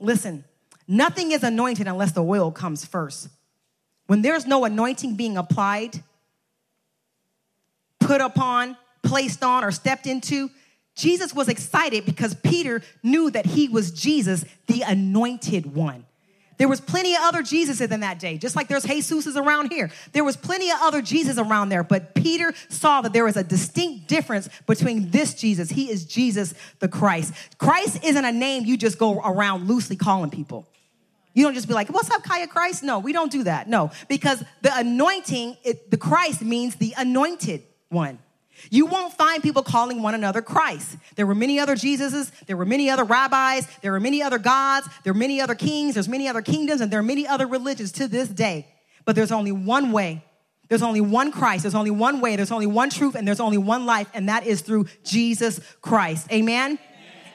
Listen, 0.02 0.44
nothing 0.88 1.32
is 1.32 1.44
anointed 1.44 1.88
unless 1.88 2.12
the 2.12 2.24
oil 2.24 2.52
comes 2.52 2.84
first. 2.84 3.30
When 4.08 4.22
there's 4.22 4.46
no 4.46 4.66
anointing 4.66 5.16
being 5.16 5.38
applied, 5.38 6.04
put 8.00 8.20
upon, 8.20 8.76
placed 9.04 9.44
on, 9.44 9.64
or 9.64 9.72
stepped 9.72 10.08
into, 10.08 10.50
Jesus 10.96 11.34
was 11.34 11.48
excited 11.48 12.06
because 12.06 12.34
Peter 12.34 12.82
knew 13.04 13.30
that 13.32 13.46
he 13.46 13.70
was 13.70 13.92
Jesus, 13.92 14.44
the 14.68 14.82
anointed 14.82 15.74
one. 15.74 16.06
There 16.62 16.68
was 16.68 16.80
plenty 16.80 17.16
of 17.16 17.22
other 17.24 17.42
Jesuses 17.42 17.92
in 17.92 18.02
that 18.02 18.20
day, 18.20 18.38
just 18.38 18.56
like 18.56 18.68
there's 18.68 18.86
Jesuses 18.86 19.36
around 19.36 19.72
here. 19.72 19.90
There 20.12 20.24
was 20.24 20.38
plenty 20.38 20.70
of 20.70 20.78
other 20.80 21.02
Jesus 21.02 21.40
around 21.40 21.70
there, 21.70 21.84
but 21.84 22.14
Peter 22.14 22.54
saw 22.70 23.02
that 23.02 23.14
there 23.14 23.26
was 23.26 23.36
a 23.36 23.44
distinct 23.44 24.08
difference 24.08 24.48
between 24.68 25.10
this 25.10 25.34
Jesus. 25.34 25.72
He 25.72 25.90
is 25.90 26.06
Jesus 26.06 26.54
the 26.78 26.88
Christ. 26.88 27.34
Christ 27.58 28.04
isn't 28.04 28.24
a 28.24 28.32
name 28.32 28.66
you 28.66 28.78
just 28.78 29.00
go 29.00 29.20
around 29.22 29.68
loosely 29.68 29.96
calling 29.96 30.30
people. 30.30 30.68
You 31.34 31.46
don't 31.46 31.56
just 31.56 31.68
be 31.68 31.74
like, 31.74 31.90
what's 31.90 32.12
up, 32.12 32.22
Kaiya 32.22 32.48
Christ? 32.48 32.84
No, 32.84 33.00
we 33.00 33.12
don't 33.12 33.32
do 33.32 33.42
that. 33.46 33.68
No, 33.68 33.90
because 34.08 34.44
the 34.62 34.72
anointing, 34.78 35.58
it, 35.64 35.90
the 35.90 35.98
Christ 35.98 36.44
means 36.44 36.76
the 36.76 36.94
anointed 36.96 37.64
one. 37.90 38.20
You 38.70 38.86
won't 38.86 39.14
find 39.14 39.42
people 39.42 39.64
calling 39.64 40.02
one 40.02 40.14
another 40.14 40.42
Christ. 40.42 40.98
There 41.16 41.26
were 41.26 41.36
many 41.36 41.60
other 41.60 41.76
Jesuses, 41.76 42.32
there 42.46 42.58
were 42.58 42.66
many 42.66 42.90
other 42.90 43.04
rabbis, 43.04 43.68
there 43.82 43.92
were 43.92 44.00
many 44.00 44.22
other 44.22 44.38
gods, 44.38 44.88
there 45.04 45.12
are 45.12 45.16
many 45.16 45.42
other 45.42 45.56
kings, 45.56 45.96
there's 45.96 46.10
many 46.10 46.28
other 46.28 46.42
kingdoms, 46.42 46.82
and 46.82 46.92
there 46.92 47.00
are 47.00 47.04
many 47.04 47.26
other 47.28 47.48
religions 47.48 47.92
to 47.94 48.08
this 48.08 48.30
day. 48.30 48.68
But 49.06 49.16
there's 49.16 49.32
only 49.32 49.52
one 49.52 49.92
way. 49.92 50.24
There's 50.70 50.84
only 50.84 51.02
one 51.02 51.32
Christ. 51.32 51.64
There's 51.64 51.76
only 51.76 51.92
one 51.92 52.22
way. 52.22 52.36
There's 52.36 52.52
only 52.52 52.68
one 52.68 52.90
truth, 52.90 53.16
and 53.16 53.28
there's 53.28 53.40
only 53.40 53.58
one 53.58 53.86
life, 53.86 54.08
and 54.14 54.30
that 54.30 54.46
is 54.46 54.62
through 54.62 54.86
Jesus 55.04 55.60
Christ. 55.82 56.32
Amen? 56.32 56.80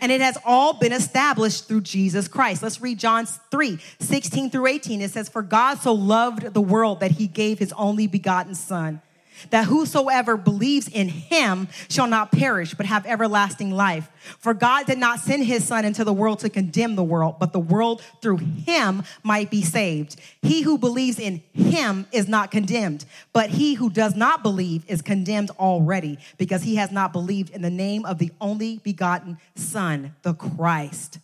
And 0.00 0.12
it 0.12 0.20
has 0.20 0.38
all 0.44 0.74
been 0.74 0.92
established 0.92 1.68
through 1.68 1.80
Jesus 1.82 2.28
Christ. 2.28 2.62
Let's 2.62 2.80
read 2.80 2.98
John 2.98 3.26
3 3.26 3.78
16 3.98 4.50
through 4.50 4.66
18. 4.66 5.00
It 5.00 5.10
says, 5.10 5.28
For 5.28 5.42
God 5.42 5.78
so 5.78 5.92
loved 5.92 6.54
the 6.54 6.60
world 6.60 7.00
that 7.00 7.12
he 7.12 7.26
gave 7.26 7.58
his 7.58 7.72
only 7.72 8.06
begotten 8.06 8.54
Son 8.54 9.00
that 9.50 9.66
whosoever 9.66 10.36
believes 10.36 10.88
in 10.88 11.08
him 11.08 11.68
shall 11.88 12.06
not 12.06 12.32
perish, 12.32 12.74
but 12.74 12.86
have 12.86 13.06
everlasting 13.06 13.70
life. 13.70 14.08
For 14.38 14.54
God 14.54 14.86
did 14.86 14.98
not 14.98 15.20
send 15.20 15.44
his 15.44 15.64
son 15.64 15.84
into 15.84 16.04
the 16.04 16.12
world 16.12 16.40
to 16.40 16.50
condemn 16.50 16.96
the 16.96 17.04
world, 17.04 17.36
but 17.38 17.52
the 17.52 17.60
world 17.60 18.02
through 18.22 18.38
him 18.38 19.02
might 19.22 19.50
be 19.50 19.62
saved. 19.62 20.16
He 20.42 20.62
who 20.62 20.78
believes 20.78 21.18
in 21.18 21.42
him 21.52 22.06
is 22.12 22.28
not 22.28 22.50
condemned, 22.50 23.04
but 23.32 23.50
he 23.50 23.74
who 23.74 23.90
does 23.90 24.16
not 24.16 24.42
believe 24.42 24.84
is 24.88 25.02
condemned 25.02 25.50
already, 25.58 26.18
because 26.38 26.62
he 26.62 26.76
has 26.76 26.90
not 26.90 27.12
believed 27.12 27.50
in 27.50 27.62
the 27.62 27.70
name 27.70 28.04
of 28.04 28.18
the 28.18 28.32
only 28.40 28.78
begotten 28.78 29.38
son, 29.54 30.14
the 30.22 30.34
Christ. 30.34 31.18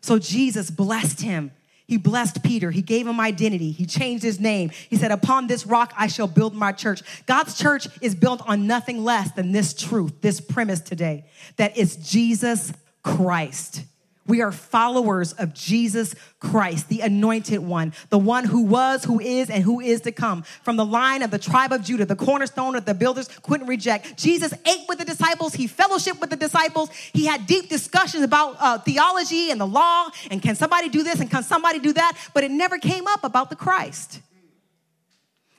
So 0.00 0.18
Jesus 0.18 0.70
blessed 0.70 1.22
him 1.22 1.50
he 1.86 1.98
blessed 1.98 2.42
Peter. 2.42 2.70
He 2.70 2.80
gave 2.80 3.06
him 3.06 3.20
identity. 3.20 3.70
He 3.70 3.84
changed 3.84 4.22
his 4.22 4.40
name. 4.40 4.70
He 4.88 4.96
said, 4.96 5.10
Upon 5.10 5.46
this 5.46 5.66
rock 5.66 5.92
I 5.96 6.06
shall 6.06 6.26
build 6.26 6.54
my 6.54 6.72
church. 6.72 7.02
God's 7.26 7.58
church 7.58 7.88
is 8.00 8.14
built 8.14 8.42
on 8.48 8.66
nothing 8.66 9.04
less 9.04 9.30
than 9.32 9.52
this 9.52 9.74
truth, 9.74 10.20
this 10.22 10.40
premise 10.40 10.80
today 10.80 11.26
that 11.56 11.76
it's 11.76 11.96
Jesus 11.96 12.72
Christ. 13.02 13.82
We 14.26 14.40
are 14.40 14.52
followers 14.52 15.32
of 15.34 15.52
Jesus 15.52 16.14
Christ, 16.40 16.88
the 16.88 17.02
anointed 17.02 17.60
one, 17.60 17.92
the 18.08 18.18
one 18.18 18.44
who 18.44 18.62
was, 18.62 19.04
who 19.04 19.20
is, 19.20 19.50
and 19.50 19.62
who 19.62 19.80
is 19.80 20.00
to 20.02 20.12
come. 20.12 20.44
From 20.62 20.76
the 20.76 20.84
line 20.84 21.22
of 21.22 21.30
the 21.30 21.38
tribe 21.38 21.72
of 21.72 21.82
Judah, 21.82 22.06
the 22.06 22.16
cornerstone 22.16 22.74
of 22.74 22.86
the 22.86 22.94
builders 22.94 23.28
couldn't 23.42 23.66
reject. 23.66 24.16
Jesus 24.16 24.54
ate 24.66 24.88
with 24.88 24.98
the 24.98 25.04
disciples. 25.04 25.52
He 25.54 25.68
fellowshiped 25.68 26.20
with 26.20 26.30
the 26.30 26.36
disciples. 26.36 26.90
He 27.12 27.26
had 27.26 27.46
deep 27.46 27.68
discussions 27.68 28.22
about 28.22 28.56
uh, 28.58 28.78
theology 28.78 29.50
and 29.50 29.60
the 29.60 29.66
law 29.66 30.08
and 30.30 30.40
can 30.40 30.54
somebody 30.54 30.88
do 30.88 31.02
this 31.02 31.20
and 31.20 31.30
can 31.30 31.42
somebody 31.42 31.78
do 31.78 31.92
that, 31.92 32.16
but 32.32 32.44
it 32.44 32.50
never 32.50 32.78
came 32.78 33.06
up 33.06 33.24
about 33.24 33.50
the 33.50 33.56
Christ. 33.56 34.20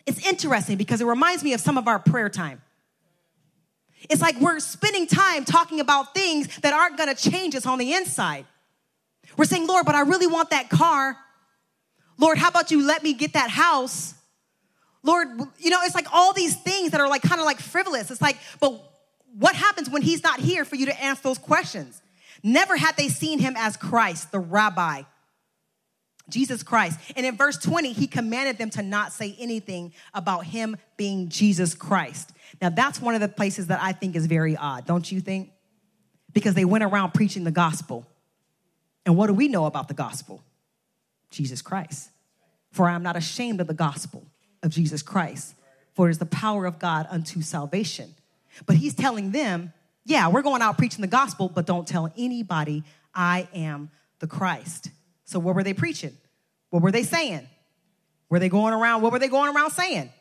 It's 0.07 0.25
interesting 0.27 0.77
because 0.77 1.01
it 1.01 1.05
reminds 1.05 1.43
me 1.43 1.53
of 1.53 1.61
some 1.61 1.77
of 1.77 1.87
our 1.87 1.99
prayer 1.99 2.29
time. 2.29 2.61
It's 4.09 4.21
like 4.21 4.39
we're 4.39 4.59
spending 4.59 5.07
time 5.07 5.45
talking 5.45 5.79
about 5.79 6.13
things 6.13 6.47
that 6.61 6.73
aren't 6.73 6.97
going 6.97 7.13
to 7.13 7.29
change 7.29 7.55
us 7.55 7.65
on 7.65 7.77
the 7.77 7.93
inside. 7.93 8.45
We're 9.37 9.45
saying, 9.45 9.67
Lord, 9.67 9.85
but 9.85 9.95
I 9.95 10.01
really 10.01 10.27
want 10.27 10.49
that 10.51 10.69
car. 10.69 11.17
Lord, 12.17 12.37
how 12.37 12.49
about 12.49 12.71
you 12.71 12.85
let 12.85 13.03
me 13.03 13.13
get 13.13 13.33
that 13.33 13.49
house? 13.49 14.13
Lord, 15.03 15.27
you 15.59 15.69
know, 15.69 15.79
it's 15.83 15.95
like 15.95 16.07
all 16.13 16.33
these 16.33 16.55
things 16.55 16.91
that 16.91 17.01
are 17.01 17.07
like 17.07 17.21
kind 17.21 17.39
of 17.39 17.45
like 17.45 17.59
frivolous. 17.59 18.09
It's 18.09 18.21
like, 18.21 18.37
but 18.59 18.81
what 19.37 19.55
happens 19.55 19.89
when 19.89 20.01
he's 20.01 20.23
not 20.23 20.39
here 20.39 20.65
for 20.65 20.75
you 20.75 20.87
to 20.87 21.03
answer 21.03 21.23
those 21.23 21.37
questions? 21.37 22.01
Never 22.41 22.77
had 22.77 22.95
they 22.97 23.09
seen 23.09 23.39
him 23.39 23.55
as 23.57 23.75
Christ, 23.77 24.31
the 24.31 24.39
rabbi, 24.39 25.03
Jesus 26.29 26.63
Christ. 26.63 26.99
And 27.15 27.25
in 27.25 27.35
verse 27.35 27.57
20, 27.57 27.91
he 27.93 28.07
commanded 28.07 28.57
them 28.57 28.69
to 28.71 28.81
not 28.81 29.11
say 29.11 29.35
anything 29.39 29.93
about 30.13 30.45
him 30.45 30.77
being 30.97 31.29
Jesus 31.29 31.75
Christ. 31.75 32.31
Now, 32.61 32.69
that's 32.69 33.01
one 33.01 33.15
of 33.15 33.21
the 33.21 33.27
places 33.27 33.67
that 33.67 33.79
I 33.81 33.91
think 33.91 34.15
is 34.15 34.25
very 34.25 34.55
odd, 34.55 34.85
don't 34.85 35.11
you 35.11 35.21
think? 35.21 35.51
Because 36.33 36.53
they 36.53 36.65
went 36.65 36.83
around 36.83 37.13
preaching 37.13 37.43
the 37.43 37.51
gospel. 37.51 38.07
And 39.05 39.15
what 39.15 39.27
do 39.27 39.33
we 39.33 39.47
know 39.47 39.65
about 39.65 39.87
the 39.87 39.93
gospel? 39.93 40.43
Jesus 41.29 41.61
Christ. 41.61 42.09
For 42.71 42.89
I 42.89 42.95
am 42.95 43.03
not 43.03 43.15
ashamed 43.15 43.61
of 43.61 43.67
the 43.67 43.73
gospel 43.73 44.25
of 44.63 44.71
Jesus 44.71 45.01
Christ, 45.01 45.55
for 45.93 46.07
it 46.07 46.11
is 46.11 46.17
the 46.17 46.25
power 46.25 46.65
of 46.65 46.79
God 46.79 47.07
unto 47.09 47.41
salvation. 47.41 48.15
But 48.65 48.77
he's 48.77 48.93
telling 48.93 49.31
them, 49.31 49.73
yeah, 50.05 50.27
we're 50.27 50.41
going 50.41 50.61
out 50.61 50.77
preaching 50.77 51.01
the 51.01 51.07
gospel, 51.07 51.49
but 51.53 51.65
don't 51.65 51.87
tell 51.87 52.11
anybody 52.17 52.83
I 53.13 53.47
am 53.53 53.91
the 54.19 54.27
Christ. 54.27 54.89
So 55.25 55.39
what 55.39 55.55
were 55.55 55.63
they 55.63 55.73
preaching? 55.73 56.15
What 56.69 56.81
were 56.81 56.91
they 56.91 57.03
saying? 57.03 57.47
Were 58.29 58.39
they 58.39 58.49
going 58.49 58.73
around? 58.73 59.01
What 59.01 59.11
were 59.11 59.19
they 59.19 59.27
going 59.27 59.55
around 59.55 59.71
saying? 59.71 60.11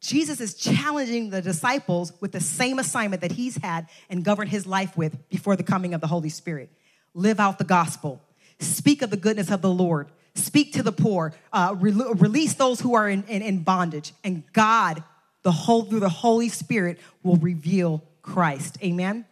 Jesus 0.00 0.40
is 0.40 0.54
challenging 0.54 1.30
the 1.30 1.42
disciples 1.42 2.12
with 2.20 2.32
the 2.32 2.40
same 2.40 2.78
assignment 2.78 3.22
that 3.22 3.32
he's 3.32 3.56
had 3.56 3.88
and 4.08 4.24
governed 4.24 4.50
his 4.50 4.66
life 4.66 4.96
with 4.96 5.28
before 5.28 5.56
the 5.56 5.62
coming 5.62 5.94
of 5.94 6.00
the 6.00 6.06
Holy 6.06 6.28
Spirit 6.28 6.70
live 7.16 7.40
out 7.40 7.58
the 7.58 7.64
gospel, 7.64 8.20
speak 8.60 9.02
of 9.02 9.10
the 9.10 9.16
goodness 9.16 9.50
of 9.50 9.62
the 9.62 9.70
Lord, 9.70 10.08
speak 10.34 10.74
to 10.74 10.82
the 10.82 10.92
poor, 10.92 11.32
uh, 11.52 11.74
re- 11.76 11.92
release 11.92 12.54
those 12.54 12.80
who 12.80 12.94
are 12.94 13.08
in, 13.08 13.24
in, 13.24 13.42
in 13.42 13.62
bondage, 13.62 14.12
and 14.22 14.44
God, 14.52 15.02
the 15.42 15.50
whole 15.50 15.82
through 15.82 16.00
the 16.00 16.08
Holy 16.08 16.50
Spirit, 16.50 17.00
will 17.22 17.36
reveal 17.36 18.04
Christ. 18.22 18.76
Amen. 18.82 19.24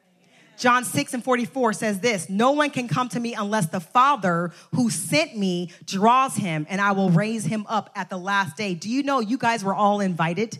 John 0.56 0.84
6 0.84 1.14
and 1.14 1.24
44 1.24 1.72
says 1.74 2.00
this 2.00 2.30
No 2.30 2.52
one 2.52 2.70
can 2.70 2.88
come 2.88 3.08
to 3.10 3.20
me 3.20 3.34
unless 3.34 3.66
the 3.66 3.80
Father 3.80 4.52
who 4.74 4.88
sent 4.88 5.36
me 5.36 5.70
draws 5.84 6.36
him, 6.36 6.66
and 6.70 6.80
I 6.80 6.92
will 6.92 7.10
raise 7.10 7.44
him 7.44 7.66
up 7.68 7.90
at 7.94 8.08
the 8.08 8.16
last 8.16 8.56
day. 8.56 8.74
Do 8.74 8.88
you 8.88 9.02
know 9.02 9.20
you 9.20 9.36
guys 9.36 9.62
were 9.62 9.74
all 9.74 10.00
invited? 10.00 10.58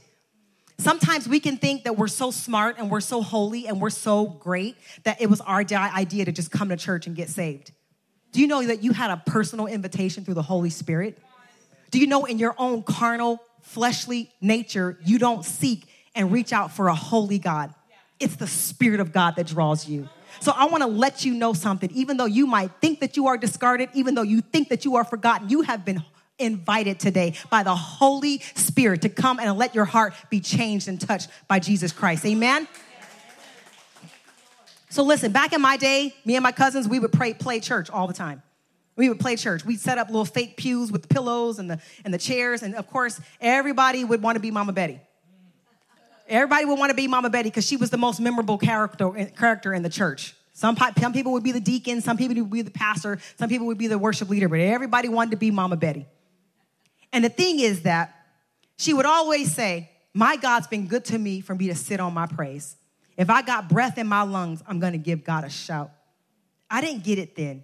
Sometimes 0.79 1.29
we 1.29 1.41
can 1.41 1.57
think 1.57 1.85
that 1.85 1.97
we're 1.97 2.09
so 2.09 2.31
smart 2.31 2.77
and 2.79 2.91
we're 2.91 3.01
so 3.01 3.23
holy 3.23 3.67
and 3.67 3.81
we're 3.81 3.91
so 3.91 4.27
great 4.27 4.77
that 5.05 5.21
it 5.21 5.31
was 5.31 5.41
our 5.41 5.65
idea 5.73 6.25
to 6.25 6.33
just 6.33 6.51
come 6.51 6.69
to 6.71 6.77
church 6.77 7.07
and 7.07 7.15
get 7.15 7.29
saved. 7.29 7.71
Do 8.33 8.41
you 8.41 8.49
know 8.49 8.65
that 8.67 8.83
you 8.83 8.93
had 8.93 9.11
a 9.11 9.23
personal 9.25 9.67
invitation 9.67 10.25
through 10.25 10.35
the 10.35 10.43
Holy 10.43 10.71
Spirit? 10.71 11.19
Do 11.93 12.01
you 12.01 12.09
know 12.09 12.25
in 12.25 12.41
your 12.41 12.57
own 12.59 12.83
carnal, 12.83 13.41
fleshly 13.63 14.33
nature, 14.41 14.99
you 15.05 15.19
don't 15.21 15.45
seek 15.45 15.87
and 16.17 16.33
reach 16.33 16.53
out 16.53 16.73
for 16.73 16.89
a 16.89 16.95
holy 16.95 17.39
God? 17.39 17.73
It's 18.19 18.37
the 18.37 18.49
Spirit 18.49 18.99
of 18.99 19.13
God 19.13 19.37
that 19.37 19.47
draws 19.47 19.89
you. 19.89 20.09
So 20.41 20.53
I 20.55 20.67
want 20.67 20.83
to 20.83 20.89
let 20.89 21.25
you 21.25 21.35
know 21.35 21.53
something. 21.53 21.91
Even 21.93 22.17
though 22.17 22.25
you 22.25 22.47
might 22.47 22.73
think 22.81 22.99
that 23.01 23.17
you 23.17 23.29
are 23.29 23.37
discarded, 23.37 23.91
even 23.95 24.17
though 24.17 24.23
you 24.23 24.41
think 24.41 24.69
that 24.71 24.85
you 24.85 24.97
are 24.97 25.05
forgotten, 25.05 25.49
you 25.49 25.63
have 25.63 25.85
been 25.85 26.03
invited 26.39 26.99
today 26.99 27.35
by 27.51 27.63
the 27.63 27.75
Holy 27.75 28.41
Spirit 28.55 29.03
to 29.03 29.09
come 29.09 29.39
and 29.39 29.57
let 29.59 29.75
your 29.75 29.85
heart 29.85 30.15
be 30.31 30.41
changed 30.41 30.89
and 30.89 31.01
touched 31.01 31.29
by 31.49 31.59
Jesus 31.59 31.93
Christ. 31.93 32.25
Amen. 32.27 32.69
So 34.91 35.03
listen, 35.03 35.33
back 35.33 35.53
in 35.53 35.61
my 35.61 35.77
day, 35.77 36.15
me 36.25 36.37
and 36.37 36.43
my 36.43 36.53
cousins, 36.53 36.89
we 36.89 37.01
would 37.01 37.13
pray, 37.13 37.35
play 37.35 37.59
church 37.59 37.91
all 37.91 38.07
the 38.07 38.15
time. 38.15 38.43
We 38.97 39.09
would 39.09 39.19
play 39.19 39.35
church. 39.35 39.65
We'd 39.65 39.81
set 39.81 39.99
up 39.99 40.07
little 40.07 40.25
fake 40.25 40.57
pews 40.57 40.93
with 40.93 41.03
the 41.03 41.09
pillows 41.09 41.59
and 41.59 41.69
the 41.69 41.81
and 42.05 42.15
the 42.15 42.19
chairs, 42.19 42.63
and 42.63 42.77
of 42.77 42.87
course, 42.87 43.21
everybody 43.41 44.05
would 44.05 44.23
want 44.23 44.37
to 44.37 44.41
be 44.41 44.53
Mama 44.53 44.73
Betty. 44.73 45.01
Everybody 46.29 46.65
would 46.65 46.79
want 46.79 46.91
to 46.91 46.97
be 46.97 47.09
Mama 47.09 47.29
Betty 47.29 47.51
because 47.51 47.67
she 47.67 47.77
was 47.77 47.91
the 47.91 47.97
most 47.97 48.21
memorable 48.21 48.57
character 48.57 49.17
eh, 49.17 49.25
character 49.31 49.75
in 49.75 49.83
the 49.83 49.89
church. 49.89 50.35
Some, 50.53 50.77
some 51.01 51.13
people 51.13 51.33
would 51.33 51.43
be 51.43 51.51
the 51.51 51.61
deacon, 51.61 52.01
some 52.01 52.17
people 52.17 52.37
would 52.37 52.51
be 52.51 52.63
the 52.63 52.71
pastor, 52.71 53.19
some 53.37 53.49
people 53.49 53.67
would 53.67 53.79
be 53.79 53.89
the 53.89 53.99
worship 53.99 54.31
leader, 54.31 54.49
but 54.49 54.61
everybody 54.61 55.09
wanted 55.09 55.33
to 55.33 55.37
be 55.37 55.51
Mama 55.51 55.75
Betty. 55.75 56.07
And 57.15 57.25
the 57.25 57.29
thing 57.29 57.61
is 57.61 57.83
that 57.83 58.13
she 58.77 58.93
would 58.93 59.07
always 59.07 59.55
say, 59.55 59.89
My 60.13 60.37
God's 60.37 60.67
been 60.67 60.89
good 60.89 61.05
to 61.07 61.19
me 61.19 61.41
for 61.41 61.55
me 61.55 61.69
to 61.69 61.75
sit 61.75 62.01
on 62.01 62.13
my 62.13 62.27
praise. 62.27 62.75
If 63.17 63.31
I 63.31 63.43
got 63.43 63.69
breath 63.69 63.99
in 63.99 64.09
my 64.09 64.23
lungs, 64.23 64.65
I'm 64.67 64.81
gonna 64.81 64.99
give 64.99 65.23
God 65.23 65.45
a 65.45 65.49
shout. 65.49 65.93
I 66.69 66.81
didn't 66.81 67.05
get 67.05 67.21
it 67.21 67.37
then. 67.37 67.63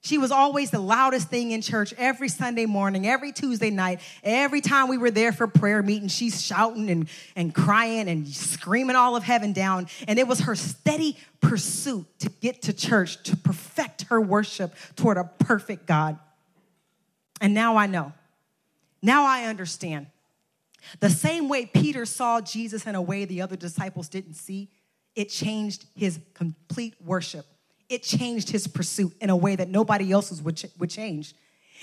She 0.00 0.16
was 0.16 0.30
always 0.30 0.70
the 0.70 0.78
loudest 0.78 1.28
thing 1.28 1.50
in 1.50 1.60
church 1.60 1.92
every 1.98 2.28
Sunday 2.28 2.64
morning, 2.64 3.06
every 3.06 3.32
Tuesday 3.32 3.70
night, 3.70 4.00
every 4.22 4.62
time 4.62 4.88
we 4.88 4.96
were 4.96 5.10
there 5.10 5.32
for 5.32 5.46
prayer 5.46 5.82
meeting. 5.82 6.08
She's 6.08 6.42
shouting 6.42 6.88
and, 6.88 7.08
and 7.34 7.54
crying 7.54 8.08
and 8.08 8.26
screaming 8.26 8.96
all 8.96 9.14
of 9.14 9.24
heaven 9.24 9.52
down. 9.52 9.88
And 10.08 10.18
it 10.18 10.26
was 10.26 10.40
her 10.40 10.54
steady 10.54 11.18
pursuit 11.40 12.06
to 12.20 12.30
get 12.40 12.62
to 12.62 12.72
church, 12.72 13.22
to 13.24 13.36
perfect 13.36 14.04
her 14.04 14.20
worship 14.20 14.74
toward 14.94 15.18
a 15.18 15.24
perfect 15.24 15.86
God. 15.86 16.18
And 17.42 17.52
now 17.52 17.76
I 17.76 17.86
know 17.86 18.14
now 19.02 19.24
I 19.24 19.44
understand. 19.44 20.06
The 21.00 21.10
same 21.10 21.48
way 21.48 21.66
Peter 21.66 22.06
saw 22.06 22.40
Jesus 22.40 22.86
in 22.86 22.94
a 22.94 23.02
way 23.02 23.24
the 23.24 23.42
other 23.42 23.56
disciples 23.56 24.08
didn't 24.08 24.34
see, 24.34 24.70
it 25.14 25.30
changed 25.30 25.86
his 25.96 26.20
complete 26.34 26.94
worship. 27.00 27.46
It 27.88 28.02
changed 28.02 28.50
his 28.50 28.66
pursuit 28.66 29.12
in 29.20 29.30
a 29.30 29.36
way 29.36 29.56
that 29.56 29.68
nobody 29.68 30.12
else's 30.12 30.42
would, 30.42 30.56
ch- 30.56 30.66
would 30.78 30.90
change. 30.90 31.34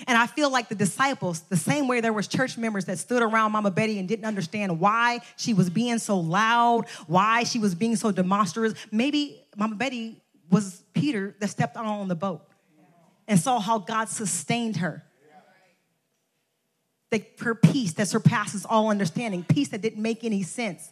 And 0.06 0.18
I 0.18 0.26
feel 0.26 0.50
like 0.50 0.68
the 0.68 0.74
disciples, 0.74 1.40
the 1.42 1.56
same 1.56 1.86
way 1.88 2.00
there 2.00 2.12
was 2.12 2.26
church 2.26 2.58
members 2.58 2.84
that 2.86 2.98
stood 2.98 3.22
around 3.22 3.52
Mama 3.52 3.70
Betty 3.70 3.98
and 3.98 4.08
didn't 4.08 4.24
understand 4.24 4.80
why 4.80 5.20
she 5.36 5.54
was 5.54 5.70
being 5.70 5.98
so 5.98 6.18
loud, 6.18 6.86
why 7.06 7.44
she 7.44 7.58
was 7.58 7.74
being 7.74 7.96
so 7.96 8.10
demonstrative. 8.10 8.86
Maybe 8.90 9.40
Mama 9.56 9.76
Betty 9.76 10.20
was 10.50 10.82
Peter 10.94 11.34
that 11.40 11.48
stepped 11.48 11.76
on 11.76 12.08
the 12.08 12.14
boat 12.14 12.42
and 13.26 13.38
saw 13.38 13.60
how 13.60 13.78
God 13.78 14.08
sustained 14.08 14.76
her. 14.78 15.04
The, 17.14 17.24
her 17.44 17.54
peace 17.54 17.92
that 17.92 18.08
surpasses 18.08 18.66
all 18.66 18.90
understanding, 18.90 19.44
peace 19.44 19.68
that 19.68 19.80
didn't 19.80 20.02
make 20.02 20.24
any 20.24 20.42
sense. 20.42 20.90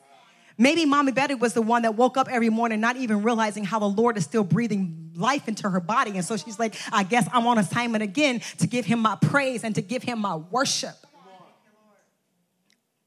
Maybe 0.56 0.84
Mommy 0.84 1.10
Betty 1.10 1.34
was 1.34 1.52
the 1.52 1.62
one 1.62 1.82
that 1.82 1.96
woke 1.96 2.16
up 2.16 2.28
every 2.30 2.48
morning 2.48 2.78
not 2.78 2.96
even 2.96 3.24
realizing 3.24 3.64
how 3.64 3.80
the 3.80 3.88
Lord 3.88 4.16
is 4.16 4.22
still 4.22 4.44
breathing 4.44 5.10
life 5.16 5.48
into 5.48 5.68
her 5.68 5.80
body. 5.80 6.12
And 6.12 6.24
so 6.24 6.36
she's 6.36 6.60
like, 6.60 6.76
I 6.92 7.02
guess 7.02 7.28
I'm 7.32 7.44
on 7.48 7.58
assignment 7.58 8.04
again 8.04 8.40
to 8.58 8.68
give 8.68 8.86
him 8.86 9.00
my 9.00 9.16
praise 9.16 9.64
and 9.64 9.74
to 9.74 9.82
give 9.82 10.04
him 10.04 10.20
my 10.20 10.36
worship. 10.36 10.94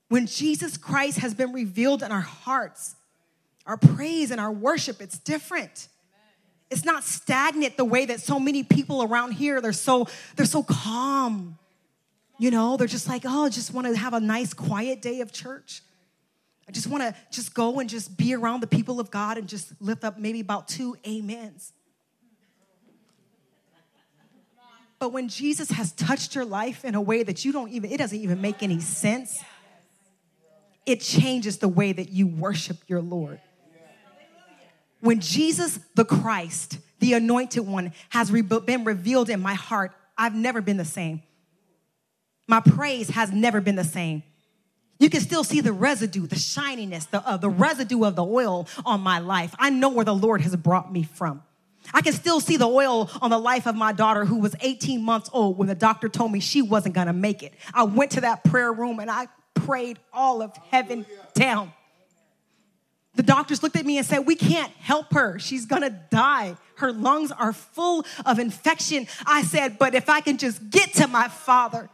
When 0.10 0.28
Jesus 0.28 0.76
Christ 0.76 1.20
has 1.20 1.34
been 1.34 1.54
revealed 1.54 2.04
in 2.04 2.12
our 2.12 2.20
hearts, 2.20 2.98
our 3.66 3.78
praise 3.78 4.30
and 4.30 4.42
our 4.42 4.52
worship, 4.52 5.02
it's 5.02 5.18
different. 5.18 5.88
It's 6.70 6.84
not 6.84 7.06
stagnant 7.06 7.78
the 7.78 7.86
way 7.86 8.08
that 8.08 8.20
so 8.20 8.42
many 8.42 8.64
people 8.64 9.04
around 9.04 9.32
here, 9.32 9.62
they're 9.62 9.72
so, 9.72 10.10
they're 10.36 10.46
so 10.46 10.64
calm. 10.64 11.58
You 12.38 12.52
know, 12.52 12.76
they're 12.78 12.88
just 12.88 13.08
like, 13.08 13.24
oh, 13.26 13.46
I 13.46 13.50
just 13.50 13.74
want 13.74 13.88
to 13.88 13.96
have 13.96 14.14
a 14.14 14.20
nice 14.20 14.54
quiet 14.54 15.02
day 15.02 15.22
of 15.22 15.32
church. 15.32 15.82
I 16.68 16.72
just 16.72 16.88
want 16.88 17.04
to 17.04 17.16
just 17.32 17.54
go 17.54 17.80
and 17.80 17.90
just 17.90 18.18
be 18.18 18.34
around 18.34 18.62
the 18.62 18.68
people 18.68 19.00
of 19.00 19.12
God 19.12 19.38
and 19.38 19.48
just 19.48 19.74
lift 19.80 20.04
up 20.04 20.18
maybe 20.18 20.40
about 20.40 20.68
two 20.68 20.98
amens. 21.06 21.72
But 24.98 25.10
when 25.10 25.28
Jesus 25.28 25.70
has 25.72 25.92
touched 25.92 26.36
your 26.36 26.46
life 26.46 26.84
in 26.84 26.96
a 26.96 27.02
way 27.02 27.24
that 27.24 27.46
you 27.46 27.52
don't 27.52 27.70
even, 27.70 27.92
it 27.92 27.98
doesn't 27.98 28.18
even 28.18 28.42
make 28.42 28.64
any 28.64 28.80
sense, 28.80 29.44
it 30.86 31.02
changes 31.02 31.58
the 31.58 31.68
way 31.68 31.92
that 31.92 32.10
you 32.10 32.28
worship 32.28 32.78
your 32.88 33.02
Lord. 33.02 33.40
When 35.02 35.20
Jesus 35.20 35.80
the 35.94 36.06
Christ, 36.06 36.80
the 37.00 37.14
anointed 37.14 37.68
one, 37.68 37.94
has 38.10 38.32
been 38.32 38.84
revealed 38.84 39.30
in 39.30 39.42
my 39.42 39.54
heart, 39.54 39.92
I've 40.18 40.34
never 40.34 40.62
been 40.62 40.78
the 40.78 40.86
same. 40.86 41.22
My 42.48 42.60
praise 42.60 43.10
has 43.10 43.32
never 43.32 43.62
been 43.62 43.76
the 43.76 43.84
same. 43.84 44.24
You 45.00 45.10
can 45.10 45.22
still 45.22 45.44
see 45.44 45.62
the 45.62 45.74
residue, 45.74 46.26
the 46.26 46.38
shininess, 46.38 47.06
the, 47.06 47.26
uh, 47.28 47.38
the 47.38 47.50
residue 47.50 48.04
of 48.06 48.16
the 48.16 48.24
oil 48.24 48.68
on 48.86 49.02
my 49.02 49.20
life. 49.20 49.54
I 49.60 49.70
know 49.70 49.90
where 49.90 50.06
the 50.06 50.16
Lord 50.16 50.42
has 50.42 50.56
brought 50.56 50.92
me 50.92 51.04
from. 51.04 51.44
I 51.94 52.02
can 52.02 52.14
still 52.14 52.40
see 52.40 52.58
the 52.58 52.68
oil 52.68 53.10
on 53.22 53.30
the 53.30 53.38
life 53.38 53.68
of 53.68 53.76
my 53.76 53.92
daughter 53.92 54.26
who 54.26 54.40
was 54.40 54.56
18 54.62 55.04
months 55.04 55.30
old 55.34 55.58
when 55.58 55.68
the 55.68 55.76
doctor 55.76 56.10
told 56.10 56.32
me 56.32 56.40
she 56.40 56.62
wasn't 56.62 56.96
gonna 56.96 57.14
make 57.14 57.44
it. 57.44 57.54
I 57.74 57.84
went 57.84 58.12
to 58.12 58.22
that 58.22 58.44
prayer 58.44 58.72
room 58.72 59.00
and 59.00 59.12
I 59.12 59.28
prayed 59.54 60.00
all 60.14 60.42
of 60.42 60.56
heaven 60.72 61.06
down. 61.34 61.74
The 63.16 63.24
doctors 63.24 63.64
looked 63.64 63.76
at 63.76 63.86
me 63.86 63.98
and 63.98 64.06
said, 64.06 64.20
We 64.20 64.36
can't 64.36 64.72
help 64.74 65.14
her. 65.14 65.40
She's 65.40 65.66
gonna 65.66 65.90
die. 66.12 66.58
Her 66.78 66.92
lungs 66.92 67.32
are 67.32 67.54
full 67.54 68.06
of 68.26 68.40
infection. 68.40 69.08
I 69.26 69.44
said, 69.44 69.78
But 69.78 69.96
if 69.96 70.10
I 70.10 70.22
can 70.22 70.38
just 70.38 70.70
get 70.70 70.94
to 70.96 71.08
my 71.08 71.28
father, 71.28 71.90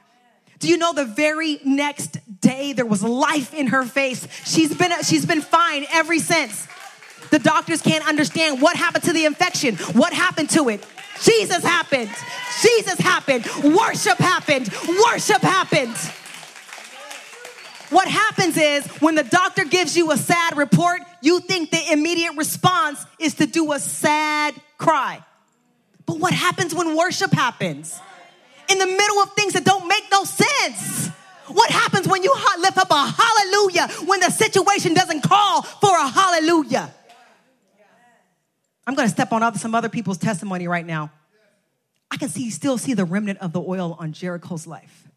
do 0.62 0.68
you 0.68 0.78
know 0.78 0.94
the 0.94 1.06
very 1.06 1.60
next 1.66 2.20
day 2.40 2.72
there 2.72 2.86
was 2.86 3.04
life 3.04 3.54
in 3.54 3.68
her 3.68 3.84
face? 3.84 4.28
She's 4.46 4.74
been, 4.74 4.92
she's 5.04 5.26
been 5.26 5.42
fine 5.42 5.86
ever 5.92 6.18
since. 6.20 6.68
The 7.32 7.40
doctors 7.40 7.82
can't 7.82 8.08
understand 8.08 8.62
what 8.62 8.76
happened 8.76 9.04
to 9.06 9.14
the 9.14 9.26
infection, 9.26 9.76
what 9.94 10.14
happened 10.14 10.52
to 10.52 10.70
it. 10.70 10.86
Jesus 11.22 11.64
happened. 11.64 12.10
Jesus 12.62 13.00
happened. 13.00 13.46
Worship 13.76 14.18
happened. 14.18 14.70
Worship 15.06 15.42
happened. 15.42 15.96
What 17.90 18.08
happens 18.08 18.56
is 18.56 18.86
when 19.02 19.16
the 19.16 19.24
doctor 19.24 19.66
gives 19.66 19.98
you 19.98 20.12
a 20.12 20.18
sad 20.18 20.58
report, 20.58 21.02
you 21.22 21.40
think 21.42 21.72
the 21.72 21.92
immediate 21.92 22.36
response 22.38 23.04
is 23.20 23.36
to 23.36 23.48
do 23.48 23.72
a 23.74 23.80
sad 23.80 24.54
cry. 24.78 25.22
But 26.06 26.20
what 26.20 26.34
happens 26.34 26.74
when 26.74 26.96
worship 26.96 27.34
happens? 27.34 28.00
In 28.72 28.80
the 28.80 28.86
middle 28.86 29.20
of 29.20 29.34
things 29.34 29.54
that 29.54 29.66
don't 29.66 29.88
make 29.88 30.06
no 30.12 30.24
sense. 30.24 31.10
What 31.48 31.70
happens 31.70 32.08
when 32.08 32.24
you 32.24 32.34
lift 32.60 32.78
up 32.78 32.90
a 32.90 33.14
hallelujah 33.18 33.88
when 34.06 34.22
the 34.22 34.30
situation 34.30 34.94
doesn't 34.94 35.22
call 35.22 35.62
for 35.62 35.96
a 35.96 36.08
hallelujah? 36.08 36.94
I'm 38.88 38.96
going 38.96 39.08
to 39.08 39.14
step 39.14 39.32
on 39.32 39.56
some 39.56 39.76
other 39.76 39.90
people's 39.90 40.18
testimony 40.18 40.68
right 40.68 40.86
now. 40.86 41.12
I 42.10 42.18
can 42.18 42.30
see, 42.30 42.50
still 42.50 42.78
see 42.78 42.94
the 42.94 43.06
remnant 43.06 43.40
of 43.40 43.54
the 43.54 43.62
oil 43.62 43.96
on 44.00 44.12
Jericho's 44.14 44.68
life. 44.68 45.08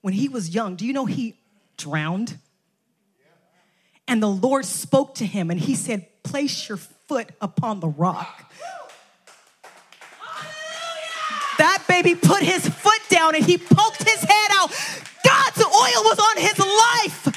When 0.00 0.14
he 0.14 0.28
was 0.28 0.54
young, 0.54 0.76
do 0.76 0.86
you 0.86 0.92
know 0.92 1.06
he 1.06 1.36
drowned? 1.76 2.38
And 4.08 4.22
the 4.22 4.28
Lord 4.28 4.64
spoke 4.64 5.16
to 5.16 5.26
him 5.26 5.50
and 5.50 5.58
he 5.58 5.74
said, 5.74 6.06
Place 6.22 6.68
your 6.68 6.78
foot 6.78 7.28
upon 7.40 7.80
the 7.80 7.88
rock. 7.88 8.52
That 11.58 11.84
baby 11.88 12.14
put 12.14 12.42
his 12.42 12.68
foot 12.68 13.00
down 13.08 13.34
and 13.34 13.44
he 13.44 13.58
poked 13.58 14.02
his 14.02 14.20
head 14.20 14.50
out. 14.54 14.70
God's 15.24 15.62
oil 15.62 16.02
was 16.04 16.18
on 16.18 16.42
his 16.42 16.58
life. 16.58 17.36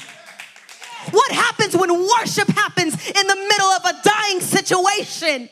What 1.12 1.32
happens 1.32 1.76
when 1.76 1.90
worship 1.90 2.48
happens 2.48 2.94
in 2.94 3.26
the 3.26 3.36
middle 3.36 3.66
of 3.66 3.84
a 3.84 3.94
dying 4.04 4.40
situation? 4.40 5.48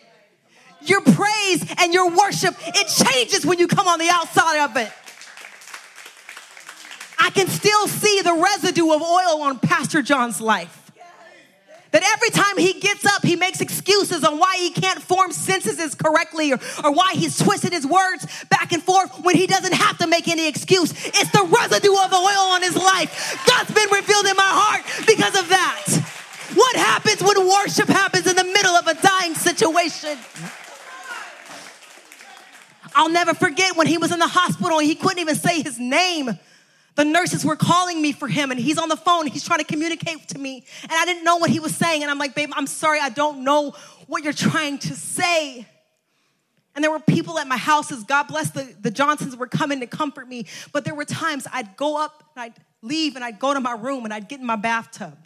Your 0.82 1.00
praise 1.00 1.74
and 1.78 1.92
your 1.92 2.10
worship, 2.10 2.54
it 2.66 3.06
changes 3.06 3.44
when 3.44 3.58
you 3.58 3.66
come 3.66 3.88
on 3.88 3.98
the 3.98 4.10
outside 4.10 4.64
of 4.64 4.76
it. 4.76 4.92
I 7.18 7.30
can 7.30 7.48
still 7.48 7.88
see 7.88 8.22
the 8.22 8.34
residue 8.34 8.92
of 8.92 9.02
oil 9.02 9.42
on 9.42 9.58
Pastor 9.58 10.02
John's 10.02 10.40
life. 10.40 10.77
That 11.90 12.02
every 12.14 12.30
time 12.30 12.58
he 12.58 12.78
gets 12.80 13.06
up, 13.06 13.24
he 13.24 13.36
makes 13.36 13.60
excuses 13.60 14.22
on 14.22 14.38
why 14.38 14.56
he 14.58 14.70
can't 14.70 15.00
form 15.00 15.32
sentences 15.32 15.94
correctly 15.94 16.52
or, 16.52 16.58
or 16.84 16.92
why 16.92 17.14
he's 17.14 17.38
twisted 17.38 17.72
his 17.72 17.86
words 17.86 18.26
back 18.50 18.72
and 18.72 18.82
forth 18.82 19.24
when 19.24 19.36
he 19.36 19.46
doesn't 19.46 19.72
have 19.72 19.96
to 19.98 20.06
make 20.06 20.28
any 20.28 20.46
excuse. 20.46 20.92
It's 20.92 21.30
the 21.30 21.48
residue 21.48 21.96
of 21.96 22.10
the 22.10 22.16
oil 22.16 22.52
on 22.52 22.62
his 22.62 22.76
life. 22.76 23.42
God's 23.46 23.72
been 23.72 23.88
revealed 23.90 24.26
in 24.26 24.36
my 24.36 24.50
heart 24.52 25.06
because 25.06 25.38
of 25.38 25.48
that. 25.48 25.84
What 26.54 26.76
happens 26.76 27.22
when 27.22 27.48
worship 27.48 27.88
happens 27.88 28.26
in 28.26 28.36
the 28.36 28.44
middle 28.44 28.72
of 28.72 28.86
a 28.86 28.94
dying 28.94 29.34
situation? 29.34 30.18
I'll 32.94 33.10
never 33.10 33.32
forget 33.32 33.76
when 33.76 33.86
he 33.86 33.96
was 33.96 34.12
in 34.12 34.18
the 34.18 34.28
hospital 34.28 34.78
and 34.78 34.86
he 34.86 34.94
couldn't 34.94 35.20
even 35.20 35.36
say 35.36 35.62
his 35.62 35.78
name. 35.78 36.38
The 36.98 37.04
nurses 37.04 37.44
were 37.44 37.54
calling 37.54 38.02
me 38.02 38.10
for 38.10 38.26
him, 38.26 38.50
and 38.50 38.58
he's 38.58 38.76
on 38.76 38.88
the 38.88 38.96
phone. 38.96 39.28
He's 39.28 39.44
trying 39.44 39.60
to 39.60 39.64
communicate 39.64 40.26
to 40.30 40.38
me, 40.38 40.64
and 40.82 40.90
I 40.90 41.04
didn't 41.04 41.22
know 41.22 41.36
what 41.36 41.48
he 41.48 41.60
was 41.60 41.72
saying. 41.72 42.02
And 42.02 42.10
I'm 42.10 42.18
like, 42.18 42.34
babe, 42.34 42.50
I'm 42.54 42.66
sorry, 42.66 42.98
I 42.98 43.08
don't 43.08 43.44
know 43.44 43.76
what 44.08 44.24
you're 44.24 44.32
trying 44.32 44.78
to 44.78 44.96
say. 44.96 45.64
And 46.74 46.82
there 46.82 46.90
were 46.90 46.98
people 46.98 47.38
at 47.38 47.46
my 47.46 47.56
houses, 47.56 48.02
God 48.02 48.24
bless 48.24 48.50
the, 48.50 48.74
the 48.80 48.90
Johnsons, 48.90 49.36
were 49.36 49.46
coming 49.46 49.78
to 49.78 49.86
comfort 49.86 50.28
me. 50.28 50.46
But 50.72 50.84
there 50.84 50.94
were 50.96 51.04
times 51.04 51.46
I'd 51.52 51.76
go 51.76 52.02
up 52.02 52.24
and 52.34 52.42
I'd 52.42 52.54
leave 52.82 53.14
and 53.14 53.24
I'd 53.24 53.38
go 53.38 53.54
to 53.54 53.60
my 53.60 53.74
room 53.74 54.04
and 54.04 54.12
I'd 54.12 54.28
get 54.28 54.40
in 54.40 54.46
my 54.46 54.56
bathtub. 54.56 55.16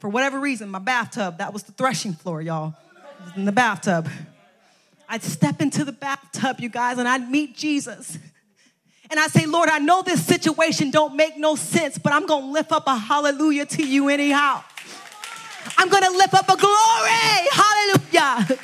For 0.00 0.10
whatever 0.10 0.38
reason, 0.38 0.68
my 0.68 0.78
bathtub, 0.78 1.38
that 1.38 1.54
was 1.54 1.62
the 1.62 1.72
threshing 1.72 2.12
floor, 2.12 2.42
y'all. 2.42 2.74
in 3.34 3.46
the 3.46 3.52
bathtub. 3.52 4.10
I'd 5.08 5.22
step 5.22 5.62
into 5.62 5.86
the 5.86 5.92
bathtub, 5.92 6.60
you 6.60 6.68
guys, 6.68 6.98
and 6.98 7.08
I'd 7.08 7.30
meet 7.30 7.56
Jesus 7.56 8.18
and 9.10 9.20
I 9.20 9.26
say, 9.28 9.46
Lord, 9.46 9.68
I 9.68 9.78
know 9.78 10.02
this 10.02 10.24
situation 10.24 10.90
don't 10.90 11.14
make 11.14 11.36
no 11.36 11.56
sense, 11.56 11.98
but 11.98 12.12
I'm 12.12 12.26
going 12.26 12.44
to 12.44 12.50
lift 12.50 12.72
up 12.72 12.84
a 12.86 12.96
hallelujah 12.96 13.66
to 13.66 13.86
you 13.86 14.08
anyhow. 14.08 14.62
I'm 15.76 15.88
going 15.88 16.02
to 16.02 16.10
lift 16.10 16.34
up 16.34 16.48
a 16.48 16.56
glory. 16.56 17.48
Hallelujah. 17.52 18.58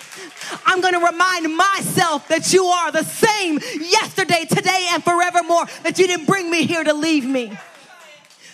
I'm 0.66 0.80
going 0.80 0.94
to 0.94 1.04
remind 1.04 1.54
myself 1.54 2.28
that 2.28 2.52
you 2.52 2.64
are 2.64 2.90
the 2.92 3.04
same 3.04 3.58
yesterday, 3.80 4.44
today, 4.48 4.88
and 4.90 5.02
forevermore, 5.02 5.66
that 5.82 5.98
you 5.98 6.06
didn't 6.06 6.26
bring 6.26 6.50
me 6.50 6.66
here 6.66 6.84
to 6.84 6.94
leave 6.94 7.24
me. 7.24 7.52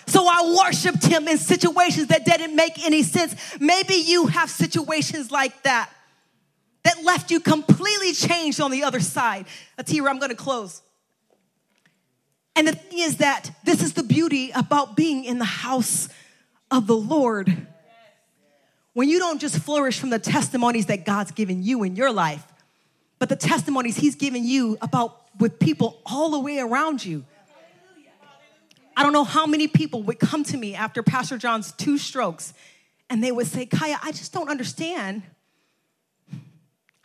So 0.06 0.26
I 0.26 0.56
worshiped 0.64 1.04
him 1.04 1.26
in 1.26 1.38
situations 1.38 2.08
that 2.08 2.24
didn't 2.24 2.54
make 2.54 2.84
any 2.84 3.02
sense. 3.02 3.34
Maybe 3.58 3.94
you 3.94 4.26
have 4.26 4.50
situations 4.50 5.30
like 5.30 5.62
that 5.64 5.90
that 6.84 7.02
left 7.02 7.32
you 7.32 7.40
completely 7.40 8.12
changed 8.12 8.60
on 8.60 8.70
the 8.70 8.84
other 8.84 9.00
side. 9.00 9.46
Atira, 9.76 10.08
I'm 10.08 10.18
going 10.18 10.30
to 10.30 10.36
close. 10.36 10.82
And 12.56 12.66
the 12.66 12.72
thing 12.72 12.98
is 12.98 13.18
that 13.18 13.50
this 13.64 13.82
is 13.82 13.92
the 13.92 14.02
beauty 14.02 14.50
about 14.50 14.96
being 14.96 15.24
in 15.24 15.38
the 15.38 15.44
house 15.44 16.08
of 16.70 16.86
the 16.86 16.96
Lord. 16.96 17.66
When 18.94 19.10
you 19.10 19.18
don't 19.18 19.38
just 19.38 19.58
flourish 19.58 20.00
from 20.00 20.08
the 20.08 20.18
testimonies 20.18 20.86
that 20.86 21.04
God's 21.04 21.32
given 21.32 21.62
you 21.62 21.82
in 21.82 21.96
your 21.96 22.10
life, 22.10 22.44
but 23.18 23.28
the 23.28 23.36
testimonies 23.36 23.98
He's 23.98 24.14
given 24.14 24.44
you 24.44 24.78
about 24.80 25.20
with 25.38 25.58
people 25.58 26.00
all 26.06 26.30
the 26.30 26.40
way 26.40 26.58
around 26.58 27.04
you. 27.04 27.26
I 28.96 29.02
don't 29.02 29.12
know 29.12 29.24
how 29.24 29.44
many 29.44 29.68
people 29.68 30.02
would 30.04 30.18
come 30.18 30.42
to 30.44 30.56
me 30.56 30.74
after 30.74 31.02
Pastor 31.02 31.36
John's 31.36 31.72
two 31.72 31.98
strokes 31.98 32.54
and 33.10 33.22
they 33.22 33.30
would 33.30 33.46
say, 33.46 33.66
Kaiya, 33.66 33.98
I 34.02 34.12
just 34.12 34.32
don't 34.32 34.48
understand 34.48 35.22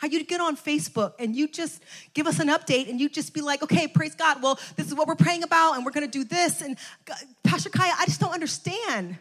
How 0.02 0.08
you 0.08 0.24
get 0.24 0.42
on 0.42 0.58
Facebook 0.58 1.14
and 1.20 1.36
you 1.36 1.48
just 1.48 1.84
give 2.16 2.26
us 2.26 2.40
an 2.40 2.48
update 2.48 2.90
and 2.90 3.00
you 3.00 3.08
just 3.08 3.36
be 3.36 3.42
like, 3.42 3.62
okay, 3.62 3.88
praise 3.88 4.16
God. 4.16 4.42
Well, 4.42 4.60
this 4.76 4.88
is 4.88 4.96
what 4.96 5.08
we're 5.08 5.14
praying 5.14 5.44
about 5.44 5.76
and 5.76 5.86
we're 5.86 5.92
going 5.92 6.10
to 6.10 6.12
do 6.12 6.24
this. 6.24 6.64
And 6.64 6.76
Pastor 7.44 7.70
Kaiya, 7.70 7.94
I 8.00 8.06
just 8.06 8.20
don't 8.20 8.34
understand 8.34 9.16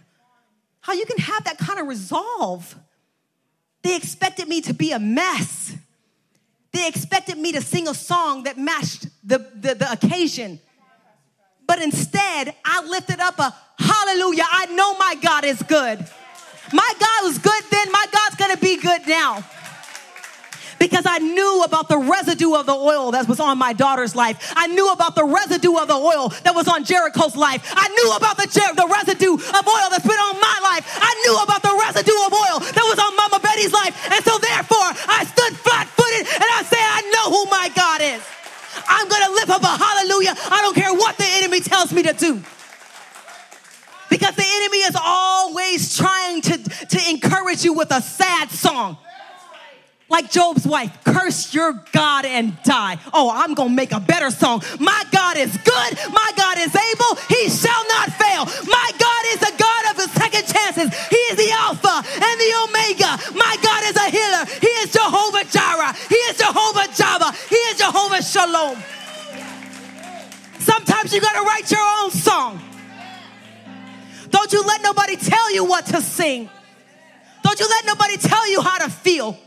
how 0.81 0.95
you 0.95 1.05
can 1.05 1.19
have 1.19 1.45
that 1.45 1.59
kind 1.59 1.81
of 1.81 1.87
resolve. 1.87 2.75
They 3.83 3.95
expected 3.95 4.49
me 4.49 4.63
to 4.63 4.73
be 4.73 4.93
a 4.93 4.99
mess. 4.99 5.77
They 6.73 6.89
expected 6.89 7.37
me 7.37 7.53
to 7.53 7.61
sing 7.61 7.87
a 7.87 7.93
song 7.93 8.45
that 8.45 8.57
matched 8.57 9.07
the, 9.23 9.37
the, 9.55 9.75
the 9.75 9.93
occasion. 9.93 10.61
But 11.67 11.83
instead, 11.83 12.55
I 12.65 12.87
lifted 12.87 13.21
up 13.21 13.39
a 13.39 13.55
hallelujah. 13.79 14.45
I 14.51 14.65
know 14.73 14.97
my 14.97 15.15
God 15.21 15.45
is 15.45 15.63
good. 15.63 15.99
My 16.73 16.93
God 16.99 17.25
was 17.25 17.37
good 17.37 17.65
then, 17.71 17.93
my 17.93 18.07
God's 18.11 18.37
gonna 18.37 18.57
be 18.57 18.81
good 18.81 19.07
now 19.07 19.45
because 20.81 21.05
I 21.05 21.19
knew 21.19 21.63
about 21.63 21.93
the 21.93 22.01
residue 22.01 22.57
of 22.57 22.65
the 22.65 22.73
oil 22.73 23.13
that 23.13 23.29
was 23.29 23.39
on 23.39 23.61
my 23.61 23.77
daughter's 23.77 24.17
life. 24.17 24.41
I 24.57 24.67
knew 24.73 24.91
about 24.91 25.15
the 25.15 25.29
residue 25.29 25.77
of 25.77 25.87
the 25.87 26.01
oil 26.01 26.33
that 26.43 26.57
was 26.57 26.67
on 26.67 26.89
Jericho's 26.89 27.37
life. 27.37 27.61
I 27.77 27.87
knew 27.93 28.17
about 28.17 28.41
the, 28.41 28.49
Jer- 28.49 28.73
the 28.73 28.89
residue 28.89 29.37
of 29.37 29.63
oil 29.69 29.87
that's 29.93 30.09
been 30.09 30.17
on 30.17 30.41
my 30.41 30.59
life. 30.65 30.89
I 30.89 31.13
knew 31.21 31.37
about 31.45 31.61
the 31.61 31.77
residue 31.85 32.17
of 32.25 32.33
oil 32.33 32.57
that 32.65 32.87
was 32.89 32.97
on 32.97 33.13
Mama 33.13 33.39
Betty's 33.45 33.77
life. 33.77 33.93
And 34.09 34.25
so 34.25 34.41
therefore, 34.41 34.89
I 35.05 35.29
stood 35.29 35.53
flat 35.61 35.85
footed 35.85 36.25
and 36.25 36.49
I 36.49 36.65
said, 36.65 36.81
I 36.81 37.01
know 37.13 37.27
who 37.29 37.45
my 37.53 37.69
God 37.77 38.01
is. 38.01 38.25
I'm 38.89 39.05
going 39.05 39.25
to 39.29 39.33
lift 39.37 39.51
up 39.53 39.63
a 39.63 39.77
hallelujah. 39.77 40.33
I 40.33 40.65
don't 40.65 40.75
care 40.75 40.97
what 40.97 41.21
the 41.21 41.29
enemy 41.29 41.61
tells 41.61 41.93
me 41.93 42.09
to 42.09 42.17
do 42.17 42.41
because 44.09 44.35
the 44.35 44.49
enemy 44.49 44.81
is 44.89 44.97
always 44.97 45.97
trying 45.97 46.41
to, 46.41 46.57
to 46.89 46.99
encourage 47.11 47.65
you 47.65 47.75
with 47.75 47.93
a 47.93 48.01
sad 48.01 48.49
song 48.51 48.97
like 50.11 50.31
Job's 50.31 50.67
wife, 50.67 50.93
curse 51.05 51.55
your 51.55 51.73
God 51.93 52.27
and 52.27 52.61
die. 52.65 52.99
Oh, 53.15 53.31
I'm 53.33 53.55
gonna 53.55 53.73
make 53.73 53.93
a 53.93 54.01
better 54.01 54.31
song. 54.31 54.63
My 54.79 55.05
God 55.13 55.39
is 55.39 55.57
good, 55.57 55.91
my 56.13 56.33
God 56.37 56.59
is 56.59 56.75
able, 56.75 57.15
he 57.31 57.49
shall 57.49 57.89
not 57.89 58.11
fail. 58.13 58.45
My 58.67 58.91
God 58.99 59.23
is 59.33 59.41
the 59.41 59.55
God 59.57 59.83
of 59.91 59.97
the 59.97 60.09
second 60.19 60.45
chances. 60.47 60.91
He 61.09 61.17
is 61.31 61.37
the 61.39 61.51
Alpha 61.53 62.03
and 62.05 62.37
the 62.43 62.51
Omega. 62.67 63.11
My 63.39 63.57
God 63.63 63.85
is 63.87 63.97
a 63.97 64.11
healer. 64.11 64.45
He 64.61 64.73
is 64.83 64.93
Jehovah 64.93 65.45
Jireh. 65.49 65.95
He 66.09 66.17
is 66.29 66.37
Jehovah 66.37 66.89
Jabba. 66.93 67.49
He 67.49 67.57
is 67.57 67.79
Jehovah 67.79 68.23
Shalom. 68.23 68.77
Sometimes 70.59 71.15
you 71.15 71.21
gotta 71.21 71.43
write 71.47 71.71
your 71.71 71.87
own 72.03 72.11
song. 72.11 72.61
Don't 74.31 74.53
you 74.53 74.63
let 74.63 74.83
nobody 74.83 75.17
tell 75.17 75.53
you 75.55 75.65
what 75.65 75.87
to 75.87 76.03
sing. 76.03 76.49
Don't 77.43 77.59
you 77.59 77.69
let 77.69 77.87
nobody 77.87 78.17
tell 78.17 78.49
you 78.51 78.61
how 78.61 78.79
to 78.79 78.91
feel. 78.91 79.39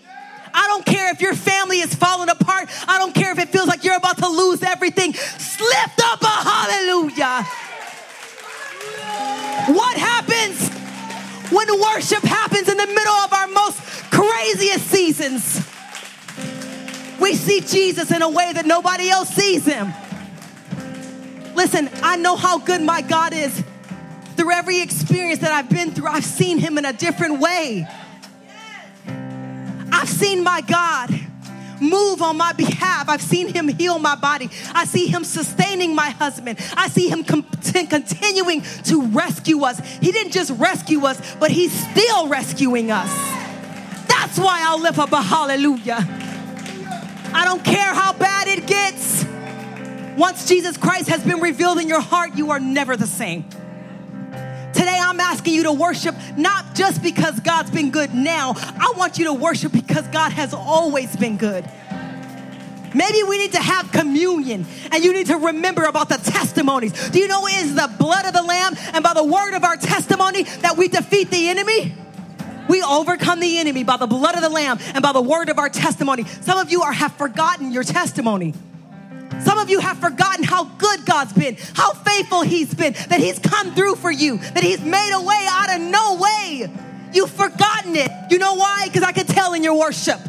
I 0.53 0.67
don't 0.67 0.85
care 0.85 1.11
if 1.11 1.21
your 1.21 1.35
family 1.35 1.79
is 1.79 1.93
falling 1.95 2.29
apart. 2.29 2.69
I 2.87 2.97
don't 2.97 3.13
care 3.13 3.31
if 3.31 3.39
it 3.39 3.49
feels 3.49 3.67
like 3.67 3.83
you're 3.83 3.95
about 3.95 4.17
to 4.17 4.27
lose 4.27 4.61
everything. 4.63 5.11
Lift 5.11 6.01
up 6.03 6.21
a 6.21 6.27
hallelujah. 6.27 7.43
What 9.73 9.97
happens 9.97 10.69
when 11.51 11.67
worship 11.81 12.23
happens 12.23 12.67
in 12.69 12.77
the 12.77 12.87
middle 12.87 13.13
of 13.13 13.33
our 13.33 13.47
most 13.47 13.79
craziest 14.11 14.87
seasons? 14.87 15.67
We 17.19 17.35
see 17.35 17.61
Jesus 17.61 18.11
in 18.11 18.21
a 18.21 18.29
way 18.29 18.51
that 18.53 18.65
nobody 18.65 19.09
else 19.09 19.29
sees 19.29 19.65
him. 19.65 19.93
Listen, 21.55 21.89
I 22.01 22.17
know 22.17 22.35
how 22.35 22.57
good 22.57 22.81
my 22.81 23.01
God 23.01 23.33
is. 23.33 23.63
Through 24.35 24.51
every 24.51 24.81
experience 24.81 25.39
that 25.41 25.51
I've 25.51 25.69
been 25.69 25.91
through, 25.91 26.07
I've 26.07 26.25
seen 26.25 26.57
him 26.57 26.77
in 26.77 26.85
a 26.85 26.93
different 26.93 27.39
way. 27.39 27.87
I've 30.03 30.09
seen 30.09 30.43
my 30.43 30.59
God 30.59 31.17
move 31.79 32.21
on 32.21 32.35
my 32.35 32.51
behalf. 32.51 33.07
I've 33.07 33.21
seen 33.21 33.47
him 33.47 33.69
heal 33.69 33.99
my 33.99 34.15
body. 34.15 34.49
I 34.73 34.83
see 34.83 35.07
him 35.07 35.23
sustaining 35.23 35.95
my 35.95 36.09
husband. 36.09 36.59
I 36.75 36.89
see 36.89 37.07
him 37.07 37.23
com- 37.23 37.43
continuing 37.71 38.63
to 38.83 39.07
rescue 39.07 39.63
us. 39.63 39.79
He 40.01 40.11
didn't 40.11 40.33
just 40.33 40.51
rescue 40.59 41.05
us, 41.05 41.35
but 41.35 41.51
he's 41.51 41.71
still 41.71 42.27
rescuing 42.27 42.91
us. 42.91 43.09
That's 44.09 44.37
why 44.37 44.59
I'll 44.65 44.81
lift 44.81 44.99
up 44.99 45.13
a 45.13 45.21
hallelujah. 45.21 45.99
I 47.33 47.45
don't 47.45 47.63
care 47.63 47.93
how 47.93 48.11
bad 48.11 48.49
it 48.49 48.67
gets. 48.67 49.23
Once 50.17 50.49
Jesus 50.49 50.75
Christ 50.75 51.07
has 51.07 51.23
been 51.23 51.39
revealed 51.39 51.77
in 51.77 51.87
your 51.87 52.01
heart, 52.01 52.35
you 52.35 52.51
are 52.51 52.59
never 52.59 52.97
the 52.97 53.07
same. 53.07 53.45
Today, 54.73 54.97
I'm 54.99 55.19
asking 55.19 55.53
you 55.53 55.63
to 55.63 55.71
worship 55.71 56.15
not 56.35 56.75
just 56.75 57.03
because 57.03 57.39
God's 57.39 57.71
been 57.71 57.91
good 57.91 58.13
now. 58.13 58.53
I 58.57 58.93
want 58.97 59.19
you 59.19 59.25
to 59.25 59.33
worship 59.33 59.71
because 59.71 60.07
God 60.07 60.31
has 60.33 60.53
always 60.53 61.15
been 61.15 61.37
good. 61.37 61.69
Maybe 62.95 63.23
we 63.23 63.37
need 63.37 63.53
to 63.53 63.61
have 63.61 63.91
communion 63.91 64.65
and 64.91 65.03
you 65.03 65.13
need 65.13 65.27
to 65.27 65.37
remember 65.37 65.83
about 65.83 66.09
the 66.09 66.17
testimonies. 66.17 67.09
Do 67.09 67.19
you 67.19 67.27
know 67.27 67.45
it 67.47 67.65
is 67.65 67.75
the 67.75 67.91
blood 67.97 68.25
of 68.25 68.33
the 68.33 68.43
Lamb 68.43 68.75
and 68.93 69.03
by 69.03 69.13
the 69.13 69.23
word 69.23 69.55
of 69.55 69.63
our 69.63 69.77
testimony 69.77 70.43
that 70.43 70.77
we 70.77 70.87
defeat 70.87 71.29
the 71.29 71.49
enemy? 71.49 71.95
We 72.69 72.81
overcome 72.81 73.39
the 73.39 73.57
enemy 73.57 73.83
by 73.83 73.97
the 73.97 74.07
blood 74.07 74.35
of 74.35 74.41
the 74.41 74.49
Lamb 74.49 74.79
and 74.93 75.01
by 75.01 75.11
the 75.11 75.21
word 75.21 75.49
of 75.49 75.59
our 75.59 75.69
testimony. 75.69 76.23
Some 76.23 76.57
of 76.57 76.71
you 76.71 76.83
are, 76.83 76.93
have 76.93 77.13
forgotten 77.13 77.71
your 77.71 77.83
testimony. 77.83 78.53
Some 79.41 79.57
of 79.59 79.69
you 79.69 79.79
have 79.79 79.97
forgotten 79.97 80.43
how 80.43 80.65
good 80.65 81.05
God's 81.05 81.33
been, 81.33 81.57
how 81.73 81.93
faithful 81.93 82.41
He's 82.41 82.73
been, 82.73 82.93
that 82.93 83.19
He's 83.19 83.39
come 83.39 83.73
through 83.73 83.95
for 83.95 84.11
you, 84.11 84.37
that 84.37 84.63
He's 84.63 84.81
made 84.81 85.11
a 85.13 85.21
way 85.21 85.45
out 85.49 85.75
of 85.75 85.81
no 85.81 86.17
way. 86.19 86.69
You've 87.13 87.31
forgotten 87.31 87.95
it. 87.95 88.09
You 88.29 88.39
know 88.39 88.55
why? 88.55 88.87
Because 88.87 89.03
I 89.03 89.11
can 89.11 89.25
tell 89.25 89.53
in 89.53 89.63
your 89.63 89.77
worship. 89.77 90.19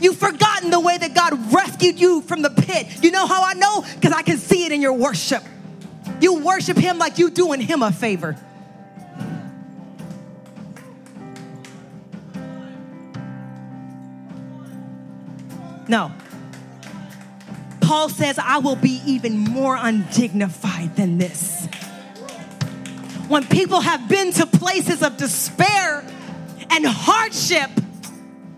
You've 0.00 0.18
forgotten 0.18 0.70
the 0.70 0.80
way 0.80 0.98
that 0.98 1.14
God 1.14 1.52
rescued 1.52 1.98
you 1.98 2.20
from 2.22 2.42
the 2.42 2.50
pit. 2.50 2.86
You 3.02 3.10
know 3.10 3.26
how 3.26 3.42
I 3.42 3.54
know? 3.54 3.84
Because 3.94 4.12
I 4.12 4.22
can 4.22 4.36
see 4.36 4.66
it 4.66 4.72
in 4.72 4.82
your 4.82 4.92
worship. 4.92 5.42
You 6.20 6.40
worship 6.40 6.76
Him 6.76 6.98
like 6.98 7.18
you're 7.18 7.30
doing 7.30 7.60
Him 7.60 7.82
a 7.82 7.92
favor. 7.92 8.36
No. 15.88 16.12
Paul 17.86 18.08
says, 18.08 18.36
I 18.36 18.58
will 18.58 18.74
be 18.74 19.00
even 19.06 19.38
more 19.38 19.76
undignified 19.78 20.96
than 20.96 21.18
this. 21.18 21.66
When 23.28 23.46
people 23.46 23.80
have 23.80 24.08
been 24.08 24.32
to 24.32 24.46
places 24.46 25.04
of 25.04 25.16
despair 25.16 26.04
and 26.70 26.84
hardship, 26.84 27.70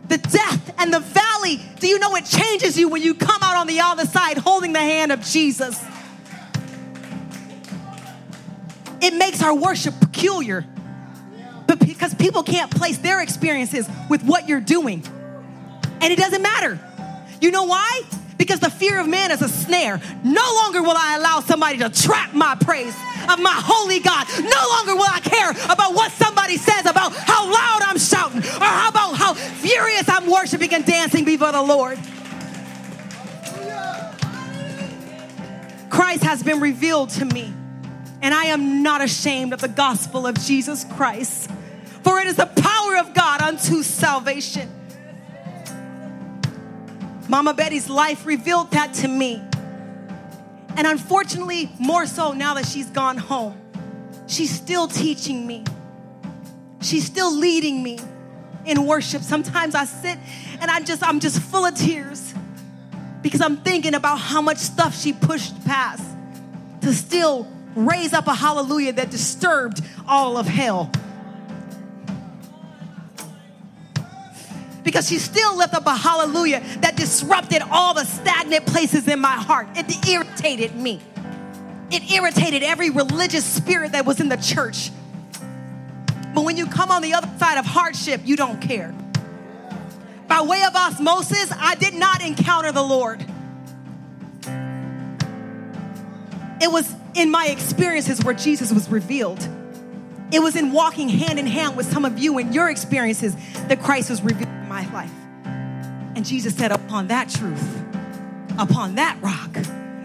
the 0.08 0.16
death 0.16 0.74
and 0.78 0.94
the 0.94 1.00
valley, 1.00 1.60
do 1.78 1.88
you 1.88 1.98
know 1.98 2.16
it 2.16 2.24
changes 2.24 2.78
you 2.78 2.88
when 2.88 3.02
you 3.02 3.14
come 3.14 3.42
out 3.42 3.56
on 3.56 3.66
the 3.66 3.80
other 3.80 4.06
side 4.06 4.38
holding 4.38 4.72
the 4.72 4.78
hand 4.78 5.12
of 5.12 5.20
Jesus? 5.20 5.78
It 9.02 9.12
makes 9.12 9.42
our 9.42 9.54
worship 9.54 10.00
peculiar. 10.00 10.64
But 11.66 11.80
because 11.80 12.14
people 12.14 12.44
can't 12.44 12.70
place 12.70 12.96
their 12.96 13.20
experiences 13.20 13.86
with 14.08 14.22
what 14.22 14.48
you're 14.48 14.62
doing. 14.62 15.04
And 16.00 16.10
it 16.14 16.18
doesn't 16.18 16.40
matter. 16.40 16.80
You 17.42 17.50
know 17.50 17.64
why? 17.64 18.04
Because 18.38 18.60
the 18.60 18.70
fear 18.70 18.98
of 19.00 19.08
man 19.08 19.30
is 19.30 19.42
a 19.42 19.48
snare. 19.48 20.00
No 20.24 20.52
longer 20.62 20.80
will 20.80 20.96
I 20.96 21.16
allow 21.16 21.40
somebody 21.40 21.78
to 21.78 21.90
trap 21.90 22.32
my 22.32 22.54
praise 22.54 22.94
of 23.28 23.40
my 23.40 23.52
holy 23.52 23.98
God. 23.98 24.26
No 24.38 24.62
longer 24.70 24.94
will 24.94 25.10
I 25.10 25.20
care 25.20 25.50
about 25.50 25.94
what 25.94 26.12
somebody 26.12 26.56
says 26.56 26.86
about 26.86 27.12
how 27.12 27.52
loud 27.52 27.82
I'm 27.82 27.98
shouting 27.98 28.38
or 28.38 28.64
how 28.64 28.88
about 28.88 29.16
how 29.16 29.34
furious 29.34 30.08
I'm 30.08 30.30
worshiping 30.30 30.72
and 30.72 30.86
dancing 30.86 31.24
before 31.24 31.52
the 31.52 31.62
Lord. 31.62 31.98
Christ 35.90 36.22
has 36.22 36.42
been 36.42 36.60
revealed 36.60 37.10
to 37.10 37.24
me, 37.24 37.52
and 38.22 38.32
I 38.32 38.44
am 38.44 38.82
not 38.82 39.02
ashamed 39.02 39.52
of 39.52 39.60
the 39.60 39.68
gospel 39.68 40.26
of 40.26 40.38
Jesus 40.38 40.84
Christ, 40.84 41.50
for 42.02 42.20
it 42.20 42.28
is 42.28 42.36
the 42.36 42.46
power 42.46 42.98
of 42.98 43.14
God 43.14 43.40
unto 43.42 43.82
salvation 43.82 44.70
Mama 47.28 47.52
Betty's 47.52 47.90
life 47.90 48.24
revealed 48.24 48.70
that 48.70 48.94
to 48.94 49.08
me. 49.08 49.42
And 50.76 50.86
unfortunately, 50.86 51.70
more 51.78 52.06
so 52.06 52.32
now 52.32 52.54
that 52.54 52.66
she's 52.66 52.88
gone 52.90 53.18
home, 53.18 53.60
she's 54.26 54.50
still 54.50 54.88
teaching 54.88 55.46
me. 55.46 55.64
She's 56.80 57.04
still 57.04 57.34
leading 57.36 57.82
me 57.82 57.98
in 58.64 58.86
worship. 58.86 59.22
Sometimes 59.22 59.74
I 59.74 59.84
sit 59.84 60.18
and 60.60 60.70
I 60.70 60.80
just 60.80 61.02
I'm 61.02 61.20
just 61.20 61.40
full 61.40 61.66
of 61.66 61.74
tears 61.74 62.32
because 63.22 63.40
I'm 63.40 63.58
thinking 63.58 63.94
about 63.94 64.16
how 64.16 64.40
much 64.40 64.58
stuff 64.58 64.96
she 64.96 65.12
pushed 65.12 65.64
past 65.64 66.04
to 66.82 66.94
still 66.94 67.46
raise 67.74 68.12
up 68.12 68.26
a 68.26 68.34
hallelujah 68.34 68.92
that 68.94 69.10
disturbed 69.10 69.82
all 70.06 70.36
of 70.36 70.46
hell. 70.46 70.90
Because 74.88 75.06
she 75.06 75.18
still 75.18 75.54
left 75.54 75.74
up 75.74 75.84
a 75.84 75.94
hallelujah 75.94 76.62
that 76.80 76.96
disrupted 76.96 77.60
all 77.70 77.92
the 77.92 78.04
stagnant 78.04 78.64
places 78.64 79.06
in 79.06 79.20
my 79.20 79.34
heart. 79.34 79.68
It 79.74 80.08
irritated 80.08 80.74
me. 80.74 80.98
It 81.90 82.10
irritated 82.10 82.62
every 82.62 82.88
religious 82.88 83.44
spirit 83.44 83.92
that 83.92 84.06
was 84.06 84.18
in 84.18 84.30
the 84.30 84.38
church. 84.38 84.90
But 86.34 86.46
when 86.46 86.56
you 86.56 86.64
come 86.64 86.90
on 86.90 87.02
the 87.02 87.12
other 87.12 87.28
side 87.38 87.58
of 87.58 87.66
hardship, 87.66 88.22
you 88.24 88.34
don't 88.34 88.62
care. 88.62 88.94
By 90.26 90.40
way 90.40 90.62
of 90.62 90.74
osmosis, 90.74 91.52
I 91.54 91.74
did 91.74 91.92
not 91.92 92.24
encounter 92.24 92.72
the 92.72 92.82
Lord. 92.82 93.20
It 96.62 96.72
was 96.72 96.94
in 97.14 97.30
my 97.30 97.48
experiences 97.48 98.24
where 98.24 98.32
Jesus 98.32 98.72
was 98.72 98.88
revealed. 98.88 99.46
It 100.32 100.40
was 100.40 100.56
in 100.56 100.72
walking 100.72 101.10
hand 101.10 101.38
in 101.38 101.46
hand 101.46 101.76
with 101.76 101.92
some 101.92 102.06
of 102.06 102.18
you 102.18 102.38
and 102.38 102.54
your 102.54 102.70
experiences 102.70 103.36
that 103.66 103.82
Christ 103.82 104.08
was 104.08 104.22
revealed 104.22 104.48
in 104.48 104.57
my 104.68 104.90
life. 104.92 105.12
And 106.16 106.24
Jesus 106.24 106.54
said, 106.54 106.72
Upon 106.72 107.08
that 107.08 107.28
truth, 107.28 107.82
upon 108.58 108.96
that 108.96 109.18
rock, 109.20 109.56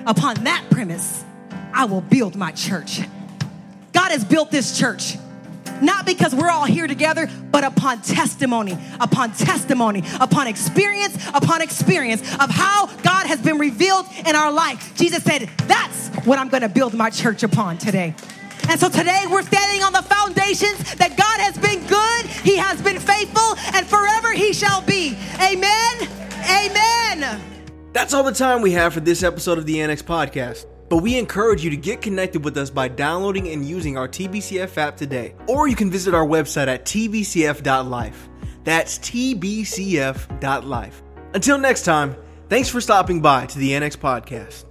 upon 0.06 0.44
that 0.44 0.66
premise, 0.70 1.24
I 1.74 1.86
will 1.86 2.02
build 2.02 2.36
my 2.36 2.52
church. 2.52 3.02
God 3.94 4.12
has 4.12 4.24
built 4.24 4.52
this 4.52 4.78
church 4.78 5.18
not 5.82 6.06
because 6.06 6.34
we're 6.34 6.50
all 6.50 6.66
here 6.66 6.88
together, 6.88 7.30
but 7.52 7.64
upon 7.64 8.02
testimony, 8.02 8.78
upon 9.00 9.34
testimony, 9.34 10.04
upon 10.20 10.48
experience, 10.48 11.16
upon 11.34 11.62
experience 11.62 12.22
of 12.36 12.50
how 12.50 12.88
God 12.98 13.28
has 13.28 13.42
been 13.42 13.58
revealed 13.58 14.06
in 14.26 14.36
our 14.36 14.52
life. 14.52 14.96
Jesus 14.96 15.24
said, 15.24 15.50
That's 15.68 16.10
what 16.26 16.40
I'm 16.40 16.50
gonna 16.50 16.70
build 16.70 16.94
my 16.94 17.10
church 17.10 17.44
upon 17.44 17.78
today. 17.78 18.16
And 18.70 18.80
so 18.80 18.90
today 18.90 19.26
we're 19.30 19.44
standing 19.44 19.84
on 19.84 19.94
the 19.94 20.02
foundations 20.02 20.96
that 20.96 21.16
God 21.18 21.40
has 21.42 21.58
been 21.58 21.86
good, 21.88 22.26
He 22.44 22.58
has 22.58 22.82
been 22.82 23.00
faithful, 23.00 23.56
and 23.76 23.86
forever 23.86 24.34
He 24.34 24.54
shall 24.54 24.82
be. 24.82 25.16
Amen. 25.42 25.94
Amen. 26.50 27.42
That's 27.94 28.14
all 28.14 28.24
the 28.24 28.32
time 28.32 28.62
we 28.62 28.72
have 28.72 28.94
for 28.94 29.00
this 29.02 29.24
episode 29.24 29.58
of 29.58 29.66
the 29.66 29.82
Annex 29.82 30.02
Podcast. 30.02 30.66
But 30.90 30.98
we 30.98 31.18
encourage 31.18 31.64
you 31.64 31.70
to 31.70 31.78
get 31.78 32.02
connected 32.02 32.44
with 32.44 32.58
us 32.58 32.70
by 32.70 32.88
downloading 32.88 33.48
and 33.50 33.66
using 33.66 33.98
our 33.98 34.08
TBCF 34.08 34.78
app 34.78 34.98
today. 34.98 35.36
Or 35.48 35.68
you 35.68 35.76
can 35.76 35.90
visit 35.90 36.14
our 36.14 36.26
website 36.26 36.68
at 36.68 36.86
tbcf.life. 36.86 38.30
That's 38.64 39.00
tbcf.life. 39.00 41.04
Until 41.34 41.58
next 41.58 41.84
time, 41.84 42.16
thanks 42.50 42.70
for 42.70 42.82
stopping 42.82 43.22
by 43.22 43.46
to 43.48 43.60
the 43.60 43.74
Annex 43.74 43.96
Podcast. 43.96 44.66